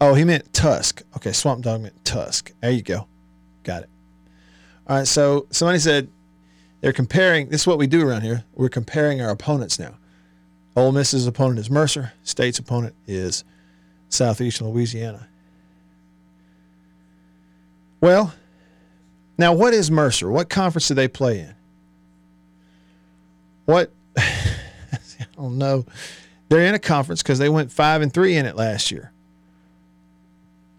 Oh, 0.00 0.14
he 0.14 0.24
meant 0.24 0.52
Tusk. 0.54 1.02
Okay, 1.16 1.32
Swamp 1.32 1.62
Dog 1.62 1.82
meant 1.82 2.02
Tusk. 2.04 2.50
There 2.62 2.70
you 2.70 2.80
go. 2.80 3.06
Got 3.62 3.82
it. 3.82 3.90
All 4.88 4.96
right, 4.96 5.06
so 5.06 5.46
somebody 5.50 5.78
said 5.78 6.08
they're 6.80 6.94
comparing. 6.94 7.50
This 7.50 7.60
is 7.60 7.66
what 7.66 7.76
we 7.76 7.86
do 7.86 8.08
around 8.08 8.22
here. 8.22 8.44
We're 8.54 8.70
comparing 8.70 9.20
our 9.20 9.28
opponents 9.28 9.78
now. 9.78 9.94
Ole 10.76 10.92
Miss's 10.92 11.26
opponent 11.26 11.58
is 11.58 11.70
Mercer. 11.70 12.12
State's 12.22 12.58
opponent 12.58 12.94
is 13.06 13.44
Southeastern 14.08 14.68
Louisiana. 14.68 15.28
Well, 18.00 18.32
now 19.36 19.52
what 19.52 19.74
is 19.74 19.90
Mercer? 19.90 20.30
What 20.30 20.48
conference 20.48 20.88
do 20.88 20.94
they 20.94 21.08
play 21.08 21.40
in? 21.40 21.54
What? 23.66 23.92
I 25.36 25.42
don't 25.42 25.58
know. 25.58 25.84
They're 26.48 26.66
in 26.66 26.74
a 26.74 26.78
conference 26.78 27.22
because 27.22 27.38
they 27.38 27.48
went 27.48 27.72
five 27.72 28.02
and 28.02 28.12
three 28.12 28.36
in 28.36 28.46
it 28.46 28.56
last 28.56 28.90
year. 28.90 29.12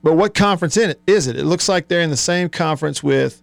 But 0.03 0.13
what 0.13 0.33
conference 0.33 0.77
in 0.77 0.91
it 0.91 1.01
is 1.07 1.27
it? 1.27 1.35
It 1.35 1.45
looks 1.45 1.67
like 1.67 1.87
they're 1.87 2.01
in 2.01 2.11
the 2.11 2.17
same 2.17 2.47
conference 2.47 3.01
with 3.01 3.41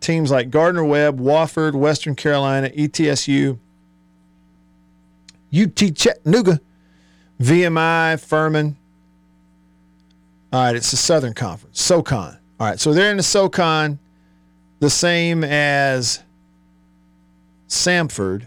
teams 0.00 0.30
like 0.30 0.50
Gardner 0.50 0.84
Webb, 0.84 1.18
Wofford, 1.18 1.74
Western 1.74 2.14
Carolina, 2.14 2.68
ETSU, 2.68 3.58
UT 5.54 5.96
Chattanooga, 5.96 6.60
VMI, 7.40 8.20
Furman, 8.20 8.76
All 10.52 10.62
right, 10.62 10.76
it's 10.76 10.90
the 10.90 10.96
Southern 10.96 11.34
Conference, 11.34 11.80
SoCon. 11.80 12.38
All 12.60 12.66
right, 12.66 12.78
so 12.78 12.92
they're 12.92 13.10
in 13.10 13.16
the 13.16 13.22
SoCon, 13.22 13.98
the 14.78 14.90
same 14.90 15.42
as 15.42 16.22
Samford, 17.68 18.46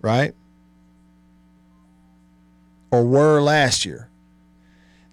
right? 0.00 0.34
Or 2.92 3.02
were 3.02 3.40
last 3.40 3.84
year. 3.84 4.08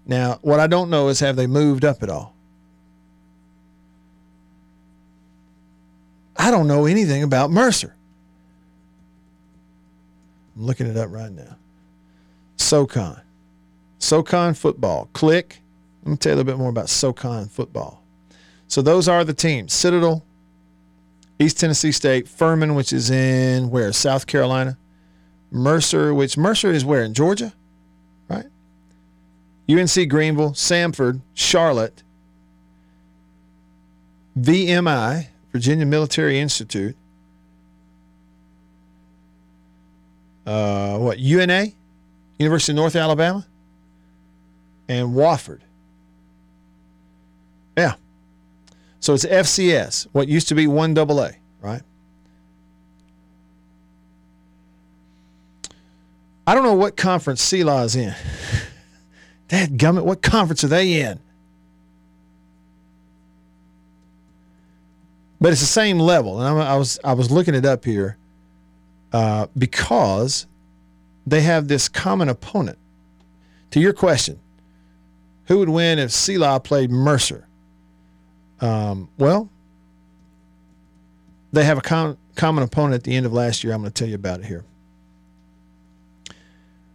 Now, 0.06 0.38
what 0.42 0.60
I 0.60 0.66
don't 0.66 0.90
know 0.90 1.08
is 1.08 1.18
have 1.20 1.34
they 1.34 1.46
moved 1.46 1.84
up 1.84 2.02
at 2.02 2.10
all? 2.10 2.36
I 6.36 6.50
don't 6.50 6.68
know 6.68 6.86
anything 6.86 7.22
about 7.22 7.50
Mercer. 7.50 7.96
I'm 10.56 10.66
looking 10.66 10.86
it 10.86 10.96
up 10.96 11.10
right 11.10 11.32
now. 11.32 11.56
SoCon. 12.56 13.20
SoCon 13.98 14.54
football. 14.54 15.08
Click. 15.12 15.60
Let 16.02 16.10
me 16.10 16.16
tell 16.16 16.30
you 16.30 16.34
a 16.34 16.36
little 16.36 16.52
bit 16.52 16.58
more 16.58 16.70
about 16.70 16.88
SoCon 16.88 17.48
football. 17.48 18.02
So 18.68 18.82
those 18.82 19.08
are 19.08 19.24
the 19.24 19.34
teams 19.34 19.72
Citadel, 19.72 20.24
East 21.38 21.58
Tennessee 21.58 21.92
State, 21.92 22.28
Furman, 22.28 22.74
which 22.74 22.92
is 22.92 23.10
in 23.10 23.70
where? 23.70 23.92
South 23.92 24.26
Carolina. 24.26 24.76
Mercer, 25.50 26.12
which 26.14 26.36
Mercer 26.36 26.70
is 26.70 26.84
where? 26.84 27.02
In 27.02 27.14
Georgia? 27.14 27.54
UNC 29.70 30.08
Greenville, 30.08 30.52
Samford, 30.52 31.20
Charlotte, 31.34 32.02
VMI, 34.38 35.28
Virginia 35.52 35.86
Military 35.86 36.38
Institute. 36.38 36.96
Uh, 40.46 40.98
what? 40.98 41.18
UNA? 41.18 41.66
University 42.38 42.72
of 42.72 42.76
North 42.76 42.96
Alabama? 42.96 43.46
And 44.88 45.10
Wofford. 45.10 45.60
Yeah. 47.76 47.94
So 48.98 49.14
it's 49.14 49.24
FCS, 49.24 50.08
what 50.12 50.26
used 50.28 50.48
to 50.48 50.54
be 50.54 50.66
1AA, 50.66 51.36
right? 51.60 51.82
I 56.46 56.54
don't 56.54 56.64
know 56.64 56.74
what 56.74 56.96
conference 56.96 57.40
CELA 57.42 57.84
is 57.84 57.96
in. 57.96 58.14
Dad 59.50 59.76
gummit, 59.76 60.04
what 60.04 60.22
conference 60.22 60.62
are 60.62 60.68
they 60.68 61.00
in? 61.00 61.18
But 65.40 65.50
it's 65.50 65.60
the 65.60 65.66
same 65.66 65.98
level, 65.98 66.38
and 66.38 66.48
I'm, 66.48 66.56
I 66.56 66.76
was 66.76 67.00
I 67.02 67.14
was 67.14 67.32
looking 67.32 67.54
it 67.56 67.66
up 67.66 67.84
here 67.84 68.16
uh, 69.12 69.48
because 69.58 70.46
they 71.26 71.40
have 71.40 71.66
this 71.66 71.88
common 71.88 72.28
opponent. 72.28 72.78
To 73.72 73.80
your 73.80 73.92
question, 73.92 74.38
who 75.46 75.58
would 75.58 75.68
win 75.68 75.98
if 75.98 76.10
CELA 76.10 76.62
played 76.62 76.92
Mercer? 76.92 77.48
Um, 78.60 79.08
well, 79.18 79.48
they 81.52 81.64
have 81.64 81.78
a 81.78 81.82
com- 81.82 82.18
common 82.36 82.62
opponent 82.62 82.94
at 82.94 83.02
the 83.04 83.16
end 83.16 83.26
of 83.26 83.32
last 83.32 83.64
year. 83.64 83.72
I'm 83.72 83.80
going 83.80 83.90
to 83.90 83.98
tell 83.98 84.08
you 84.08 84.14
about 84.14 84.40
it 84.40 84.46
here. 84.46 84.64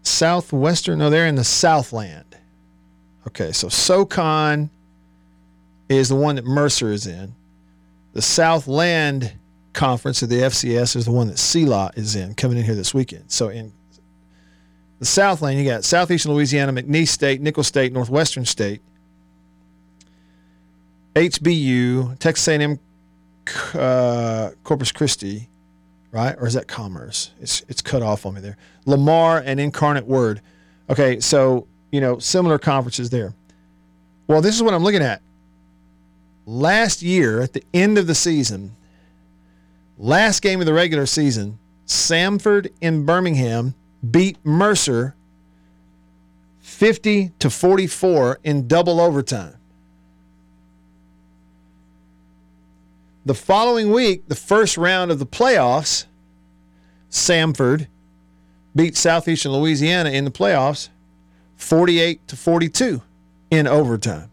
Southwestern, 0.03 0.99
no, 0.99 1.09
they're 1.09 1.27
in 1.27 1.35
the 1.35 1.43
Southland. 1.43 2.34
Okay, 3.27 3.51
so 3.51 3.69
SoCon 3.69 4.69
is 5.89 6.09
the 6.09 6.15
one 6.15 6.35
that 6.35 6.45
Mercer 6.45 6.91
is 6.91 7.07
in. 7.07 7.33
The 8.13 8.21
Southland 8.21 9.33
Conference 9.73 10.21
of 10.21 10.29
the 10.29 10.37
FCS 10.37 10.95
is 10.95 11.05
the 11.05 11.11
one 11.11 11.27
that 11.27 11.37
CELA 11.37 11.97
is 11.97 12.15
in, 12.15 12.33
coming 12.35 12.57
in 12.57 12.63
here 12.63 12.75
this 12.75 12.93
weekend. 12.93 13.25
So 13.29 13.49
in 13.49 13.73
the 14.99 15.05
Southland, 15.05 15.59
you 15.59 15.65
got 15.65 15.83
Southeastern 15.83 16.33
Louisiana, 16.33 16.71
McNeese 16.71 17.09
State, 17.09 17.41
Nicholls 17.41 17.67
State, 17.67 17.91
Northwestern 17.91 18.45
State, 18.45 18.81
HBU, 21.15 22.17
Texas 22.19 22.47
A&M, 22.47 22.79
uh, 23.73 24.51
Corpus 24.63 24.91
Christi, 24.91 25.49
right? 26.11 26.35
Or 26.39 26.47
is 26.47 26.53
that 26.53 26.67
Commerce? 26.67 27.31
It's 27.41 27.63
it's 27.67 27.81
cut 27.81 28.01
off 28.01 28.25
on 28.25 28.35
me 28.35 28.41
there. 28.41 28.57
Lamar 28.85 29.39
and 29.45 29.59
Incarnate 29.59 30.05
Word. 30.05 30.41
Okay, 30.89 31.19
so 31.19 31.67
you 31.95 32.01
know 32.01 32.19
similar 32.19 32.59
conferences 32.59 33.09
there. 33.09 33.33
Well, 34.27 34.41
this 34.41 34.53
is 34.53 34.61
what 34.61 34.73
I'm 34.73 34.83
looking 34.83 35.01
at. 35.01 35.21
Last 36.45 37.01
year, 37.01 37.39
at 37.39 37.53
the 37.53 37.63
end 37.73 37.97
of 37.97 38.05
the 38.05 38.13
season, 38.13 38.75
last 39.97 40.41
game 40.41 40.59
of 40.59 40.65
the 40.65 40.73
regular 40.73 41.05
season, 41.05 41.57
Samford 41.87 42.69
in 42.81 43.05
Birmingham 43.05 43.75
beat 44.11 44.37
Mercer 44.45 45.15
50 46.59 47.31
to 47.39 47.49
44 47.49 48.39
in 48.43 48.67
double 48.67 48.99
overtime. 48.99 49.55
The 53.25 53.35
following 53.35 53.93
week, 53.93 54.27
the 54.27 54.35
first 54.35 54.77
round 54.77 55.11
of 55.11 55.19
the 55.19 55.25
playoffs, 55.25 56.07
Samford 57.09 57.87
beat 58.75 58.97
Southeastern 58.97 59.53
Louisiana 59.53 60.09
in 60.09 60.25
the 60.25 60.31
playoffs 60.31 60.89
48 61.57 62.27
to 62.27 62.35
42 62.35 63.01
in 63.51 63.67
overtime. 63.67 64.29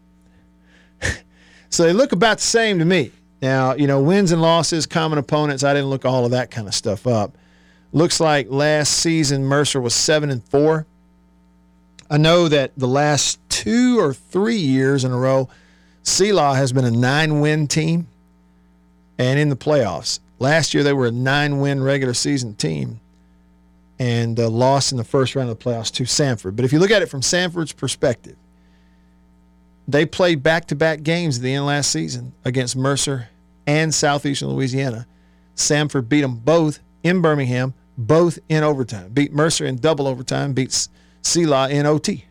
so 1.69 1.83
they 1.83 1.93
look 1.93 2.11
about 2.11 2.37
the 2.37 2.43
same 2.43 2.79
to 2.79 2.85
me. 2.85 3.11
Now, 3.41 3.73
you 3.73 3.87
know, 3.87 4.01
wins 4.01 4.31
and 4.31 4.41
losses, 4.41 4.85
common 4.85 5.17
opponents, 5.17 5.63
I 5.63 5.73
didn't 5.73 5.89
look 5.89 6.05
all 6.05 6.25
of 6.25 6.31
that 6.31 6.49
kind 6.49 6.67
of 6.67 6.73
stuff 6.73 7.05
up. 7.05 7.37
Looks 7.91 8.19
like 8.19 8.47
last 8.49 8.93
season 8.93 9.45
Mercer 9.45 9.81
was 9.81 9.93
7 9.93 10.29
and 10.29 10.43
4. 10.45 10.85
I 12.09 12.17
know 12.17 12.47
that 12.47 12.71
the 12.77 12.87
last 12.87 13.39
2 13.49 13.99
or 13.99 14.13
3 14.13 14.55
years 14.55 15.03
in 15.03 15.11
a 15.11 15.17
row 15.17 15.49
CELA 16.03 16.55
has 16.55 16.73
been 16.73 16.85
a 16.85 16.89
9-win 16.89 17.67
team 17.67 18.07
and 19.17 19.39
in 19.39 19.49
the 19.49 19.55
playoffs. 19.55 20.19
Last 20.39 20.73
year 20.73 20.83
they 20.83 20.93
were 20.93 21.07
a 21.07 21.11
9-win 21.11 21.83
regular 21.83 22.13
season 22.13 22.55
team 22.55 22.99
and 24.03 24.37
uh, 24.37 24.49
lost 24.49 24.91
in 24.91 24.97
the 24.97 25.03
first 25.05 25.33
round 25.33 25.49
of 25.49 25.57
the 25.57 25.63
playoffs 25.63 25.89
to 25.89 26.03
Samford. 26.03 26.57
But 26.57 26.65
if 26.65 26.73
you 26.73 26.79
look 26.79 26.91
at 26.91 27.01
it 27.01 27.05
from 27.05 27.21
Samford's 27.21 27.71
perspective, 27.71 28.35
they 29.87 30.05
played 30.05 30.43
back-to-back 30.43 31.03
games 31.03 31.37
at 31.37 31.43
the 31.43 31.53
end 31.53 31.61
of 31.61 31.67
last 31.67 31.89
season 31.89 32.33
against 32.43 32.75
Mercer 32.75 33.29
and 33.65 33.95
Southeastern 33.95 34.49
Louisiana. 34.49 35.07
Samford 35.55 36.09
beat 36.09 36.19
them 36.19 36.35
both 36.35 36.79
in 37.03 37.21
Birmingham, 37.21 37.75
both 37.97 38.39
in 38.49 38.61
overtime. 38.61 39.09
Beat 39.13 39.31
Mercer 39.31 39.65
in 39.65 39.77
double 39.77 40.05
overtime, 40.05 40.51
beats 40.51 40.89
CELA 41.21 41.71
in 41.71 41.85
OT. 41.85 42.25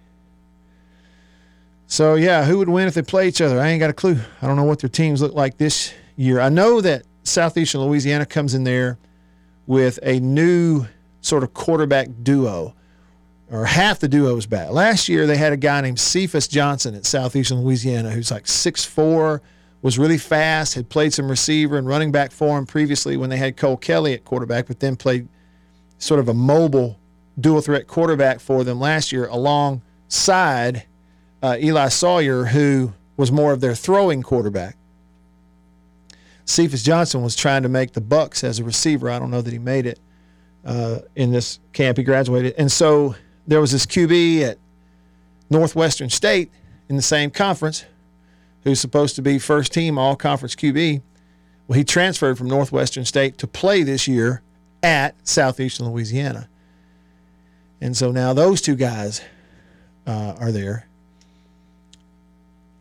So, 1.87 2.17
yeah, 2.17 2.45
who 2.45 2.59
would 2.59 2.69
win 2.69 2.87
if 2.87 2.93
they 2.93 3.03
play 3.03 3.29
each 3.29 3.41
other? 3.41 3.59
I 3.59 3.69
ain't 3.69 3.81
got 3.81 3.89
a 3.89 3.95
clue. 3.95 4.19
I 4.43 4.47
don't 4.47 4.57
know 4.57 4.65
what 4.65 4.81
their 4.81 4.91
teams 4.91 5.23
look 5.23 5.33
like 5.33 5.57
this 5.57 5.95
year. 6.17 6.39
I 6.39 6.51
know 6.51 6.83
that 6.83 7.05
Southeastern 7.23 7.81
Louisiana 7.81 8.27
comes 8.27 8.53
in 8.53 8.65
there 8.65 8.99
with 9.67 9.99
a 10.03 10.21
new 10.21 10.87
sort 11.23 11.43
of 11.43 11.55
quarterback 11.55 12.09
duo, 12.23 12.75
or 13.51 13.65
half 13.65 14.01
the 14.01 14.09
duo 14.09 14.35
was 14.35 14.47
back. 14.47 14.71
Last 14.71 15.09
year, 15.09 15.27
they 15.27 15.37
had 15.37 15.53
a 15.53 15.57
guy 15.57 15.81
named 15.81 15.99
Cephus 15.99 16.49
Johnson 16.49 16.95
at 16.95 17.07
Southeastern 17.07 17.63
Louisiana 17.63 18.11
who's 18.11 18.31
like 18.31 18.45
6'4, 18.45 19.41
was 19.81 19.99
really 19.99 20.19
fast, 20.19 20.75
had 20.75 20.89
played 20.89 21.13
some 21.13 21.29
receiver 21.29 21.77
and 21.77 21.87
running 21.87 22.13
back 22.13 22.31
for 22.31 22.59
him 22.59 22.67
previously 22.67 23.17
when 23.17 23.31
they 23.31 23.37
had 23.37 23.57
Cole 23.57 23.77
Kelly 23.77 24.15
at 24.15 24.25
quarterback, 24.25 24.67
but 24.67 24.81
then 24.81 24.97
played 24.97 25.29
sort 25.99 26.21
of 26.21 26.29
a 26.29 26.35
mobile 26.35 26.99
dual 27.41 27.61
threat 27.61 27.87
quarterback 27.87 28.41
for 28.41 28.63
them 28.65 28.79
last 28.79 29.11
year 29.13 29.27
alongside 29.27 30.85
uh, 31.43 31.57
Eli 31.61 31.89
Sawyer, 31.89 32.45
who 32.45 32.93
was 33.17 33.33
more 33.33 33.53
of 33.53 33.61
their 33.61 33.75
throwing 33.75 34.23
quarterback. 34.23 34.77
Cephus 36.45 36.83
Johnson 36.83 37.23
was 37.23 37.37
trying 37.37 37.63
to 37.63 37.69
make 37.69 37.93
the 37.93 38.01
Bucks 38.01 38.45
as 38.45 38.59
a 38.59 38.65
receiver. 38.65 39.11
I 39.11 39.19
don't 39.19 39.31
know 39.31 39.43
that 39.43 39.53
he 39.53 39.59
made 39.59 39.87
it 39.87 39.99
uh, 40.65 40.99
in 41.17 41.33
this 41.33 41.59
camp. 41.73 41.99
He 41.99 42.05
graduated, 42.05 42.55
and 42.59 42.71
so 42.71 43.15
there 43.47 43.61
was 43.61 43.73
this 43.73 43.87
QB 43.87 44.43
at 44.43 44.59
Northwestern 45.51 46.11
State 46.11 46.51
in 46.89 46.97
the 46.97 47.03
same 47.03 47.31
conference 47.31 47.85
who's 48.65 48.81
supposed 48.81 49.17
to 49.17 49.23
be 49.23 49.39
first 49.39 49.73
team 49.73 49.99
all 49.99 50.17
conference 50.17 50.55
QB. 50.55 51.03
Well, 51.67 51.77
he 51.77 51.85
transferred 51.85 52.39
from 52.39 52.49
Northwestern 52.49 53.05
State 53.05 53.39
to 53.39 53.47
play 53.47 53.83
this 53.83 54.07
year 54.07 54.43
at 54.83 55.15
Southeastern 55.27 55.87
Louisiana. 55.87 56.49
And 57.81 57.97
so 57.97 58.11
now 58.13 58.33
those 58.33 58.61
two 58.61 58.77
guys 58.77 59.21
uh, 60.07 60.35
are 60.39 60.53
there. 60.53 60.87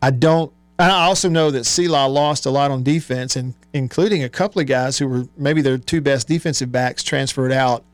I 0.00 0.10
don't. 0.10 0.52
I 0.78 1.06
also 1.06 1.28
know 1.28 1.50
that 1.50 1.64
CELA 1.64 2.12
lost 2.12 2.46
a 2.46 2.50
lot 2.50 2.70
on 2.70 2.82
defense, 2.82 3.36
and 3.36 3.54
including 3.72 4.24
a 4.24 4.28
couple 4.28 4.60
of 4.60 4.66
guys 4.66 4.98
who 4.98 5.06
were 5.06 5.26
maybe 5.36 5.60
their 5.60 5.78
two 5.78 6.00
best 6.00 6.26
defensive 6.26 6.72
backs 6.72 7.02
transferred 7.02 7.52
out 7.52 7.84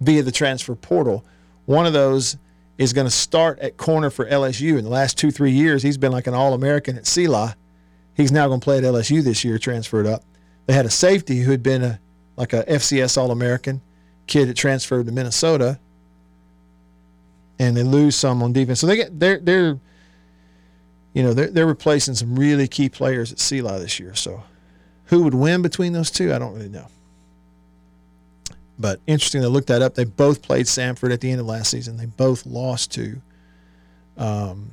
via 0.00 0.22
the 0.22 0.32
transfer 0.32 0.74
portal. 0.74 1.24
One 1.66 1.84
of 1.84 1.92
those 1.92 2.36
is 2.78 2.92
going 2.92 3.06
to 3.06 3.10
start 3.10 3.58
at 3.58 3.76
corner 3.76 4.08
for 4.08 4.24
LSU. 4.24 4.78
In 4.78 4.84
the 4.84 4.90
last 4.90 5.18
two, 5.18 5.30
three 5.30 5.50
years, 5.50 5.82
he's 5.82 5.98
been 5.98 6.12
like 6.12 6.26
an 6.26 6.34
All 6.34 6.54
American 6.54 6.96
at 6.96 7.04
CELA. 7.04 7.54
He's 8.14 8.32
now 8.32 8.46
going 8.46 8.60
to 8.60 8.64
play 8.64 8.78
at 8.78 8.84
LSU 8.84 9.22
this 9.22 9.44
year, 9.44 9.58
transferred 9.58 10.06
up. 10.06 10.22
They 10.66 10.74
had 10.74 10.86
a 10.86 10.90
safety 10.90 11.40
who 11.40 11.50
had 11.50 11.62
been 11.62 11.82
a 11.82 12.00
like 12.36 12.52
a 12.52 12.62
FCS 12.64 13.18
All 13.18 13.32
American 13.32 13.80
kid 14.28 14.48
that 14.48 14.54
transferred 14.56 15.06
to 15.06 15.12
Minnesota, 15.12 15.80
and 17.58 17.76
they 17.76 17.82
lose 17.82 18.14
some 18.14 18.42
on 18.42 18.52
defense. 18.52 18.80
So 18.80 18.86
they 18.86 18.96
get 18.96 19.18
they're 19.18 19.40
they're 19.40 19.78
you 21.12 21.22
know, 21.22 21.32
they're, 21.32 21.50
they're 21.50 21.66
replacing 21.66 22.14
some 22.14 22.38
really 22.38 22.68
key 22.68 22.88
players 22.88 23.32
at 23.32 23.38
CELA 23.38 23.78
this 23.80 23.98
year. 23.98 24.14
So 24.14 24.42
who 25.06 25.22
would 25.24 25.34
win 25.34 25.62
between 25.62 25.92
those 25.92 26.10
two? 26.10 26.32
I 26.32 26.38
don't 26.38 26.54
really 26.54 26.68
know. 26.68 26.86
But 28.78 29.00
interesting 29.06 29.42
to 29.42 29.48
look 29.48 29.66
that 29.66 29.82
up. 29.82 29.94
They 29.94 30.04
both 30.04 30.42
played 30.42 30.66
Samford 30.66 31.12
at 31.12 31.20
the 31.20 31.30
end 31.30 31.40
of 31.40 31.46
last 31.46 31.70
season. 31.70 31.96
They 31.96 32.06
both 32.06 32.46
lost 32.46 32.92
to 32.92 33.20
um, 34.16 34.70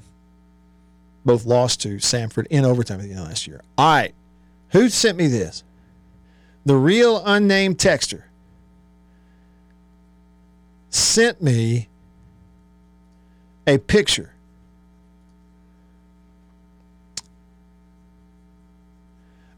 both 1.25 1.45
lost 1.45 1.81
to 1.81 1.95
Samford 1.95 2.45
in 2.49 2.65
overtime 2.65 2.99
at 2.99 3.03
the 3.03 3.11
end 3.11 3.19
of 3.19 3.27
last 3.27 3.47
year. 3.47 3.61
All 3.77 3.95
right. 3.95 4.13
Who 4.69 4.89
sent 4.89 5.17
me 5.17 5.27
this? 5.27 5.63
The 6.65 6.75
real 6.75 7.21
unnamed 7.25 7.77
texter 7.77 8.23
sent 10.89 11.41
me 11.41 11.89
a 13.67 13.77
picture. 13.77 14.34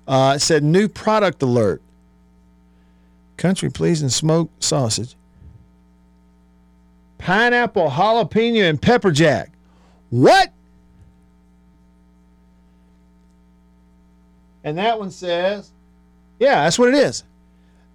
Uh, 0.08 0.38
said 0.38 0.63
new 0.63 0.88
product 0.88 1.41
alert. 1.41 1.82
Country 3.36 3.70
pleasing 3.70 4.10
smoked 4.10 4.63
sausage. 4.63 5.15
Pineapple, 7.17 7.89
jalapeno, 7.89 8.70
and 8.70 8.82
pepper 8.82 9.12
jack. 9.12 9.52
What? 10.10 10.52
And 14.63 14.78
that 14.78 15.00
one 15.00 15.12
says, 15.12 15.72
yeah, 16.39 16.63
that's 16.63 16.80
what 16.80 16.89
it 16.89 16.96
is. 16.96 17.24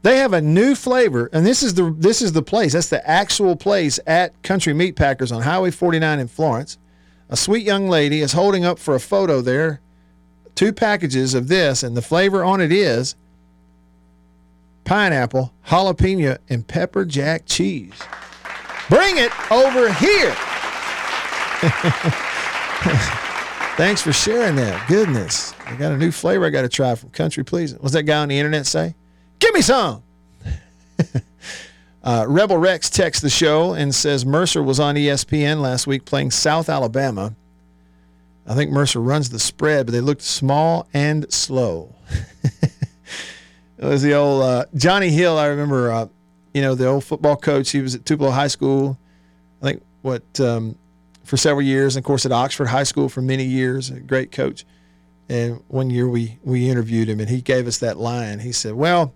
They 0.03 0.19
have 0.19 0.33
a 0.33 0.41
new 0.41 0.75
flavor, 0.75 1.31
and 1.33 1.47
this 1.47 1.63
is 1.63 1.75
the 1.75 1.95
this 1.97 2.23
is 2.23 2.33
the 2.33 2.43
place. 2.43 2.73
That's 2.73 2.89
the 2.89 3.09
actual 3.09 3.55
place 3.55 4.01
at 4.07 4.43
Country 4.43 4.75
Meat 4.75 4.97
Packers 4.97 5.31
on 5.31 5.43
Highway 5.43 5.71
49 5.71 6.19
in 6.19 6.27
Florence. 6.27 6.77
A 7.29 7.37
sweet 7.37 7.65
young 7.65 7.89
lady 7.89 8.21
is 8.21 8.33
holding 8.33 8.65
up 8.65 8.81
for 8.81 8.97
a 8.97 9.01
photo 9.01 9.41
there 9.41 9.81
two 10.55 10.73
packages 10.73 11.35
of 11.35 11.49
this, 11.49 11.83
and 11.83 11.97
the 11.97 12.03
flavor 12.03 12.45
on 12.45 12.61
it 12.61 12.73
is 12.73 13.15
pineapple, 14.85 15.53
jalapeno, 15.67 16.39
and 16.49 16.67
pepper 16.67 17.05
jack 17.05 17.45
cheese. 17.47 17.95
Bring 18.89 19.19
it 19.19 19.33
over 19.51 19.93
here. 19.93 20.35
Thanks 23.77 24.03
for 24.03 24.13
sharing 24.13 24.57
that. 24.57 24.87
Goodness. 24.89 25.55
I 25.67 25.77
got 25.77 25.93
a 25.93 25.97
new 25.97 26.11
flavor 26.11 26.45
I 26.45 26.51
got 26.51 26.63
to 26.63 26.69
try 26.69 26.95
from 26.95 27.11
Country 27.11 27.45
Pleasing. 27.45 27.79
What's 27.79 27.95
that 27.95 28.03
guy 28.03 28.19
on 28.19 28.29
the 28.29 28.39
internet 28.39 28.67
say? 28.67 28.95
Give 29.39 29.55
me 29.55 29.63
some. 29.63 30.03
uh, 32.05 32.27
Rebel 32.29 32.59
Rex 32.59 32.91
texts 32.91 33.23
the 33.23 33.31
show 33.31 33.73
and 33.73 33.95
says 33.95 34.27
Mercer 34.27 34.63
was 34.63 34.79
on 34.79 34.97
ESPN 34.97 35.61
last 35.61 35.87
week 35.87 36.05
playing 36.05 36.33
South 36.33 36.69
Alabama. 36.69 37.35
I 38.47 38.55
think 38.55 38.71
Mercer 38.71 39.01
runs 39.01 39.31
the 39.31 39.39
spread, 39.39 39.87
but 39.87 39.93
they 39.93 40.01
looked 40.01 40.23
small 40.23 40.89
and 40.93 41.33
slow. 41.33 41.95
it 42.63 43.85
was 43.85 44.03
the 44.03 44.15
old 44.15 44.43
uh, 44.43 44.65
Johnny 44.75 45.11
Hill. 45.11 45.39
I 45.39 45.47
remember, 45.47 45.93
uh, 45.93 46.07
you 46.53 46.61
know, 46.61 46.75
the 46.75 46.87
old 46.87 47.05
football 47.05 47.37
coach. 47.37 47.71
He 47.71 47.81
was 47.81 47.95
at 47.95 48.05
Tupelo 48.05 48.31
High 48.31 48.49
School. 48.49 48.99
I 49.61 49.67
think 49.67 49.83
what 50.03 50.41
um, 50.41 50.77
for 51.25 51.37
several 51.37 51.63
years, 51.63 51.95
and 51.97 52.03
of 52.03 52.07
course 52.07 52.27
at 52.27 52.33
Oxford 52.33 52.67
High 52.67 52.83
School 52.83 53.09
for 53.09 53.23
many 53.23 53.45
years. 53.45 53.91
A 53.91 54.01
great 54.01 54.33
coach. 54.33 54.65
And 55.29 55.63
one 55.69 55.89
year 55.91 56.09
we 56.09 56.39
we 56.43 56.69
interviewed 56.69 57.09
him, 57.09 57.21
and 57.21 57.29
he 57.29 57.41
gave 57.41 57.67
us 57.69 57.79
that 57.79 57.97
line. 57.97 58.41
He 58.41 58.53
said, 58.53 58.75
"Well, 58.75 59.15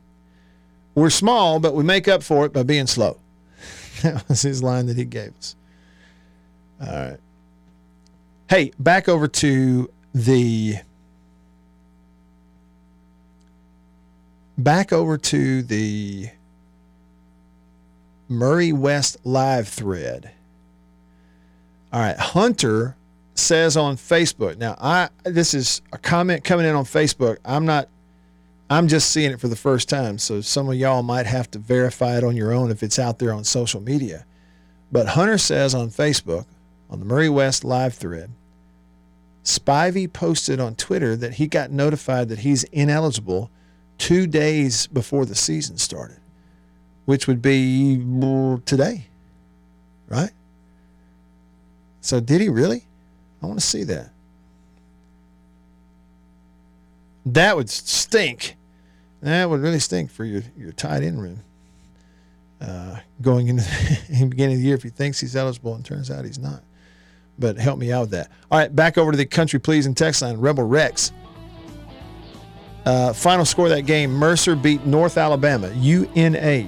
we're 0.95 1.11
small, 1.11 1.59
but 1.59 1.75
we 1.75 1.83
make 1.83 2.07
up 2.07 2.23
for 2.23 2.47
it 2.47 2.53
by 2.53 2.63
being 2.63 2.87
slow." 2.87 3.19
that 4.03 4.27
was 4.29 4.43
his 4.43 4.63
line 4.63 4.87
that 4.87 4.97
he 4.97 5.05
gave 5.05 5.37
us. 5.37 5.57
All 6.81 6.87
right. 6.87 7.19
Hey, 8.49 8.71
back 8.79 9.09
over 9.09 9.27
to 9.27 9.91
the 10.15 10.77
back 14.57 14.93
over 14.93 15.19
to 15.19 15.63
the 15.63 16.29
Murray 18.29 18.73
West 18.73 19.17
live 19.25 19.67
thread. 19.67 20.31
All 21.93 22.01
right, 22.01 22.17
Hunter 22.17 22.97
says 23.35 23.77
on 23.77 23.97
Facebook. 23.97 24.59
Now, 24.59 24.77
I 24.81 25.09
this 25.25 25.53
is 25.53 25.83
a 25.93 25.99
comment 25.99 26.45
coming 26.45 26.67
in 26.67 26.77
on 26.77 26.85
Facebook. 26.85 27.39
I'm 27.45 27.67
not 27.67 27.89
I'm 28.71 28.87
just 28.87 29.11
seeing 29.11 29.33
it 29.33 29.41
for 29.41 29.49
the 29.49 29.57
first 29.57 29.89
time, 29.89 30.19
so 30.19 30.41
some 30.41 30.69
of 30.69 30.77
y'all 30.77 31.03
might 31.03 31.27
have 31.27 31.51
to 31.51 31.59
verify 31.59 32.17
it 32.17 32.23
on 32.23 32.37
your 32.37 32.53
own 32.53 32.71
if 32.71 32.85
it's 32.85 33.01
out 33.01 33.19
there 33.19 33.33
on 33.33 33.43
social 33.43 33.81
media. 33.81 34.25
But 34.93 35.09
Hunter 35.09 35.39
says 35.39 35.75
on 35.75 35.89
Facebook, 35.89 36.47
on 36.91 37.01
the 37.01 37.05
Murray 37.05 37.29
West 37.29 37.65
live 37.65 37.95
thread, 37.95 38.31
Spivey 39.45 40.13
posted 40.13 40.59
on 40.59 40.75
Twitter 40.75 41.17
that 41.17 41.35
he 41.35 41.47
got 41.47 41.71
notified 41.71 42.29
that 42.29 42.41
he's 42.41 42.65
ineligible 42.65 43.51
two 43.99 44.27
days 44.27 44.87
before 44.89 45.25
the 45.25 45.35
season 45.35 45.79
started, 45.79 46.19
which 47.05 47.27
would 47.27 47.41
be 47.41 47.97
today, 48.65 49.07
right? 50.09 50.31
So 52.01 52.21
did 52.21 52.41
he 52.41 52.49
really? 52.49 52.87
I 53.43 53.47
want 53.47 53.59
to 53.59 53.67
see 53.67 53.85
that. 53.85 54.11
That 57.25 57.57
would 57.57 57.69
stink. 57.69 58.57
That 59.23 59.51
would 59.51 59.61
really 59.61 59.81
stink 59.81 60.11
for 60.11 60.25
your, 60.25 60.43
your 60.57 60.73
tight 60.73 61.03
end 61.03 61.21
room. 61.21 61.41
Uh, 62.61 62.99
going 63.21 63.49
into 63.49 63.63
the 64.09 64.27
beginning 64.27 64.57
of 64.57 64.61
the 64.61 64.67
year 64.67 64.77
if 64.77 64.83
he 64.83 64.89
thinks 64.89 65.21
he's 65.21 65.37
eligible 65.37 65.75
and 65.75 65.85
turns 65.85 66.11
out 66.11 66.25
he's 66.25 66.39
not. 66.39 66.63
But 67.39 67.59
help 67.59 67.79
me 67.79 67.93
out 67.93 68.03
with 68.03 68.11
that. 68.11 68.31
All 68.51 68.59
right, 68.59 68.75
back 68.75 68.97
over 68.97 69.13
to 69.13 69.19
the 69.19 69.27
country 69.27 69.59
pleasing 69.59 69.95
text 69.95 70.23
line. 70.23 70.39
Rebel 70.39 70.65
Rex. 70.65 71.13
Uh, 72.85 73.13
final 73.13 73.45
score 73.45 73.67
of 73.67 73.73
that 73.73 73.83
game: 73.83 74.11
Mercer 74.11 74.55
beat 74.57 74.87
North 74.87 75.19
Alabama 75.19 75.71
UNA 75.75 76.67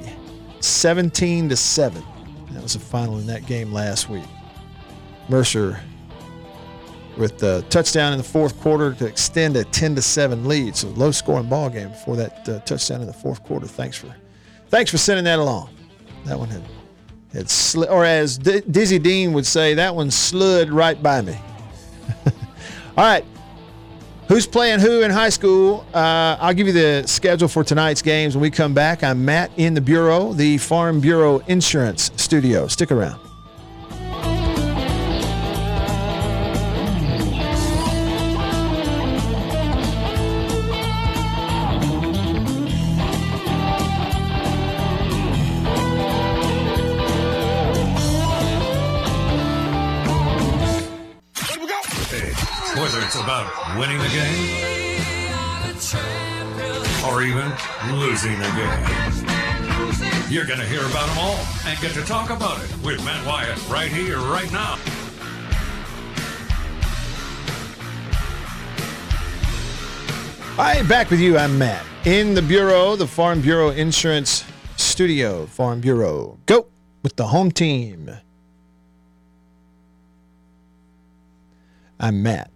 17 0.60 1.48
to 1.48 1.56
seven. 1.56 2.04
That 2.50 2.62
was 2.62 2.74
the 2.74 2.80
final 2.80 3.18
in 3.18 3.26
that 3.26 3.46
game 3.46 3.72
last 3.72 4.08
week. 4.08 4.24
Mercer 5.28 5.80
with 7.18 7.38
the 7.38 7.64
touchdown 7.68 8.12
in 8.12 8.18
the 8.18 8.24
fourth 8.24 8.58
quarter 8.60 8.94
to 8.94 9.06
extend 9.06 9.56
a 9.56 9.64
10 9.64 9.96
to 9.96 10.02
7 10.02 10.46
lead. 10.46 10.76
So 10.76 10.88
low 10.90 11.10
scoring 11.10 11.48
ball 11.48 11.68
game 11.68 11.88
before 11.88 12.16
that 12.16 12.48
uh, 12.48 12.60
touchdown 12.60 13.00
in 13.00 13.06
the 13.06 13.12
fourth 13.12 13.42
quarter. 13.42 13.66
Thanks 13.66 13.96
for 13.96 14.14
thanks 14.68 14.90
for 14.90 14.98
sending 14.98 15.24
that 15.24 15.38
along. 15.38 15.70
That 16.24 16.38
one 16.38 16.48
had 16.48 16.62
had 17.32 17.50
slid, 17.50 17.88
or 17.88 18.04
as 18.04 18.38
D- 18.38 18.62
Dizzy 18.70 18.98
Dean 18.98 19.32
would 19.32 19.46
say, 19.46 19.74
that 19.74 19.94
one 19.94 20.10
slid 20.10 20.70
right 20.70 21.02
by 21.02 21.20
me. 21.20 21.36
All 22.96 23.04
right. 23.04 23.24
Who's 24.28 24.46
playing 24.46 24.80
who 24.80 25.02
in 25.02 25.10
high 25.10 25.30
school? 25.30 25.86
Uh, 25.94 26.36
I'll 26.38 26.52
give 26.52 26.66
you 26.66 26.72
the 26.74 27.06
schedule 27.06 27.48
for 27.48 27.64
tonight's 27.64 28.02
games 28.02 28.34
when 28.34 28.42
we 28.42 28.50
come 28.50 28.74
back. 28.74 29.02
I'm 29.02 29.24
Matt 29.24 29.50
in 29.56 29.72
the 29.72 29.80
Bureau, 29.80 30.34
the 30.34 30.58
Farm 30.58 31.00
Bureau 31.00 31.38
Insurance 31.46 32.10
Studio. 32.16 32.66
Stick 32.66 32.92
around. 32.92 33.27
And 61.68 61.78
get 61.80 61.92
to 61.92 62.02
talk 62.02 62.30
about 62.30 62.58
it 62.64 62.70
with 62.82 63.04
Matt 63.04 63.26
Wyatt 63.26 63.68
right 63.68 63.90
here, 63.90 64.16
right 64.16 64.50
now. 64.50 64.76
Hi, 70.56 70.82
back 70.84 71.10
with 71.10 71.20
you. 71.20 71.36
I'm 71.36 71.58
Matt 71.58 71.84
in 72.06 72.32
the 72.32 72.40
Bureau, 72.40 72.96
the 72.96 73.06
Farm 73.06 73.42
Bureau 73.42 73.68
Insurance 73.68 74.44
Studio. 74.78 75.44
Farm 75.44 75.80
Bureau. 75.82 76.38
Go 76.46 76.68
with 77.02 77.16
the 77.16 77.26
home 77.26 77.50
team. 77.50 78.10
I'm 82.00 82.22
Matt. 82.22 82.50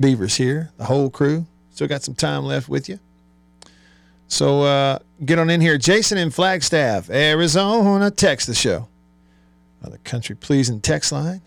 Beavers 0.00 0.34
here, 0.34 0.72
the 0.78 0.84
whole 0.84 1.10
crew. 1.10 1.46
Still 1.70 1.86
got 1.86 2.02
some 2.02 2.16
time 2.16 2.44
left 2.44 2.68
with 2.68 2.88
you. 2.88 2.98
So 4.26 4.62
uh, 4.62 4.98
get 5.24 5.38
on 5.38 5.50
in 5.50 5.60
here. 5.60 5.78
Jason 5.78 6.18
in 6.18 6.30
Flagstaff, 6.30 7.10
Arizona, 7.10 8.10
text 8.10 8.46
the 8.46 8.54
show. 8.54 8.88
The 9.82 9.98
country 9.98 10.36
pleasing 10.36 10.80
text 10.80 11.10
line, 11.10 11.42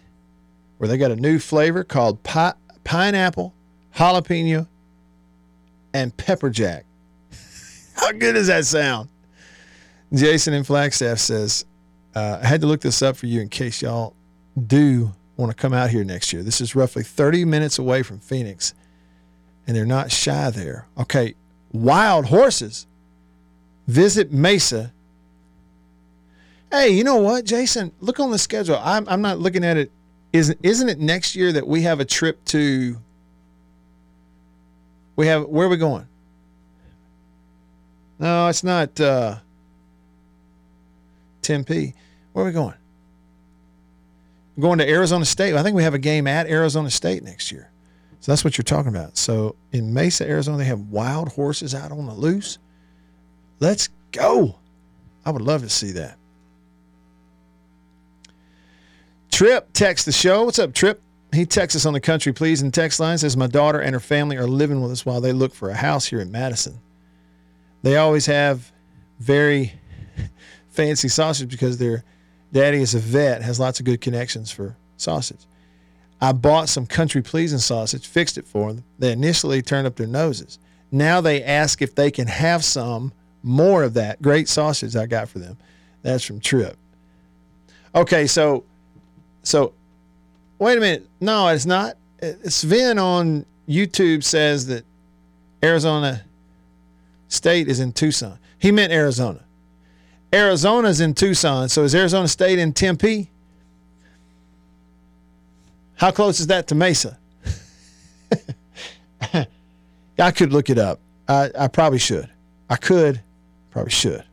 where 0.78 0.90
they 0.90 0.98
got 0.98 1.12
a 1.12 1.16
new 1.16 1.40
flavor 1.40 1.86
called 1.86 2.22
pi- 2.24 2.54
pineapple, 2.84 3.54
jalapeno, 3.96 4.68
and 5.94 6.16
pepper 6.18 6.50
jack. 6.50 6.86
How 7.96 8.12
good 8.12 8.34
does 8.34 8.48
that 8.48 8.66
sound? 8.66 9.08
Jason 10.14 10.54
in 10.54 10.66
Flagstaff 10.66 11.20
says, 11.20 11.66
uh, 12.14 12.40
I 12.42 12.46
had 12.46 12.62
to 12.62 12.68
look 12.68 12.82
this 12.82 13.02
up 13.02 13.16
for 13.16 13.26
you 13.26 13.40
in 13.40 13.48
case 13.48 13.82
y'all 13.82 14.16
do 14.68 15.14
want 15.38 15.50
to 15.52 15.56
come 15.56 15.74
out 15.74 15.90
here 15.90 16.04
next 16.04 16.34
year. 16.34 16.44
This 16.44 16.60
is 16.60 16.76
roughly 16.76 17.04
30 17.04 17.46
minutes 17.46 17.80
away 17.80 18.04
from 18.04 18.20
Phoenix, 18.20 18.74
and 19.66 19.76
they're 19.76 19.86
not 19.86 20.12
shy 20.12 20.50
there. 20.50 20.88
Okay, 20.98 21.36
wild 21.72 22.26
horses. 22.26 22.86
Visit 23.88 24.32
Mesa. 24.32 24.92
Hey, 26.72 26.90
you 26.90 27.04
know 27.04 27.18
what, 27.18 27.46
Jason? 27.46 27.92
Look 28.02 28.20
on 28.20 28.32
the 28.32 28.40
schedule. 28.40 28.80
I'm, 28.82 29.08
I'm 29.08 29.22
not 29.22 29.40
looking 29.40 29.64
at 29.64 29.78
it. 29.78 29.92
Isn't 30.34 30.60
isn't 30.64 30.90
it 30.90 31.00
next 31.00 31.36
year 31.36 31.54
that 31.54 31.66
we 31.66 31.84
have 31.84 32.02
a 32.02 32.06
trip 32.06 32.44
to? 32.46 32.98
We 35.16 35.28
have 35.28 35.46
where 35.46 35.68
are 35.68 35.70
we 35.70 35.78
going? 35.78 36.08
No, 38.20 38.48
it's 38.48 38.64
not 38.64 39.00
uh, 39.00 39.38
Tempe. 41.42 41.94
Where 42.34 42.44
are 42.44 42.48
we 42.48 42.54
going? 42.54 42.74
We're 44.58 44.64
going 44.64 44.80
to 44.80 44.90
Arizona 44.90 45.26
State. 45.26 45.54
I 45.54 45.64
think 45.64 45.76
we 45.76 45.84
have 45.84 45.94
a 45.94 46.00
game 46.00 46.28
at 46.28 46.48
Arizona 46.48 46.90
State 46.90 47.24
next 47.24 47.52
year. 47.52 47.70
So 48.20 48.32
that's 48.32 48.44
what 48.44 48.58
you're 48.58 48.64
talking 48.64 48.90
about. 48.90 49.18
So 49.18 49.56
in 49.72 49.94
Mesa, 49.94 50.28
Arizona, 50.28 50.58
they 50.58 50.66
have 50.66 50.80
wild 50.80 51.30
horses 51.30 51.76
out 51.76 51.92
on 51.92 52.08
the 52.08 52.14
loose. 52.14 52.58
Let's 53.60 53.90
go. 54.12 54.56
I 55.26 55.32
would 55.32 55.42
love 55.42 55.62
to 55.62 55.70
see 55.70 55.92
that. 55.92 56.18
Trip 59.32 59.68
text 59.74 60.06
the 60.06 60.12
show. 60.12 60.46
What's 60.46 60.60
up, 60.60 60.74
Trip? 60.74 61.02
He 61.34 61.46
texts 61.46 61.76
us 61.76 61.86
on 61.86 61.94
the 61.94 62.00
country, 62.00 62.32
pleasing 62.32 62.72
text 62.72 63.00
line 63.00 63.18
says, 63.18 63.36
My 63.36 63.48
daughter 63.48 63.80
and 63.80 63.94
her 63.94 64.00
family 64.00 64.38
are 64.38 64.48
living 64.48 64.82
with 64.82 64.92
us 64.92 65.06
while 65.06 65.20
they 65.20 65.34
look 65.34 65.54
for 65.54 65.70
a 65.70 65.76
house 65.76 66.06
here 66.06 66.22
in 66.22 66.32
Madison. 66.32 66.80
They 67.82 67.98
always 67.98 68.26
have 68.28 68.72
very 69.20 69.74
fancy 70.70 71.10
sausage 71.10 71.50
because 71.50 71.78
their 71.78 72.04
daddy 72.54 72.82
is 72.82 72.96
a 72.96 73.00
vet, 73.00 73.42
has 73.42 73.60
lots 73.60 73.80
of 73.80 73.86
good 73.86 74.00
connections 74.00 74.52
for 74.52 74.78
sausage. 74.96 75.46
I 76.22 76.32
bought 76.32 76.70
some 76.70 76.88
country 76.88 77.22
pleasing 77.22 77.60
sausage, 77.60 78.08
fixed 78.08 78.38
it 78.38 78.48
for 78.48 78.72
them. 78.72 78.86
They 78.98 79.12
initially 79.12 79.62
turned 79.62 79.88
up 79.88 79.98
their 79.98 80.08
noses. 80.08 80.58
Now 80.92 81.20
they 81.20 81.44
ask 81.44 81.82
if 81.82 81.94
they 81.94 82.10
can 82.10 82.28
have 82.28 82.64
some 82.64 83.12
more 83.46 83.84
of 83.84 83.94
that 83.94 84.22
great 84.22 84.50
sausage 84.50 84.96
I 84.96 85.06
got 85.06 85.30
for 85.30 85.40
them. 85.40 85.58
That's 86.02 86.24
from 86.24 86.40
Trip. 86.40 86.76
Okay, 87.94 88.28
so 88.28 88.64
so 89.44 89.74
wait 90.60 90.78
a 90.78 90.82
minute. 90.82 91.08
No, 91.22 91.48
it's 91.50 91.66
not. 91.66 91.98
Sven 92.48 92.98
on 93.00 93.46
YouTube 93.70 94.24
says 94.24 94.68
that 94.68 94.84
Arizona 95.64 96.24
State 97.28 97.68
is 97.68 97.80
in 97.80 97.92
Tucson. 97.92 98.38
He 98.60 98.72
meant 98.72 98.92
Arizona. 98.92 99.44
Arizona's 100.34 101.00
in 101.00 101.14
Tucson. 101.14 101.70
So 101.70 101.84
is 101.84 101.96
Arizona 101.96 102.28
State 102.28 102.60
in 102.60 102.74
Tempe? 102.74 103.30
How 105.96 106.12
close 106.12 106.40
is 106.40 106.48
that 106.48 106.68
to 106.68 106.76
Mesa? 106.76 107.18
I 110.20 110.32
could 110.32 110.52
look 110.52 110.70
it 110.70 110.78
up. 110.78 111.00
I, 111.28 111.50
I 111.58 111.68
probably 111.68 112.00
should. 112.00 112.30
I 112.70 112.76
could, 112.76 113.22
probably 113.76 113.92
should. 113.92 114.24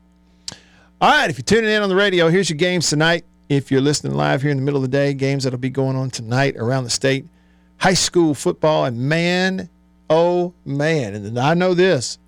All 1.01 1.11
right, 1.11 1.29
if 1.29 1.37
you're 1.37 1.43
tuning 1.43 1.69
in 1.69 1.83
on 1.83 1.89
the 1.89 1.97
radio, 1.97 2.29
here's 2.29 2.49
your 2.49 2.57
games 2.57 2.89
tonight. 2.89 3.25
If 3.49 3.73
you're 3.73 3.81
listening 3.81 4.15
live 4.15 4.41
here 4.41 4.53
in 4.53 4.57
the 4.57 4.63
middle 4.63 4.77
of 4.77 4.89
the 4.89 4.97
day, 4.97 5.15
games 5.15 5.43
that'll 5.43 5.59
be 5.59 5.69
going 5.69 5.97
on 5.97 6.11
tonight 6.11 6.55
around 6.57 6.85
the 6.85 6.91
state. 6.91 7.27
High 7.79 7.95
school 7.95 8.35
football, 8.35 8.85
and 8.85 8.97
man, 8.97 9.69
oh 10.09 10.55
man, 10.65 11.17
and 11.17 11.37
I 11.41 11.55
know 11.55 11.75
this, 11.75 12.19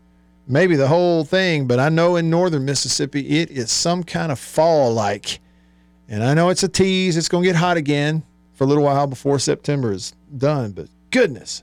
maybe 0.49 0.75
the 0.75 0.89
whole 0.89 1.25
thing, 1.25 1.69
but 1.69 1.79
I 1.79 1.89
know 1.89 2.17
in 2.17 2.31
northern 2.31 2.65
Mississippi 2.65 3.39
it 3.39 3.49
is 3.49 3.71
some 3.71 4.03
kind 4.03 4.33
of 4.33 4.41
fall 4.41 4.93
like. 4.93 5.39
And 6.09 6.25
I 6.25 6.35
know 6.35 6.49
it's 6.49 6.65
a 6.65 6.69
tease, 6.69 7.17
it's 7.17 7.29
going 7.29 7.45
to 7.45 7.49
get 7.49 7.55
hot 7.55 7.77
again 7.77 8.25
for 8.55 8.65
a 8.65 8.67
little 8.67 8.83
while 8.83 9.07
before 9.07 9.39
September 9.39 9.93
is 9.93 10.15
done, 10.37 10.73
but 10.73 10.89
goodness. 11.13 11.63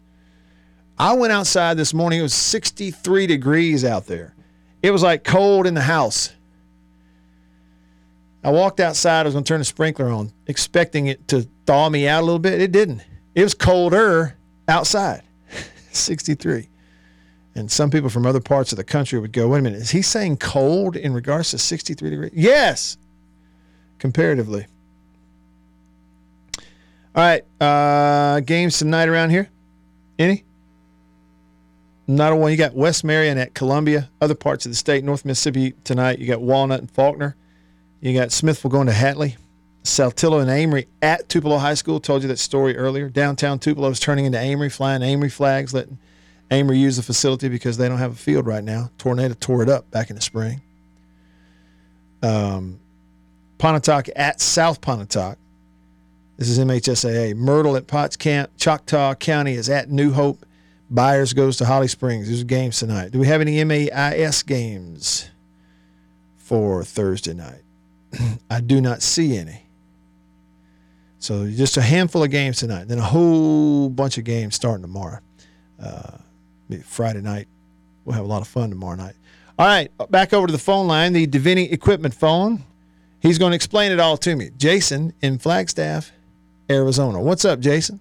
I 0.97 1.11
went 1.11 1.33
outside 1.33 1.75
this 1.75 1.93
morning, 1.93 2.19
it 2.19 2.23
was 2.23 2.33
63 2.33 3.27
degrees 3.27 3.83
out 3.83 4.05
there. 4.05 4.33
It 4.81 4.91
was 4.91 5.03
like 5.03 5.23
cold 5.23 5.67
in 5.67 5.73
the 5.73 5.81
house. 5.81 6.31
I 8.43 8.49
walked 8.49 8.79
outside, 8.79 9.21
I 9.21 9.23
was 9.23 9.33
going 9.33 9.43
to 9.43 9.47
turn 9.47 9.59
the 9.59 9.65
sprinkler 9.65 10.09
on, 10.09 10.33
expecting 10.47 11.07
it 11.07 11.27
to 11.27 11.47
thaw 11.65 11.89
me 11.89 12.07
out 12.07 12.21
a 12.21 12.25
little 12.25 12.39
bit. 12.39 12.59
It 12.59 12.71
didn't. 12.71 13.03
It 13.35 13.43
was 13.43 13.53
colder 13.53 14.35
outside, 14.67 15.21
63. 15.91 16.67
And 17.53 17.69
some 17.69 17.91
people 17.91 18.09
from 18.09 18.25
other 18.25 18.39
parts 18.39 18.71
of 18.71 18.77
the 18.77 18.83
country 18.83 19.19
would 19.19 19.31
go, 19.31 19.49
wait 19.49 19.59
a 19.59 19.61
minute, 19.61 19.81
is 19.81 19.91
he 19.91 20.01
saying 20.01 20.37
cold 20.37 20.95
in 20.95 21.13
regards 21.13 21.51
to 21.51 21.57
63 21.57 22.09
degrees? 22.09 22.31
Yes, 22.33 22.97
comparatively. 23.99 24.65
All 27.13 27.23
right, 27.23 27.43
uh, 27.59 28.39
games 28.39 28.79
tonight 28.79 29.09
around 29.09 29.31
here? 29.31 29.49
Any? 30.17 30.45
Not 32.07 32.37
one. 32.37 32.51
You 32.51 32.57
got 32.57 32.73
West 32.73 33.03
Marion 33.03 33.37
at 33.37 33.53
Columbia. 33.53 34.09
Other 34.19 34.35
parts 34.35 34.65
of 34.65 34.71
the 34.71 34.75
state, 34.75 35.03
North 35.03 35.23
Mississippi 35.23 35.73
tonight. 35.83 36.19
You 36.19 36.27
got 36.27 36.41
Walnut 36.41 36.79
and 36.79 36.91
Falkner. 36.91 37.35
You 38.01 38.13
got 38.13 38.31
Smithville 38.31 38.71
going 38.71 38.87
to 38.87 38.93
Hatley. 38.93 39.37
Saltillo 39.83 40.41
and 40.41 40.49
Amory 40.49 40.87
at 41.01 41.27
Tupelo 41.29 41.57
High 41.57 41.73
School. 41.73 41.99
Told 41.99 42.21
you 42.21 42.27
that 42.27 42.37
story 42.37 42.77
earlier. 42.77 43.09
Downtown 43.09 43.59
Tupelo 43.59 43.89
is 43.89 43.99
turning 43.99 44.25
into 44.25 44.39
Amory, 44.39 44.69
flying 44.69 45.01
Amory 45.01 45.29
flags, 45.29 45.73
letting 45.73 45.97
Amory 46.51 46.77
use 46.77 46.97
the 46.97 47.03
facility 47.03 47.49
because 47.49 47.77
they 47.77 47.87
don't 47.87 47.97
have 47.97 48.11
a 48.11 48.15
field 48.15 48.45
right 48.45 48.63
now. 48.63 48.91
Tornado 48.97 49.33
tore 49.39 49.63
it 49.63 49.69
up 49.69 49.89
back 49.89 50.09
in 50.09 50.15
the 50.15 50.21
spring. 50.21 50.61
Um, 52.21 52.79
Pontotoc 53.57 54.07
at 54.15 54.41
South 54.41 54.81
Pontotoc. 54.81 55.37
This 56.37 56.49
is 56.49 56.59
MHSAA. 56.59 57.35
Myrtle 57.35 57.75
at 57.75 57.87
Potts 57.87 58.15
Camp. 58.15 58.51
Choctaw 58.57 59.15
County 59.15 59.53
is 59.53 59.69
at 59.69 59.89
New 59.89 60.11
Hope. 60.11 60.45
Byers 60.91 61.31
goes 61.31 61.55
to 61.57 61.65
Holly 61.65 61.87
Springs. 61.87 62.27
There's 62.27 62.43
games 62.43 62.77
tonight. 62.77 63.11
Do 63.11 63.19
we 63.19 63.27
have 63.27 63.39
any 63.39 63.63
MAIS 63.63 64.43
games 64.43 65.29
for 66.37 66.83
Thursday 66.83 67.33
night? 67.33 67.61
I 68.49 68.59
do 68.59 68.81
not 68.81 69.01
see 69.01 69.37
any. 69.37 69.63
So 71.19 71.49
just 71.49 71.77
a 71.77 71.81
handful 71.81 72.23
of 72.23 72.29
games 72.29 72.57
tonight. 72.57 72.89
Then 72.89 72.99
a 72.99 73.03
whole 73.03 73.89
bunch 73.89 74.17
of 74.17 74.25
games 74.25 74.55
starting 74.55 74.81
tomorrow. 74.81 75.19
Uh, 75.81 76.17
Friday 76.83 77.21
night. 77.21 77.47
We'll 78.03 78.15
have 78.15 78.25
a 78.25 78.27
lot 78.27 78.41
of 78.41 78.47
fun 78.47 78.69
tomorrow 78.69 78.95
night. 78.95 79.15
All 79.57 79.67
right, 79.67 79.91
back 80.09 80.33
over 80.33 80.47
to 80.47 80.53
the 80.53 80.59
phone 80.59 80.87
line, 80.87 81.13
the 81.13 81.27
Davini 81.27 81.71
Equipment 81.71 82.13
phone. 82.13 82.63
He's 83.19 83.37
going 83.37 83.51
to 83.51 83.55
explain 83.55 83.91
it 83.91 83.99
all 83.99 84.17
to 84.17 84.35
me. 84.35 84.49
Jason 84.57 85.13
in 85.21 85.37
Flagstaff, 85.37 86.11
Arizona. 86.69 87.21
What's 87.21 87.45
up, 87.45 87.59
Jason? 87.59 87.99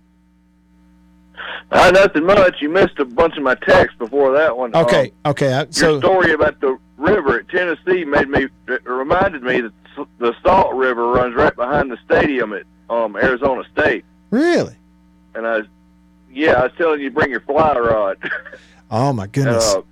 Uh, 1.71 1.91
nothing 1.93 2.25
much. 2.25 2.57
You 2.61 2.69
missed 2.69 2.99
a 2.99 3.05
bunch 3.05 3.37
of 3.37 3.43
my 3.43 3.55
texts 3.55 3.97
before 3.99 4.33
that 4.33 4.57
one. 4.57 4.75
Okay, 4.75 5.13
Um, 5.25 5.31
okay. 5.33 5.53
I- 5.55 5.67
your 5.73 5.99
story 6.01 6.33
about 6.33 6.61
the 6.61 6.77
river 6.97 7.39
at 7.41 7.49
Tennessee 7.49 8.05
made 8.05 8.29
me 8.29 8.47
reminded 8.85 9.43
me 9.43 9.61
that 9.63 9.73
the 10.19 10.35
Salt 10.43 10.75
River 10.75 11.09
runs 11.09 11.35
right 11.35 11.55
behind 11.55 11.91
the 11.91 11.99
stadium 12.05 12.53
at 12.53 12.63
um, 12.89 13.17
Arizona 13.17 13.63
State, 13.73 14.05
really? 14.31 14.75
and 15.35 15.47
I, 15.47 15.61
yeah, 16.33 16.53
I 16.55 16.63
was 16.65 16.73
telling 16.77 17.01
you 17.01 17.11
to 17.11 17.15
bring 17.15 17.31
your 17.31 17.41
fly 17.41 17.77
rod. 17.79 18.19
Oh 18.93 19.13
my 19.13 19.29
goodness. 19.29 19.73
uh, 19.77 19.83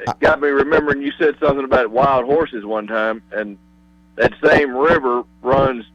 it 0.00 0.20
got 0.20 0.40
me 0.42 0.48
remembering 0.48 1.00
you 1.00 1.10
said 1.18 1.36
something 1.40 1.64
about 1.64 1.90
wild 1.90 2.26
horses 2.26 2.66
one 2.66 2.86
time, 2.86 3.22
and 3.32 3.56
that 4.16 4.34
same 4.44 4.76
river 4.76 5.22
runs 5.40 5.86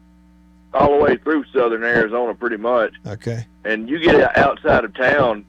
all 0.80 0.98
the 0.98 1.04
way 1.04 1.18
through 1.18 1.46
southern 1.54 1.84
Arizona, 1.84 2.34
pretty 2.34 2.58
much. 2.58 2.94
okay. 3.06 3.46
and 3.66 3.90
you 3.90 4.00
get 4.00 4.38
outside 4.38 4.84
of 4.84 4.94
town 4.94 5.46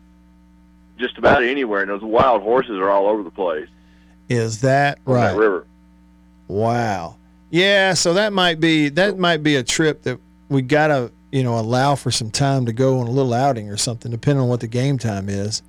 just 0.98 1.16
about 1.18 1.42
anywhere, 1.42 1.82
and 1.82 1.90
those 1.90 2.02
wild 2.02 2.42
horses 2.42 2.72
are 2.72 2.90
all 2.90 3.06
over 3.06 3.22
the 3.22 3.30
place. 3.30 3.68
Is 4.28 4.60
that 4.62 4.98
right? 5.04 5.32
That 5.32 5.38
river. 5.38 5.66
Wow. 6.48 7.16
Yeah, 7.50 7.94
so 7.94 8.14
that 8.14 8.32
might 8.32 8.60
be 8.60 8.88
that 8.90 9.18
might 9.18 9.42
be 9.42 9.56
a 9.56 9.62
trip 9.62 10.02
that 10.02 10.18
we 10.48 10.62
gotta 10.62 11.10
you 11.32 11.42
know 11.42 11.58
allow 11.58 11.94
for 11.94 12.10
some 12.10 12.30
time 12.30 12.66
to 12.66 12.72
go 12.72 13.00
on 13.00 13.06
a 13.06 13.10
little 13.10 13.32
outing 13.32 13.70
or 13.70 13.76
something, 13.76 14.10
depending 14.10 14.42
on 14.42 14.48
what 14.48 14.60
the 14.60 14.68
game 14.68 14.98
time 14.98 15.28
is. 15.28 15.62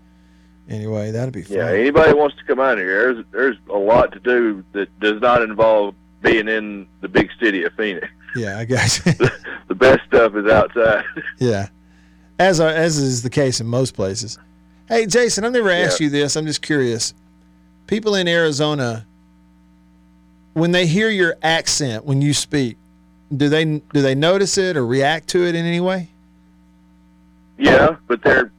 Anyway, 0.68 1.12
that'd 1.12 1.34
be 1.34 1.42
fun. 1.42 1.58
Yeah, 1.58 1.72
anybody 1.72 2.14
wants 2.14 2.36
to 2.38 2.44
come 2.44 2.60
out 2.60 2.78
here, 2.78 3.14
there's 3.14 3.26
there's 3.32 3.58
a 3.70 3.78
lot 3.78 4.12
to 4.12 4.20
do 4.20 4.64
that 4.74 5.00
does 5.00 5.22
not 5.22 5.42
involve 5.42 5.96
being 6.22 6.48
in 6.48 6.88
the 7.02 7.08
big 7.08 7.30
city 7.40 7.64
of 7.64 7.74
Phoenix. 7.74 8.08
Yeah, 8.36 8.58
I 8.60 8.66
guess. 8.66 9.02
The 9.70 9.76
best 9.76 10.02
stuff 10.08 10.34
is 10.36 10.48
outside. 10.52 11.04
yeah, 11.38 11.68
as 12.40 12.60
are, 12.60 12.70
as 12.70 12.98
is 12.98 13.22
the 13.22 13.30
case 13.30 13.62
in 13.62 13.68
most 13.68 13.94
places. 13.94 14.40
Hey, 14.88 15.06
Jason, 15.06 15.44
I've 15.46 15.52
never 15.52 15.70
asked 15.70 16.00
Yeah. 16.00 16.06
you 16.06 16.10
this. 16.10 16.36
I'm 16.36 16.48
just 16.48 16.64
curious. 16.64 17.14
People 17.86 18.16
in 18.16 18.28
Arizona, 18.28 19.06
when 20.54 20.72
they 20.72 20.88
hear 20.88 21.10
your 21.10 21.36
accent 21.44 22.04
when 22.04 22.20
you 22.20 22.34
speak, 22.34 22.78
do 23.38 23.48
they 23.48 23.64
do 23.66 24.02
they 24.02 24.16
notice 24.16 24.58
it 24.58 24.76
or 24.76 24.88
react 24.88 25.28
to 25.30 25.46
it 25.46 25.54
in 25.54 25.68
any 25.68 25.80
way? 25.82 26.10
yeah, 27.60 27.96
but 28.08 28.24
they're 28.24 28.52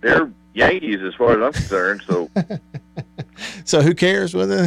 they're 0.00 0.32
Yankees 0.54 1.02
as 1.02 1.14
far 1.14 1.32
as 1.32 1.42
I'm 1.44 1.52
concerned. 1.52 2.00
So 2.06 2.30
So 3.66 3.82
who 3.82 3.94
cares 3.94 4.34
whether? 4.34 4.66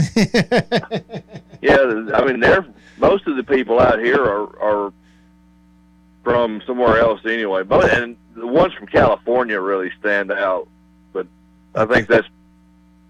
Yeah, 1.61 2.09
I 2.13 2.25
mean 2.25 2.39
they're 2.39 2.65
most 2.97 3.27
of 3.27 3.35
the 3.35 3.43
people 3.43 3.79
out 3.79 3.99
here 3.99 4.21
are 4.21 4.59
are 4.59 4.93
from 6.23 6.61
somewhere 6.65 6.99
else 6.99 7.21
anyway. 7.25 7.63
But 7.63 7.91
and 7.93 8.17
the 8.35 8.47
ones 8.47 8.73
from 8.73 8.87
California 8.87 9.59
really 9.59 9.91
stand 9.99 10.31
out. 10.31 10.67
But 11.13 11.27
I 11.75 11.85
think 11.85 12.07
that's 12.07 12.27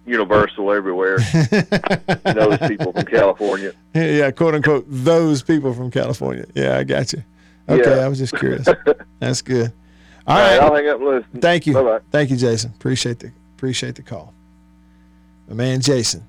universal 0.06 0.72
everywhere. 0.72 1.18
those 2.24 2.58
people 2.60 2.93
from 2.93 3.06
California. 3.06 3.74
yeah, 3.93 4.32
quote 4.32 4.56
unquote, 4.56 4.86
those 4.88 5.41
people 5.41 5.74
from 5.74 5.91
California. 5.91 6.45
Yeah, 6.56 6.78
I 6.78 6.84
got 6.84 7.12
you. 7.14 7.24
Okay, 7.70 7.98
Yeah. 7.98 8.06
I 8.06 8.08
was 8.08 8.18
just 8.18 8.36
curious. 8.36 8.68
That's 9.20 9.41
good. 9.41 9.74
All 10.26 10.38
All 10.38 10.43
right. 10.43 10.60
I'll 10.62 10.74
hang 10.76 10.88
up 10.88 11.02
listen. 11.02 11.41
Thank 11.41 11.68
you. 11.68 11.74
Bye 11.74 11.84
bye. 11.84 12.00
Thank 12.12 12.30
you, 12.30 12.38
Jason. 12.38 12.72
Appreciate 12.72 13.20
the 13.20 13.32
appreciate 13.56 13.95
the 13.95 14.04
call. 14.04 14.34
My 15.50 15.56
man 15.56 15.82
Jason, 15.82 16.24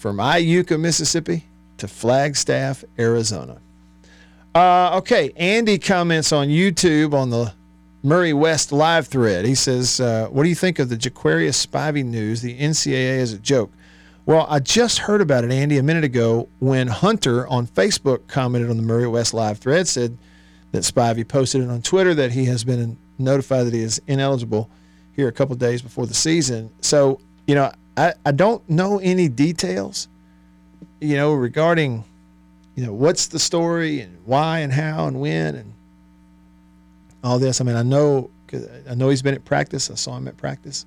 from 0.00 0.16
Iuka, 0.16 0.80
Mississippi 0.80 1.44
to 1.76 1.86
Flagstaff, 1.86 2.82
Arizona. 2.98 3.58
Uh, 4.54 4.96
okay, 4.96 5.30
Andy 5.36 5.78
comments 5.78 6.32
on 6.32 6.48
YouTube 6.48 7.12
on 7.12 7.28
the 7.28 7.52
Murray 8.02 8.32
West 8.32 8.72
live 8.72 9.06
thread. 9.08 9.44
He 9.44 9.54
says, 9.54 10.00
uh, 10.00 10.28
"What 10.30 10.44
do 10.44 10.48
you 10.48 10.54
think 10.54 10.78
of 10.78 10.88
the 10.88 10.96
Jaquarius 10.96 11.66
Spivey 11.66 12.02
news? 12.02 12.40
The 12.40 12.58
NCAA 12.58 13.18
is 13.18 13.34
a 13.34 13.38
joke." 13.38 13.70
Well, 14.24 14.46
I 14.48 14.58
just 14.58 15.00
heard 15.00 15.20
about 15.20 15.44
it, 15.44 15.52
Andy, 15.52 15.76
a 15.76 15.82
minute 15.82 16.04
ago 16.04 16.48
when 16.60 16.86
Hunter 16.86 17.46
on 17.48 17.66
Facebook 17.66 18.26
commented 18.26 18.70
on 18.70 18.78
the 18.78 18.82
Murray 18.82 19.06
West 19.06 19.34
live 19.34 19.58
thread, 19.58 19.86
said 19.86 20.16
that 20.72 20.82
Spivey 20.82 21.28
posted 21.28 21.60
it 21.60 21.68
on 21.68 21.82
Twitter 21.82 22.14
that 22.14 22.32
he 22.32 22.46
has 22.46 22.64
been 22.64 22.96
notified 23.18 23.66
that 23.66 23.74
he 23.74 23.82
is 23.82 24.00
ineligible 24.06 24.70
here 25.12 25.28
a 25.28 25.32
couple 25.32 25.54
days 25.56 25.82
before 25.82 26.06
the 26.06 26.14
season. 26.14 26.70
So, 26.80 27.20
you 27.46 27.54
know, 27.54 27.70
I, 27.96 28.14
I 28.24 28.32
don't 28.32 28.68
know 28.68 28.98
any 28.98 29.28
details, 29.28 30.08
you 31.00 31.16
know, 31.16 31.32
regarding, 31.34 32.04
you 32.74 32.86
know, 32.86 32.92
what's 32.92 33.26
the 33.28 33.38
story 33.38 34.00
and 34.00 34.16
why 34.24 34.60
and 34.60 34.72
how 34.72 35.06
and 35.06 35.20
when 35.20 35.54
and 35.54 35.72
all 37.22 37.38
this. 37.38 37.60
I 37.60 37.64
mean, 37.64 37.76
I 37.76 37.82
know, 37.82 38.30
'cause 38.46 38.66
I 38.88 38.94
know 38.94 39.08
he's 39.10 39.22
been 39.22 39.34
at 39.34 39.44
practice. 39.44 39.90
I 39.90 39.94
saw 39.94 40.16
him 40.16 40.28
at 40.28 40.36
practice. 40.36 40.86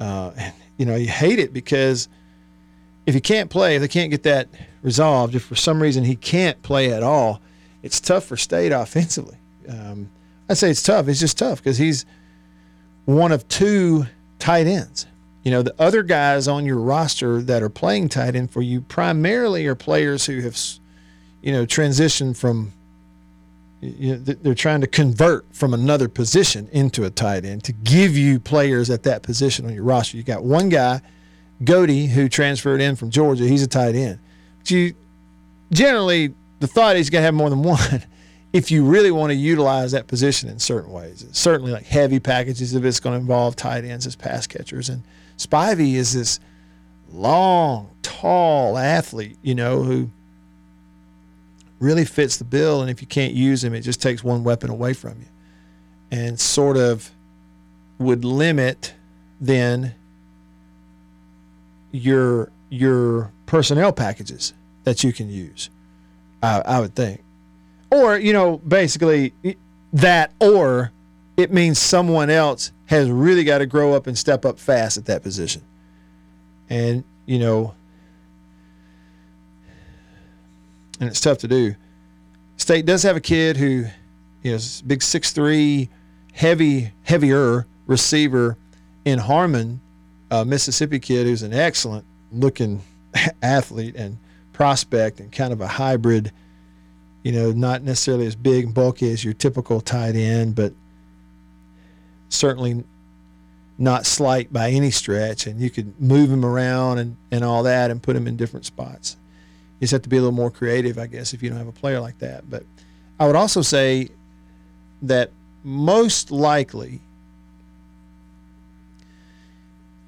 Uh, 0.00 0.30
and, 0.36 0.54
you 0.78 0.86
know, 0.86 0.96
you 0.96 1.08
hate 1.08 1.38
it 1.38 1.52
because 1.52 2.08
if 3.06 3.14
he 3.14 3.20
can't 3.20 3.50
play, 3.50 3.76
if 3.76 3.82
they 3.82 3.88
can't 3.88 4.10
get 4.10 4.22
that 4.24 4.48
resolved, 4.82 5.34
if 5.34 5.44
for 5.44 5.54
some 5.54 5.80
reason 5.82 6.04
he 6.04 6.16
can't 6.16 6.60
play 6.62 6.92
at 6.92 7.02
all, 7.02 7.40
it's 7.82 8.00
tough 8.00 8.24
for 8.24 8.36
State 8.36 8.72
offensively. 8.72 9.36
Um, 9.68 10.10
I'd 10.48 10.56
say 10.58 10.70
it's 10.70 10.82
tough. 10.82 11.08
It's 11.08 11.20
just 11.20 11.38
tough 11.38 11.58
because 11.62 11.78
he's 11.78 12.04
one 13.04 13.32
of 13.32 13.46
two 13.48 14.06
tight 14.38 14.66
ends. 14.66 15.06
You 15.46 15.52
know, 15.52 15.62
the 15.62 15.76
other 15.80 16.02
guys 16.02 16.48
on 16.48 16.66
your 16.66 16.78
roster 16.78 17.40
that 17.40 17.62
are 17.62 17.68
playing 17.68 18.08
tight 18.08 18.34
end 18.34 18.50
for 18.50 18.62
you 18.62 18.80
primarily 18.80 19.64
are 19.68 19.76
players 19.76 20.26
who 20.26 20.40
have, 20.40 20.58
you 21.40 21.52
know, 21.52 21.64
transitioned 21.64 22.36
from, 22.36 22.72
you 23.80 24.16
know, 24.16 24.18
they're 24.18 24.56
trying 24.56 24.80
to 24.80 24.88
convert 24.88 25.46
from 25.54 25.72
another 25.72 26.08
position 26.08 26.68
into 26.72 27.04
a 27.04 27.10
tight 27.10 27.44
end 27.44 27.62
to 27.62 27.72
give 27.72 28.16
you 28.16 28.40
players 28.40 28.90
at 28.90 29.04
that 29.04 29.22
position 29.22 29.64
on 29.66 29.72
your 29.72 29.84
roster. 29.84 30.16
You 30.16 30.24
got 30.24 30.42
one 30.42 30.68
guy, 30.68 31.00
Godey, 31.62 32.08
who 32.08 32.28
transferred 32.28 32.80
in 32.80 32.96
from 32.96 33.10
Georgia. 33.10 33.44
He's 33.44 33.62
a 33.62 33.68
tight 33.68 33.94
end. 33.94 34.18
But 34.58 34.72
you 34.72 34.94
generally, 35.70 36.34
the 36.58 36.66
thought 36.66 36.96
is 36.96 37.06
you 37.06 37.12
got 37.12 37.18
to 37.20 37.22
have 37.22 37.34
more 37.34 37.50
than 37.50 37.62
one 37.62 38.02
if 38.52 38.72
you 38.72 38.84
really 38.84 39.12
want 39.12 39.30
to 39.30 39.36
utilize 39.36 39.92
that 39.92 40.08
position 40.08 40.48
in 40.48 40.58
certain 40.58 40.90
ways. 40.90 41.24
Certainly, 41.30 41.70
like 41.70 41.86
heavy 41.86 42.18
packages, 42.18 42.74
if 42.74 42.82
it's 42.82 42.98
going 42.98 43.14
to 43.14 43.20
involve 43.20 43.54
tight 43.54 43.84
ends 43.84 44.08
as 44.08 44.16
pass 44.16 44.48
catchers. 44.48 44.88
And 44.88 45.04
Spivey 45.36 45.94
is 45.94 46.14
this 46.14 46.40
long, 47.12 47.90
tall 48.02 48.78
athlete, 48.78 49.38
you 49.42 49.54
know, 49.54 49.82
who 49.82 50.10
really 51.78 52.04
fits 52.04 52.36
the 52.36 52.44
bill. 52.44 52.80
And 52.80 52.90
if 52.90 53.00
you 53.00 53.06
can't 53.06 53.34
use 53.34 53.62
him, 53.62 53.74
it 53.74 53.82
just 53.82 54.00
takes 54.00 54.24
one 54.24 54.44
weapon 54.44 54.70
away 54.70 54.92
from 54.92 55.18
you 55.20 55.26
and 56.10 56.38
sort 56.38 56.76
of 56.76 57.10
would 57.98 58.24
limit 58.24 58.94
then 59.40 59.94
your 61.92 62.50
your 62.68 63.30
personnel 63.46 63.92
packages 63.92 64.52
that 64.84 65.04
you 65.04 65.12
can 65.12 65.28
use. 65.28 65.70
I, 66.42 66.60
I 66.60 66.80
would 66.80 66.94
think, 66.94 67.22
or 67.90 68.18
you 68.18 68.32
know, 68.32 68.58
basically 68.58 69.32
that, 69.92 70.32
or 70.40 70.92
it 71.36 71.52
means 71.52 71.78
someone 71.78 72.30
else 72.30 72.72
has 72.86 73.10
really 73.10 73.44
got 73.44 73.58
to 73.58 73.66
grow 73.66 73.94
up 73.94 74.06
and 74.06 74.16
step 74.16 74.44
up 74.44 74.58
fast 74.58 74.96
at 74.96 75.06
that 75.06 75.22
position, 75.22 75.62
and 76.70 77.04
you 77.26 77.38
know, 77.38 77.74
and 81.00 81.08
it's 81.08 81.20
tough 81.20 81.38
to 81.38 81.48
do. 81.48 81.74
State 82.56 82.86
does 82.86 83.02
have 83.02 83.16
a 83.16 83.20
kid 83.20 83.56
who 83.56 83.84
is 84.42 84.82
big 84.82 85.02
six 85.02 85.32
three, 85.32 85.88
heavy 86.32 86.92
heavier 87.02 87.66
receiver 87.86 88.56
in 89.04 89.18
Harmon, 89.18 89.80
a 90.30 90.44
Mississippi 90.44 90.98
kid 90.98 91.26
who's 91.26 91.42
an 91.42 91.52
excellent 91.52 92.04
looking 92.32 92.82
athlete 93.42 93.96
and 93.96 94.18
prospect 94.52 95.20
and 95.20 95.30
kind 95.32 95.52
of 95.52 95.60
a 95.60 95.68
hybrid. 95.68 96.32
You 97.22 97.32
know, 97.32 97.50
not 97.50 97.82
necessarily 97.82 98.26
as 98.26 98.36
big 98.36 98.66
and 98.66 98.74
bulky 98.74 99.10
as 99.10 99.24
your 99.24 99.34
typical 99.34 99.80
tight 99.80 100.14
end, 100.14 100.54
but 100.54 100.72
certainly 102.28 102.84
not 103.78 104.06
slight 104.06 104.52
by 104.52 104.70
any 104.70 104.90
stretch. 104.90 105.46
And 105.46 105.60
you 105.60 105.70
could 105.70 106.00
move 106.00 106.30
him 106.30 106.44
around 106.44 106.98
and, 106.98 107.16
and 107.30 107.44
all 107.44 107.62
that 107.64 107.90
and 107.90 108.02
put 108.02 108.16
him 108.16 108.26
in 108.26 108.36
different 108.36 108.66
spots. 108.66 109.16
You 109.78 109.84
just 109.84 109.92
have 109.92 110.02
to 110.02 110.08
be 110.08 110.16
a 110.16 110.20
little 110.20 110.32
more 110.32 110.50
creative, 110.50 110.98
I 110.98 111.06
guess, 111.06 111.34
if 111.34 111.42
you 111.42 111.50
don't 111.50 111.58
have 111.58 111.68
a 111.68 111.72
player 111.72 112.00
like 112.00 112.18
that. 112.20 112.48
But 112.48 112.64
I 113.20 113.26
would 113.26 113.36
also 113.36 113.62
say 113.62 114.08
that 115.02 115.30
most 115.62 116.30
likely, 116.30 117.00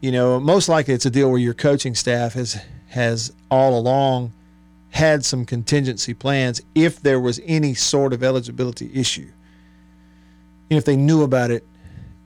you 0.01 0.13
know, 0.13 0.41
most 0.41 0.69
likely 0.69 0.95
it's 0.95 1.07
a 1.07 1.11
deal 1.11 1.29
where 1.31 1.39
your 1.39 1.55
coaching 1.55 1.95
staff 1.95 2.33
has 2.35 2.61
has 2.89 3.33
all 3.51 3.79
along 3.79 4.33
had 4.91 5.23
some 5.25 5.45
contingency 5.45 6.15
plans 6.15 6.63
if 6.75 7.03
there 7.03 7.21
was 7.21 7.39
any 7.45 7.75
sort 7.75 8.15
of 8.15 8.23
eligibility 8.23 8.91
issue. 8.95 9.31
Know, 10.71 10.77
if 10.77 10.85
they 10.85 10.97
knew 10.97 11.23
about 11.23 11.51
it 11.51 11.67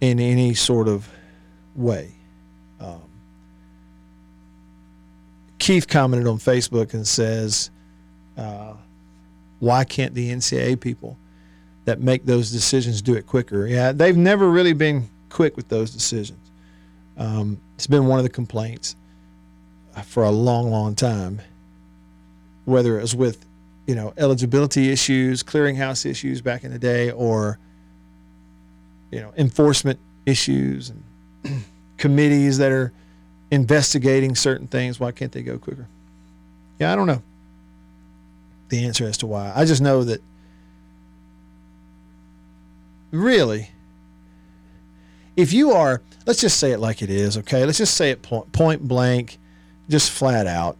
in 0.03 0.19
any 0.19 0.53
sort 0.53 0.89
of 0.89 1.09
way. 1.77 2.11
Um, 2.81 3.01
Keith 5.61 5.87
commented 5.87 6.27
on 6.27 6.39
Facebook 6.39 6.93
and 6.93 7.07
says, 7.07 7.71
uh, 8.37 8.75
"Why 9.61 9.85
can't 9.85 10.13
the 10.13 10.31
NCAA 10.31 10.75
people 10.75 11.17
that 11.85 12.01
make 12.01 12.27
those 12.27 12.51
decisions 12.51 13.01
do 13.01 13.15
it 13.15 13.29
quicker?" 13.29 13.69
Yeah, 13.69 13.93
they've 13.93 14.17
never 14.17 14.51
really 14.51 14.73
been 14.73 15.09
quick 15.31 15.57
with 15.57 15.69
those 15.69 15.93
decisions. 15.93 16.51
Um, 17.17 17.61
it's 17.77 17.87
been 17.87 18.07
one 18.07 18.19
of 18.19 18.25
the 18.25 18.31
complaints 18.31 18.97
for 20.05 20.25
a 20.25 20.33
long, 20.33 20.69
long 20.69 20.97
time. 20.97 21.41
Whether 22.65 22.99
it 22.99 23.03
was 23.03 23.15
with, 23.15 23.47
you 23.87 23.95
know, 23.95 24.15
eligibility 24.17 24.91
issues, 24.91 25.45
clearinghouse 25.45 26.05
issues 26.05 26.41
back 26.41 26.65
in 26.65 26.73
the 26.73 26.79
day, 26.79 27.13
or 27.13 27.61
you 29.13 29.21
know, 29.21 29.33
enforcement 29.37 30.01
issues 30.27 30.91
and 30.91 31.05
committees 31.99 32.59
that 32.59 32.73
are 32.73 32.93
investigating 33.53 34.35
certain 34.35 34.67
things. 34.67 34.99
Why 34.99 35.13
can't 35.13 35.31
they 35.31 35.43
go 35.43 35.59
quicker? 35.59 35.87
Yeah, 36.81 36.93
I 36.93 36.97
don't 36.97 37.07
know 37.07 37.23
the 38.73 38.87
answer 38.87 39.05
as 39.05 39.19
to 39.19 39.27
why. 39.27 39.53
I 39.55 39.65
just 39.65 39.83
know 39.83 40.03
that 40.03 40.21
really, 43.13 43.69
if 45.37 45.53
you 45.53 45.73
are, 45.73 46.01
let's 46.27 46.41
just 46.41 46.59
say 46.59 46.73
it 46.73 46.81
like 46.81 47.03
it 47.03 47.11
is, 47.11 47.37
okay? 47.39 47.65
Let's 47.67 47.79
just 47.79 47.95
say 47.95 48.11
it 48.11 48.23
point, 48.23 48.51
point 48.53 48.89
blank, 48.89 49.39
just 49.89 50.11
flat 50.11 50.47
out, 50.47 50.79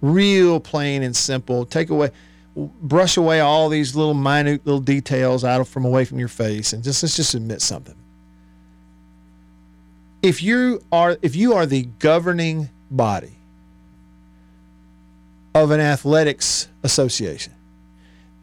real 0.00 0.60
plain 0.60 1.02
and 1.02 1.14
simple. 1.14 1.66
Take 1.66 1.90
away, 1.90 2.10
brush 2.56 3.16
away 3.16 3.40
all 3.40 3.68
these 3.68 3.94
little 3.94 4.14
minute 4.14 4.64
little 4.64 4.80
details 4.80 5.44
out 5.44 5.60
of, 5.60 5.68
from 5.68 5.84
away 5.84 6.04
from 6.04 6.18
your 6.18 6.28
face, 6.28 6.72
and 6.72 6.82
just 6.82 7.02
let's 7.02 7.16
just 7.16 7.34
admit 7.34 7.60
something. 7.60 7.94
If 10.22 10.42
you 10.42 10.82
are 10.90 11.18
if 11.22 11.36
you 11.36 11.54
are 11.54 11.66
the 11.66 11.82
governing 11.98 12.70
body 12.90 13.36
of 15.54 15.70
an 15.70 15.80
athletics 15.80 16.68
association, 16.82 17.52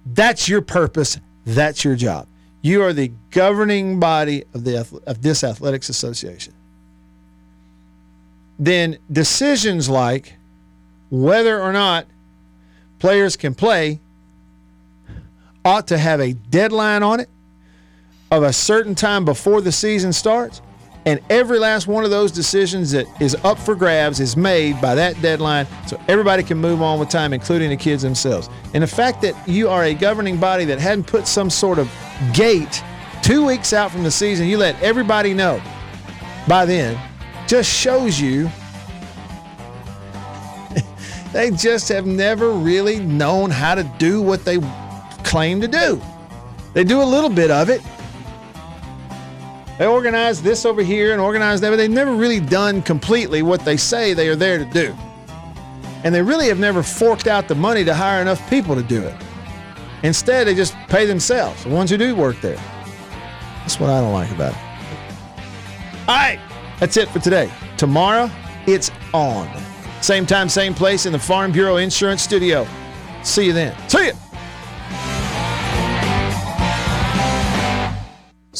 that's 0.05 0.47
your 0.47 0.61
purpose. 0.61 1.20
That's 1.45 1.84
your 1.84 1.95
job. 1.95 2.28
You 2.61 2.84
are 2.84 2.93
the 2.93 3.11
governing 3.32 3.99
body 3.99 4.43
of 4.53 4.64
the 4.64 4.78
of 5.07 5.22
this 5.22 5.43
athletics 5.43 5.89
association. 5.89 6.53
Then 8.59 8.99
decisions 9.11 9.89
like 9.89 10.36
whether 11.09 11.59
or 11.59 11.74
not 11.74 12.05
players 12.99 13.36
can 13.36 13.55
play 13.55 13.99
ought 15.66 15.88
to 15.88 15.97
have 15.97 16.20
a 16.20 16.34
deadline 16.34 17.03
on 17.03 17.20
it 17.20 17.30
of 18.32 18.43
a 18.43 18.53
certain 18.53 18.95
time 18.95 19.26
before 19.26 19.61
the 19.61 19.72
season 19.72 20.11
starts 20.11 20.61
And 21.05 21.20
every 21.30 21.59
last 21.59 21.88
one 21.88 22.05
of 22.05 22.11
those 22.11 22.32
decisions 22.32 22.91
that 22.91 23.05
is 23.22 23.36
up 23.43 23.59
for 23.59 23.76
grabs 23.76 24.20
is 24.20 24.38
made 24.38 24.80
by 24.80 24.95
that 24.95 25.22
deadline 25.22 25.68
so 25.86 25.99
everybody 26.07 26.43
can 26.43 26.57
move 26.57 26.82
on 26.82 26.97
with 26.99 27.09
time, 27.09 27.34
including 27.34 27.70
the 27.70 27.78
kids 27.78 28.03
themselves. 28.03 28.49
And 28.74 28.82
the 28.82 28.88
fact 28.88 29.22
that 29.22 29.36
you 29.47 29.68
are 29.68 29.84
a 29.84 29.93
governing 29.93 30.39
body 30.39 30.64
that 30.66 30.80
hadn't 30.80 31.05
put 31.05 31.28
some 31.28 31.49
sort 31.49 31.78
of 31.78 31.91
gate 32.34 32.82
two 33.22 33.45
weeks 33.45 33.74
out 33.74 33.91
from 33.91 34.03
the 34.03 34.11
season, 34.11 34.47
you 34.47 34.57
let 34.57 34.82
everybody 34.82 35.34
know 35.34 35.61
by 36.47 36.66
then, 36.66 36.97
just 37.47 37.70
shows 37.70 38.20
you 38.20 38.49
they 41.34 41.51
just 41.51 41.89
have 41.89 42.05
never 42.05 42.51
really 42.51 42.99
known 42.99 43.49
how 43.49 43.76
to 43.76 43.84
do 43.97 44.22
what 44.22 44.45
they 44.45 44.57
claim 45.34 45.60
to 45.60 45.68
do. 45.68 46.00
They 46.74 46.84
do 46.84 47.02
a 47.02 47.04
little 47.04 47.30
bit 47.30 47.50
of 47.50 47.68
it. 47.68 47.82
They 49.80 49.88
organize 49.88 50.44
this 50.44 50.64
over 50.64 50.84
here 50.84 51.12
and 51.12 51.20
organize 51.20 51.60
that, 51.62 51.72
but 51.72 51.78
they've 51.78 51.90
never 51.90 52.14
really 52.14 52.40
done 52.40 52.84
completely 52.84 53.42
what 53.42 53.66
they 53.66 53.76
say 53.76 54.14
they 54.14 54.30
are 54.30 54.36
there 54.36 54.60
to 54.60 54.66
do. 54.66 54.96
And 56.04 56.14
they 56.14 56.22
really 56.22 56.50
have 56.50 56.60
never 56.60 56.84
forked 56.84 57.26
out 57.26 57.48
the 57.48 57.56
money 57.56 57.84
to 57.84 57.96
hire 57.96 58.22
enough 58.22 58.48
people 58.48 58.76
to 58.76 58.84
do 58.84 59.02
it. 59.02 59.16
Instead, 60.04 60.46
they 60.46 60.54
just 60.54 60.76
pay 60.88 61.08
themselves, 61.08 61.64
the 61.64 61.70
ones 61.72 61.90
who 61.90 61.98
do 61.98 62.16
work 62.16 62.40
there. 62.40 62.62
That's 63.62 63.80
what 63.80 63.90
I 63.90 64.02
don't 64.02 64.14
like 64.14 64.30
about 64.30 64.54
it. 64.54 65.40
All 66.08 66.16
right, 66.16 66.40
that's 66.80 66.96
it 66.96 67.10
for 67.10 67.18
today. 67.18 67.52
Tomorrow, 67.78 68.30
it's 68.68 68.92
on. 69.16 69.50
Same 70.00 70.28
time, 70.28 70.48
same 70.48 70.76
place 70.76 71.08
in 71.08 71.12
the 71.12 71.18
Farm 71.18 71.52
Bureau 71.52 71.78
Insurance 71.78 72.22
Studio. 72.22 72.68
See 73.24 73.48
you 73.48 73.54
then. 73.54 73.76
See 73.90 74.06
you. 74.06 74.22